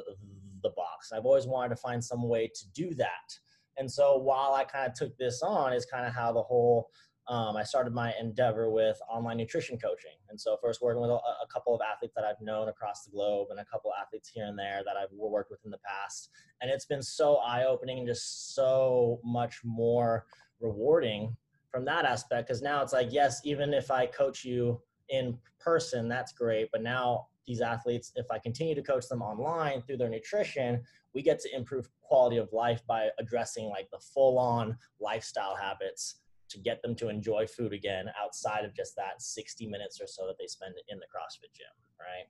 the 0.65 0.73
box. 0.75 1.11
I've 1.13 1.25
always 1.25 1.47
wanted 1.47 1.69
to 1.69 1.75
find 1.77 2.03
some 2.03 2.27
way 2.27 2.47
to 2.47 2.71
do 2.73 2.93
that. 2.95 3.39
And 3.77 3.91
so 3.91 4.17
while 4.17 4.53
I 4.53 4.63
kind 4.63 4.89
of 4.89 4.93
took 4.93 5.17
this 5.17 5.41
on, 5.41 5.73
is 5.73 5.85
kind 5.85 6.05
of 6.05 6.13
how 6.13 6.31
the 6.31 6.41
whole 6.41 6.89
um, 7.27 7.57
I 7.57 7.63
started 7.63 7.91
my 7.91 8.13
endeavor 8.19 8.69
with 8.69 8.99
online 9.09 9.37
nutrition 9.37 9.79
coaching. 9.79 10.11
And 10.29 10.39
so 10.39 10.57
first 10.61 10.81
working 10.81 11.01
with 11.01 11.09
a, 11.09 11.15
a, 11.15 11.47
couple 11.51 11.73
of 11.73 11.81
athletes 11.81 12.13
that 12.15 12.23
I've 12.23 12.39
known 12.39 12.69
across 12.69 13.03
the 13.03 13.09
globe 13.09 13.47
and 13.49 13.59
a 13.59 13.65
couple 13.65 13.89
of 13.89 13.95
athletes 13.99 14.29
here 14.29 14.45
and 14.45 14.57
there 14.57 14.83
that 14.85 14.95
I've 14.95 15.11
worked 15.11 15.49
with 15.49 15.59
in 15.65 15.71
the 15.71 15.79
past. 15.79 16.29
And 16.61 16.69
it's 16.69 16.85
been 16.85 17.01
so 17.01 17.37
eye-opening 17.37 17.97
and 17.97 18.07
just 18.07 18.53
so 18.53 19.19
much 19.23 19.61
more 19.63 20.27
rewarding 20.61 21.35
from 21.71 21.83
that 21.85 22.05
aspect. 22.05 22.47
Cause 22.47 22.61
now 22.61 22.83
it's 22.83 22.93
like, 22.93 23.07
yes, 23.11 23.41
even 23.43 23.73
if 23.73 23.89
I 23.89 24.05
coach 24.05 24.45
you 24.45 24.79
in 25.09 25.35
person, 25.59 26.07
that's 26.07 26.31
great. 26.31 26.69
But 26.71 26.83
now 26.83 27.27
these 27.47 27.61
athletes, 27.61 28.11
if 28.15 28.25
I 28.31 28.39
continue 28.39 28.75
to 28.75 28.81
coach 28.81 29.07
them 29.07 29.21
online 29.21 29.81
through 29.81 29.97
their 29.97 30.09
nutrition, 30.09 30.81
we 31.13 31.21
get 31.21 31.39
to 31.39 31.55
improve 31.55 31.87
quality 32.01 32.37
of 32.37 32.51
life 32.51 32.81
by 32.87 33.09
addressing 33.19 33.69
like 33.69 33.89
the 33.91 33.99
full 33.99 34.37
on 34.37 34.77
lifestyle 34.99 35.55
habits 35.55 36.19
to 36.49 36.59
get 36.59 36.81
them 36.81 36.95
to 36.95 37.09
enjoy 37.09 37.47
food 37.47 37.73
again 37.73 38.05
outside 38.21 38.65
of 38.65 38.73
just 38.75 38.95
that 38.95 39.21
60 39.21 39.67
minutes 39.67 39.99
or 40.01 40.07
so 40.07 40.27
that 40.27 40.35
they 40.39 40.47
spend 40.47 40.75
in 40.89 40.99
the 40.99 41.05
CrossFit 41.05 41.53
gym, 41.53 41.67
right? 41.99 42.27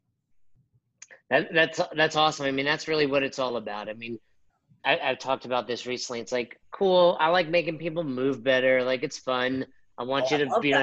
That, 1.30 1.53
that's 1.53 1.82
that's 1.95 2.16
awesome. 2.16 2.45
I 2.45 2.51
mean, 2.51 2.66
that's 2.66 2.88
really 2.88 3.05
what 3.05 3.24
it's 3.24 3.39
all 3.39 3.57
about. 3.57 3.89
I 3.89 3.93
mean, 3.93 4.20
I, 4.86 4.95
have 5.01 5.20
talked 5.20 5.45
about 5.45 5.68
this 5.68 5.86
recently. 5.86 6.20
It's 6.20 6.32
like 6.32 6.59
cool. 6.72 7.18
I 7.20 7.30
like 7.30 7.49
making 7.49 7.78
people 7.78 8.03
move 8.03 8.43
better. 8.43 8.84
Like 8.84 9.03
it's 9.03 9.18
fun. 9.18 9.66
I 9.97 10.03
want 10.03 10.26
oh, 10.32 10.38
you 10.38 10.45
to 10.45 10.59
be 10.59 10.76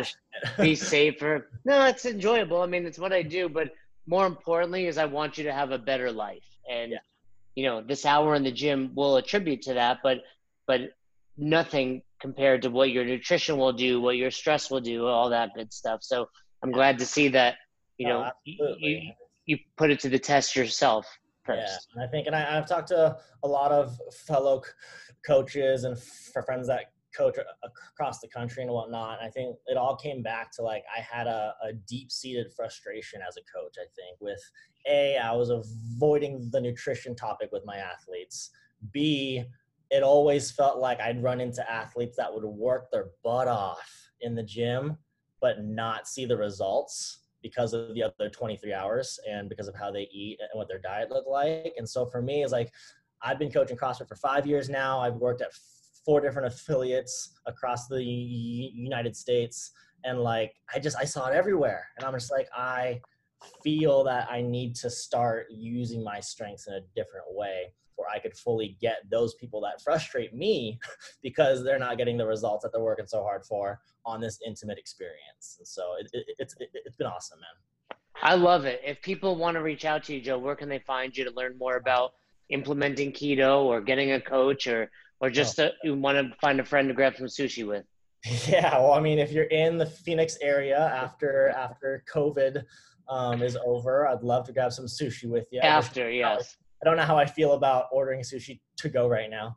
be 0.62 0.74
safer. 0.74 1.50
No, 1.64 1.84
it's 1.86 2.06
enjoyable. 2.06 2.62
I 2.62 2.66
mean, 2.66 2.86
it's 2.86 2.98
what 2.98 3.12
I 3.12 3.22
do. 3.22 3.48
But 3.48 3.70
more 4.06 4.26
importantly, 4.26 4.86
is 4.86 4.98
I 4.98 5.04
want 5.04 5.38
you 5.38 5.44
to 5.44 5.52
have 5.52 5.70
a 5.70 5.78
better 5.78 6.10
life. 6.10 6.44
And 6.70 6.92
yeah. 6.92 6.98
you 7.54 7.64
know 7.64 7.82
this 7.82 8.06
hour 8.06 8.34
in 8.34 8.44
the 8.44 8.52
gym 8.52 8.92
will 8.94 9.16
attribute 9.16 9.62
to 9.62 9.74
that 9.74 9.98
but 10.02 10.18
but 10.66 10.80
nothing 11.36 12.02
compared 12.20 12.62
to 12.62 12.70
what 12.70 12.90
your 12.90 13.04
nutrition 13.04 13.56
will 13.56 13.72
do 13.72 14.00
what 14.00 14.16
your 14.16 14.30
stress 14.30 14.70
will 14.70 14.80
do 14.80 15.06
all 15.06 15.28
that 15.30 15.50
good 15.54 15.72
stuff. 15.72 16.02
So 16.02 16.28
i'm 16.62 16.70
glad 16.70 16.98
to 16.98 17.06
see 17.06 17.28
that 17.28 17.56
you 17.98 18.06
know 18.06 18.24
oh, 18.28 18.74
you, 18.78 19.12
you 19.46 19.58
put 19.76 19.90
it 19.90 19.98
to 20.00 20.08
the 20.08 20.18
test 20.18 20.54
yourself 20.54 21.06
first. 21.44 21.88
Yeah 21.96 22.04
i 22.04 22.06
think 22.06 22.26
and 22.26 22.36
I, 22.36 22.54
have 22.54 22.68
talked 22.68 22.88
to 22.88 23.16
a 23.42 23.48
lot 23.48 23.72
of 23.72 23.98
fellow 24.14 24.62
coaches 25.26 25.84
and 25.84 25.98
for 25.98 26.42
friends 26.42 26.68
that 26.68 26.92
coach 27.16 27.38
uh, 27.38 27.68
across 27.94 28.20
the 28.20 28.28
country 28.28 28.62
and 28.62 28.72
whatnot. 28.72 29.18
I 29.22 29.28
think 29.28 29.56
it 29.66 29.76
all 29.76 29.96
came 29.96 30.22
back 30.22 30.52
to 30.52 30.62
like 30.62 30.84
I 30.96 31.00
had 31.00 31.26
a, 31.26 31.54
a 31.62 31.72
deep 31.72 32.10
seated 32.10 32.52
frustration 32.54 33.20
as 33.26 33.36
a 33.36 33.40
coach. 33.40 33.76
I 33.78 33.86
think 33.96 34.18
with 34.20 34.40
a, 34.88 35.16
I 35.18 35.32
was 35.32 35.50
avoiding 35.50 36.48
the 36.50 36.60
nutrition 36.60 37.14
topic 37.14 37.50
with 37.52 37.64
my 37.64 37.76
athletes. 37.76 38.50
B, 38.92 39.44
it 39.90 40.02
always 40.02 40.50
felt 40.50 40.78
like 40.78 41.00
I'd 41.00 41.22
run 41.22 41.40
into 41.40 41.68
athletes 41.70 42.16
that 42.16 42.32
would 42.32 42.44
work 42.44 42.90
their 42.90 43.10
butt 43.22 43.48
off 43.48 44.10
in 44.20 44.34
the 44.34 44.42
gym, 44.42 44.96
but 45.40 45.64
not 45.64 46.08
see 46.08 46.24
the 46.24 46.36
results 46.36 47.20
because 47.42 47.72
of 47.74 47.94
the 47.94 48.02
other 48.02 48.30
23 48.30 48.72
hours 48.72 49.18
and 49.28 49.48
because 49.48 49.68
of 49.68 49.74
how 49.74 49.90
they 49.90 50.08
eat 50.12 50.38
and 50.40 50.48
what 50.58 50.68
their 50.68 50.78
diet 50.78 51.10
looked 51.10 51.28
like. 51.28 51.74
And 51.76 51.88
so 51.88 52.06
for 52.06 52.22
me, 52.22 52.42
it's 52.42 52.52
like 52.52 52.72
I've 53.20 53.38
been 53.38 53.50
coaching 53.50 53.76
CrossFit 53.76 54.08
for 54.08 54.16
five 54.16 54.46
years 54.46 54.68
now. 54.68 55.00
I've 55.00 55.14
worked 55.14 55.42
at 55.42 55.52
four 56.04 56.20
different 56.20 56.52
affiliates 56.52 57.38
across 57.46 57.86
the 57.86 58.02
United 58.02 59.16
States. 59.16 59.72
And 60.04 60.20
like, 60.20 60.54
I 60.74 60.78
just, 60.78 60.96
I 60.98 61.04
saw 61.04 61.28
it 61.28 61.34
everywhere. 61.34 61.86
And 61.96 62.04
I'm 62.04 62.12
just 62.12 62.30
like, 62.30 62.48
I, 62.56 63.00
feel 63.62 64.04
that 64.04 64.28
I 64.30 64.42
need 64.42 64.74
to 64.76 64.90
start 64.90 65.46
using 65.50 66.02
my 66.02 66.20
strengths 66.20 66.66
in 66.66 66.74
a 66.74 66.80
different 66.94 67.26
way 67.30 67.72
where 67.96 68.08
I 68.08 68.18
could 68.18 68.36
fully 68.36 68.76
get 68.80 69.08
those 69.10 69.34
people 69.34 69.60
that 69.62 69.82
frustrate 69.82 70.34
me 70.34 70.78
because 71.22 71.62
they're 71.62 71.78
not 71.78 71.98
getting 71.98 72.16
the 72.16 72.26
results 72.26 72.62
that 72.62 72.72
they're 72.72 72.82
working 72.82 73.06
so 73.06 73.22
hard 73.22 73.44
for 73.44 73.80
on 74.04 74.20
this 74.20 74.38
intimate 74.46 74.78
experience. 74.78 75.56
And 75.58 75.68
so 75.68 75.82
it, 76.00 76.08
it, 76.12 76.26
it's, 76.38 76.54
it, 76.58 76.70
it's 76.72 76.96
been 76.96 77.06
awesome, 77.06 77.38
man. 77.40 77.98
I 78.22 78.34
love 78.34 78.64
it. 78.64 78.80
If 78.84 79.00
people 79.02 79.36
want 79.36 79.56
to 79.56 79.62
reach 79.62 79.84
out 79.84 80.04
to 80.04 80.14
you, 80.14 80.20
Joe, 80.20 80.38
where 80.38 80.56
can 80.56 80.68
they 80.68 80.78
find 80.78 81.16
you 81.16 81.24
to 81.24 81.30
learn 81.30 81.56
more 81.58 81.76
about 81.76 82.12
implementing 82.50 83.12
keto 83.12 83.62
or 83.64 83.80
getting 83.80 84.12
a 84.12 84.20
coach 84.20 84.66
or, 84.66 84.90
or 85.22 85.30
just 85.30 85.58
oh. 85.58 85.68
to, 85.68 85.74
you 85.84 85.94
want 85.94 86.18
to 86.18 86.36
find 86.38 86.60
a 86.60 86.64
friend 86.64 86.88
to 86.88 86.94
grab 86.94 87.16
some 87.16 87.26
sushi 87.26 87.66
with? 87.66 87.84
Yeah, 88.46 88.78
well, 88.78 88.92
I 88.92 89.00
mean, 89.00 89.18
if 89.18 89.32
you're 89.32 89.44
in 89.44 89.78
the 89.78 89.86
Phoenix 89.86 90.38
area 90.40 90.78
after 90.78 91.48
after 91.48 92.04
COVID, 92.12 92.62
um, 93.08 93.42
is 93.42 93.56
over, 93.64 94.06
I'd 94.06 94.22
love 94.22 94.46
to 94.46 94.52
grab 94.52 94.72
some 94.72 94.84
sushi 94.86 95.28
with 95.28 95.46
you. 95.50 95.60
After, 95.60 96.06
I 96.06 96.10
yes. 96.10 96.56
I 96.80 96.84
don't 96.84 96.96
know 96.96 97.02
how 97.02 97.16
I 97.16 97.26
feel 97.26 97.52
about 97.52 97.86
ordering 97.90 98.20
sushi 98.20 98.60
to 98.76 98.88
go 98.88 99.08
right 99.08 99.28
now. 99.28 99.56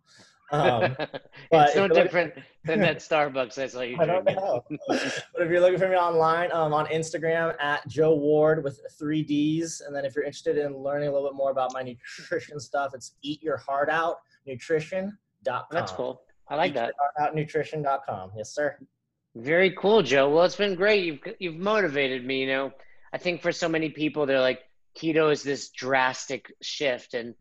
Um, 0.52 0.96
it's 1.52 1.76
no 1.76 1.88
different 1.88 2.34
than 2.64 2.80
that 2.82 2.98
Starbucks 3.10 3.58
I 3.58 3.68
saw 3.68 3.82
you 3.82 3.98
I 4.00 4.06
don't 4.06 4.26
know. 4.26 4.64
but 4.88 5.02
if 5.40 5.50
you're 5.50 5.62
looking 5.62 5.80
for 5.80 5.90
me 5.90 5.96
online, 5.96 6.52
um, 6.52 6.74
on 6.74 6.86
Instagram 6.88 7.56
at 7.60 7.88
Joe 7.88 8.16
Ward 8.16 8.64
with 8.64 8.80
three 8.98 9.24
D's. 9.24 9.82
And 9.86 9.96
then 9.96 10.06
if 10.06 10.16
you're 10.16 10.26
interested 10.26 10.58
in 10.58 10.78
learning 10.78 11.10
a 11.10 11.12
little 11.12 11.28
bit 11.28 11.36
more 11.36 11.52
about 11.52 11.74
my 11.74 11.82
nutrition 11.82 12.60
stuff, 12.60 12.94
it's 12.94 13.14
Eat 13.22 13.42
Your 13.42 13.58
Heart 13.58 13.90
Out 13.90 14.18
That's 15.72 15.92
cool. 15.92 16.22
I 16.48 16.56
like 16.56 16.74
that. 16.74 16.88
Your 16.88 16.94
Heart 17.18 17.30
Out 17.30 17.36
Nutrition.com. 17.36 18.32
Yes, 18.36 18.54
sir. 18.54 18.78
Very 19.36 19.72
cool, 19.72 20.02
Joe. 20.02 20.30
Well, 20.30 20.46
it's 20.46 20.56
been 20.56 20.76
great. 20.76 21.04
You've 21.06 21.20
you've 21.40 21.56
motivated 21.56 22.26
me. 22.26 22.42
You 22.42 22.48
know, 22.48 22.72
I 23.14 23.18
think 23.18 23.42
for 23.42 23.52
so 23.52 23.68
many 23.68 23.90
people, 23.90 24.26
they're 24.26 24.40
like, 24.40 24.62
keto 24.98 25.32
is 25.32 25.44
this 25.44 25.70
drastic 25.70 26.54
shift, 26.62 27.14
and 27.14 27.36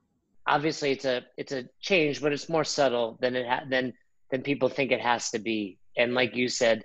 obviously 0.47 0.91
it's 0.91 1.05
a 1.05 1.23
it's 1.37 1.53
a 1.53 1.65
change, 1.81 2.21
but 2.21 2.33
it's 2.33 2.49
more 2.49 2.65
subtle 2.65 3.17
than 3.21 3.37
it 3.37 3.47
ha- 3.47 3.65
than 3.69 3.93
than 4.31 4.43
people 4.43 4.69
think 4.69 4.91
it 4.91 5.01
has 5.01 5.31
to 5.31 5.39
be. 5.39 5.79
And 5.97 6.15
like 6.15 6.35
you 6.35 6.49
said, 6.49 6.83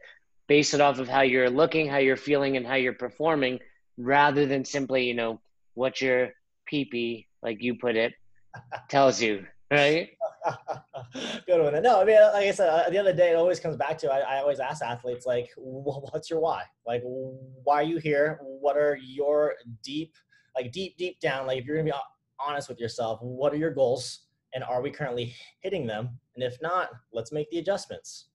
base 0.47 0.75
it 0.75 0.81
off 0.81 0.99
of 0.99 1.07
how 1.07 1.21
you're 1.21 1.49
looking, 1.49 1.87
how 1.87 1.97
you're 1.97 2.15
feeling, 2.17 2.57
and 2.57 2.67
how 2.67 2.75
you're 2.75 2.93
performing, 2.93 3.59
rather 3.97 4.45
than 4.45 4.63
simply 4.63 5.05
you 5.05 5.15
know 5.15 5.41
what 5.73 6.01
your 6.01 6.33
peepee, 6.71 7.25
like 7.41 7.63
you 7.63 7.75
put 7.75 7.95
it, 7.95 8.13
tells 8.89 9.19
you, 9.19 9.45
right? 9.71 10.09
Good 11.45 11.61
one. 11.61 11.81
No, 11.81 12.01
I 12.01 12.05
mean, 12.05 12.21
like 12.33 12.47
I 12.47 12.51
said, 12.51 12.69
at 12.69 12.91
the 12.91 12.97
end 12.97 13.07
of 13.07 13.15
the 13.15 13.21
day, 13.21 13.31
it 13.31 13.35
always 13.35 13.59
comes 13.59 13.75
back 13.75 13.97
to 13.99 14.11
I, 14.11 14.19
I 14.19 14.37
always 14.39 14.59
ask 14.59 14.83
athletes, 14.83 15.25
like, 15.25 15.49
what's 15.57 16.29
your 16.29 16.39
why? 16.39 16.63
Like, 16.85 17.01
why 17.03 17.75
are 17.75 17.83
you 17.83 17.97
here? 17.97 18.39
What 18.41 18.77
are 18.77 18.97
your 19.01 19.53
deep, 19.83 20.13
like, 20.55 20.71
deep, 20.71 20.97
deep 20.97 21.19
down, 21.19 21.47
like, 21.47 21.59
if 21.59 21.65
you're 21.65 21.77
gonna 21.77 21.91
be 21.91 21.97
honest 22.39 22.69
with 22.69 22.79
yourself, 22.79 23.19
what 23.21 23.53
are 23.53 23.57
your 23.57 23.71
goals? 23.71 24.25
And 24.53 24.63
are 24.63 24.81
we 24.81 24.89
currently 24.89 25.35
hitting 25.61 25.85
them? 25.85 26.19
And 26.35 26.43
if 26.43 26.57
not, 26.61 26.89
let's 27.13 27.31
make 27.31 27.49
the 27.51 27.59
adjustments. 27.59 28.29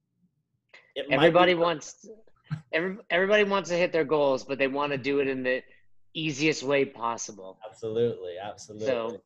It 0.95 1.07
everybody 1.11 1.55
wants, 1.55 2.09
every, 2.73 2.99
everybody 3.11 3.45
wants 3.45 3.69
to 3.71 3.77
hit 3.77 3.93
their 3.93 4.05
goals, 4.05 4.45
but 4.45 4.59
they 4.59 4.69
want 4.69 4.93
to 4.93 4.99
do 4.99 5.19
it 5.19 5.27
in 5.27 5.43
the 5.43 5.63
easiest 6.15 6.63
way 6.63 6.85
possible. 6.85 7.59
Absolutely, 7.69 8.35
absolutely. 8.43 8.87
So 8.87 9.21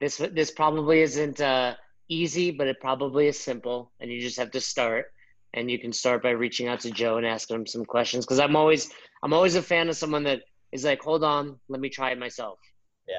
this 0.00 0.16
this 0.32 0.50
probably 0.50 1.00
isn't 1.02 1.40
uh, 1.40 1.74
easy, 2.12 2.50
but 2.50 2.66
it 2.66 2.80
probably 2.80 3.28
is 3.28 3.38
simple, 3.38 3.92
and 4.00 4.10
you 4.10 4.20
just 4.20 4.38
have 4.38 4.50
to 4.52 4.60
start. 4.60 5.06
And 5.54 5.70
you 5.70 5.78
can 5.78 5.92
start 5.92 6.22
by 6.22 6.30
reaching 6.30 6.68
out 6.68 6.80
to 6.80 6.90
Joe 6.90 7.18
and 7.18 7.26
asking 7.26 7.56
him 7.56 7.66
some 7.66 7.84
questions 7.84 8.24
because 8.24 8.40
I'm 8.40 8.56
always 8.56 8.90
I'm 9.22 9.34
always 9.34 9.54
a 9.54 9.62
fan 9.62 9.90
of 9.90 9.96
someone 9.96 10.24
that 10.24 10.40
is 10.72 10.84
like, 10.84 11.02
hold 11.02 11.22
on, 11.22 11.58
let 11.68 11.80
me 11.80 11.90
try 11.90 12.10
it 12.10 12.18
myself. 12.18 12.58
Yeah. 13.06 13.16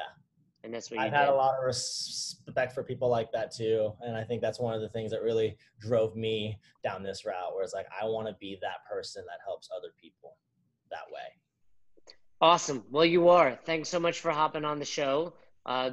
And 0.63 0.73
that's 0.73 0.89
what 0.89 0.99
I've 0.99 1.11
had 1.11 1.25
did. 1.25 1.33
a 1.33 1.35
lot 1.35 1.55
of 1.59 1.63
respect 1.63 2.73
for 2.73 2.83
people 2.83 3.09
like 3.09 3.31
that 3.33 3.53
too. 3.53 3.91
And 4.01 4.15
I 4.15 4.23
think 4.23 4.41
that's 4.41 4.59
one 4.59 4.73
of 4.73 4.81
the 4.81 4.89
things 4.89 5.11
that 5.11 5.21
really 5.21 5.57
drove 5.79 6.15
me 6.15 6.57
down 6.83 7.03
this 7.03 7.25
route 7.25 7.53
where 7.53 7.63
it's 7.63 7.73
like, 7.73 7.85
I 8.01 8.05
want 8.05 8.27
to 8.27 8.35
be 8.39 8.57
that 8.61 8.85
person 8.89 9.23
that 9.27 9.39
helps 9.45 9.69
other 9.75 9.89
people 10.01 10.37
that 10.89 11.03
way. 11.11 11.27
Awesome. 12.39 12.83
Well, 12.89 13.05
you 13.05 13.29
are. 13.29 13.59
Thanks 13.65 13.89
so 13.89 13.99
much 13.99 14.21
for 14.21 14.31
hopping 14.31 14.65
on 14.65 14.79
the 14.79 14.85
show. 14.85 15.33
Uh, 15.65 15.91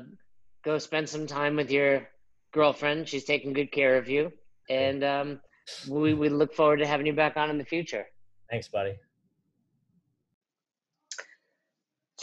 go 0.64 0.78
spend 0.78 1.08
some 1.08 1.26
time 1.26 1.56
with 1.56 1.70
your 1.70 2.08
girlfriend. 2.52 3.08
She's 3.08 3.24
taking 3.24 3.52
good 3.52 3.72
care 3.72 3.96
of 3.96 4.08
you. 4.08 4.32
And 4.68 5.02
um, 5.04 5.40
we, 5.88 6.14
we 6.14 6.28
look 6.28 6.54
forward 6.54 6.78
to 6.78 6.86
having 6.86 7.06
you 7.06 7.12
back 7.12 7.36
on 7.36 7.50
in 7.50 7.58
the 7.58 7.64
future. 7.64 8.06
Thanks, 8.50 8.68
buddy. 8.68 8.94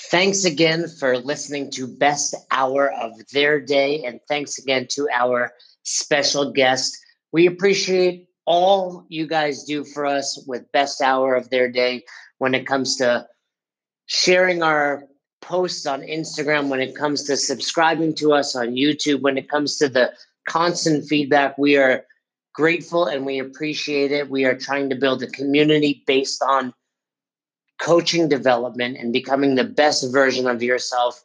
Thanks 0.10 0.46
again 0.46 0.88
for 0.88 1.18
listening 1.18 1.72
to 1.72 1.88
Best 1.88 2.36
Hour 2.52 2.92
of 2.92 3.14
Their 3.34 3.60
Day. 3.60 4.04
And 4.06 4.20
thanks 4.28 4.58
again 4.58 4.88
to 4.92 5.10
our 5.14 5.52
special 5.84 6.52
guest. 6.52 6.98
We 7.32 7.48
appreciate 7.48 8.30
all 8.46 9.06
you 9.10 9.28
guys 9.28 9.64
do 9.64 9.84
for 9.84 10.06
us 10.06 10.42
with 10.48 10.72
Best 10.72 11.02
Hour 11.02 11.36
of 11.36 11.50
Their 11.50 11.70
Day 11.70 12.04
when 12.38 12.54
it 12.54 12.66
comes 12.66 12.98
to 12.98 13.28
sharing 14.06 14.64
our 14.64 15.04
posts 15.42 15.86
on 15.86 16.02
Instagram, 16.02 16.70
when 16.70 16.80
it 16.80 16.96
comes 16.96 17.24
to 17.24 17.38
subscribing 17.38 18.16
to 18.16 18.34
us 18.34 18.56
on 18.56 18.70
YouTube, 18.70 19.22
when 19.22 19.38
it 19.38 19.50
comes 19.50 19.78
to 19.78 19.90
the 19.90 20.12
constant 20.48 21.06
feedback. 21.06 21.58
We 21.58 21.78
are 21.78 22.06
grateful 22.54 23.06
and 23.06 23.26
we 23.26 23.40
appreciate 23.40 24.12
it. 24.12 24.32
We 24.32 24.46
are 24.46 24.58
trying 24.58 24.90
to 24.90 24.96
build 24.96 25.22
a 25.22 25.28
community 25.28 26.04
based 26.08 26.42
on 26.42 26.74
coaching 27.80 28.28
development 28.28 28.98
and 28.98 29.14
becoming 29.14 29.56
the 29.56 29.64
best 29.64 30.12
version 30.12 30.48
of 30.48 30.64
yourself. 30.64 31.24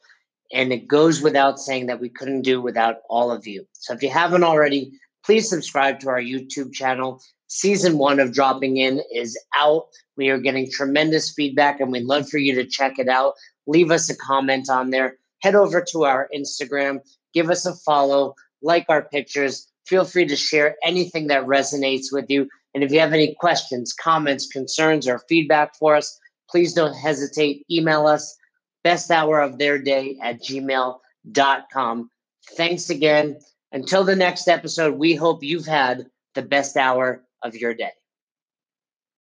And 0.53 0.73
it 0.73 0.87
goes 0.87 1.23
without 1.23 1.59
saying 1.59 1.87
that 1.87 2.01
we 2.01 2.11
couldn't 2.11 2.43
do 2.43 2.61
without 2.61 2.97
all 3.09 3.31
of 3.31 3.47
you. 3.47 3.67
So 3.73 3.95
if 3.95 4.03
you 4.03 4.11
haven't 4.11 4.45
already, 4.45 4.93
please 5.25 5.49
subscribe 5.49 5.99
to 6.01 6.11
our 6.11 6.21
YouTube 6.21 6.75
channel. 6.75 7.23
Season 7.47 7.97
one 7.97 8.21
of 8.21 8.35
Dropping 8.35 8.77
In 8.77 9.03
is 9.15 9.39
out. 9.57 9.87
We 10.17 10.29
are 10.29 10.39
getting 10.39 10.71
tremendous 10.71 11.33
feedback 11.33 11.81
and 11.81 11.91
we'd 11.91 12.05
love 12.05 12.29
for 12.29 12.39
you 12.39 12.55
to 12.55 12.67
check 12.67 12.99
it 12.99 13.09
out. 13.09 13.35
Leave 13.67 13.91
us 13.91 14.11
a 14.11 14.17
comment 14.17 14.69
on 14.69 14.91
there. 14.91 15.17
Head 15.41 15.55
over 15.55 15.85
to 15.93 16.05
our 16.05 16.29
Instagram, 16.35 17.01
give 17.35 17.51
us 17.51 17.67
a 17.67 17.75
follow, 17.75 18.35
like 18.63 18.87
our 18.89 19.03
pictures. 19.03 19.67
Feel 19.87 20.05
free 20.05 20.27
to 20.27 20.37
share 20.37 20.77
anything 20.85 21.27
that 21.27 21.45
resonates 21.45 22.07
with 22.13 22.27
you. 22.29 22.49
And 22.75 22.85
if 22.85 22.93
you 22.93 23.01
have 23.01 23.13
any 23.13 23.35
questions, 23.35 23.93
comments, 23.93 24.47
concerns, 24.47 25.09
or 25.09 25.21
feedback 25.29 25.77
for 25.77 25.97
us, 25.97 26.19
please 26.49 26.73
don't 26.73 26.95
hesitate. 26.95 27.65
Email 27.71 28.07
us 28.07 28.37
best 28.85 29.11
hour 29.11 29.41
of 29.41 29.59
their 29.59 29.79
day 29.79 30.17
at 30.23 30.43
gmail.com. 30.43 32.11
Thanks 32.57 32.91
again. 32.91 33.39
Until 33.73 34.05
the 34.05 34.17
next 34.17 34.49
episode, 34.49 34.99
we 34.99 35.15
hope 35.15 35.43
you've 35.43 35.67
had 35.67 36.07
the 36.35 36.43
best 36.43 36.77
hour 36.77 37.25
of 37.43 37.55
your 37.55 37.75
day. 37.75 37.93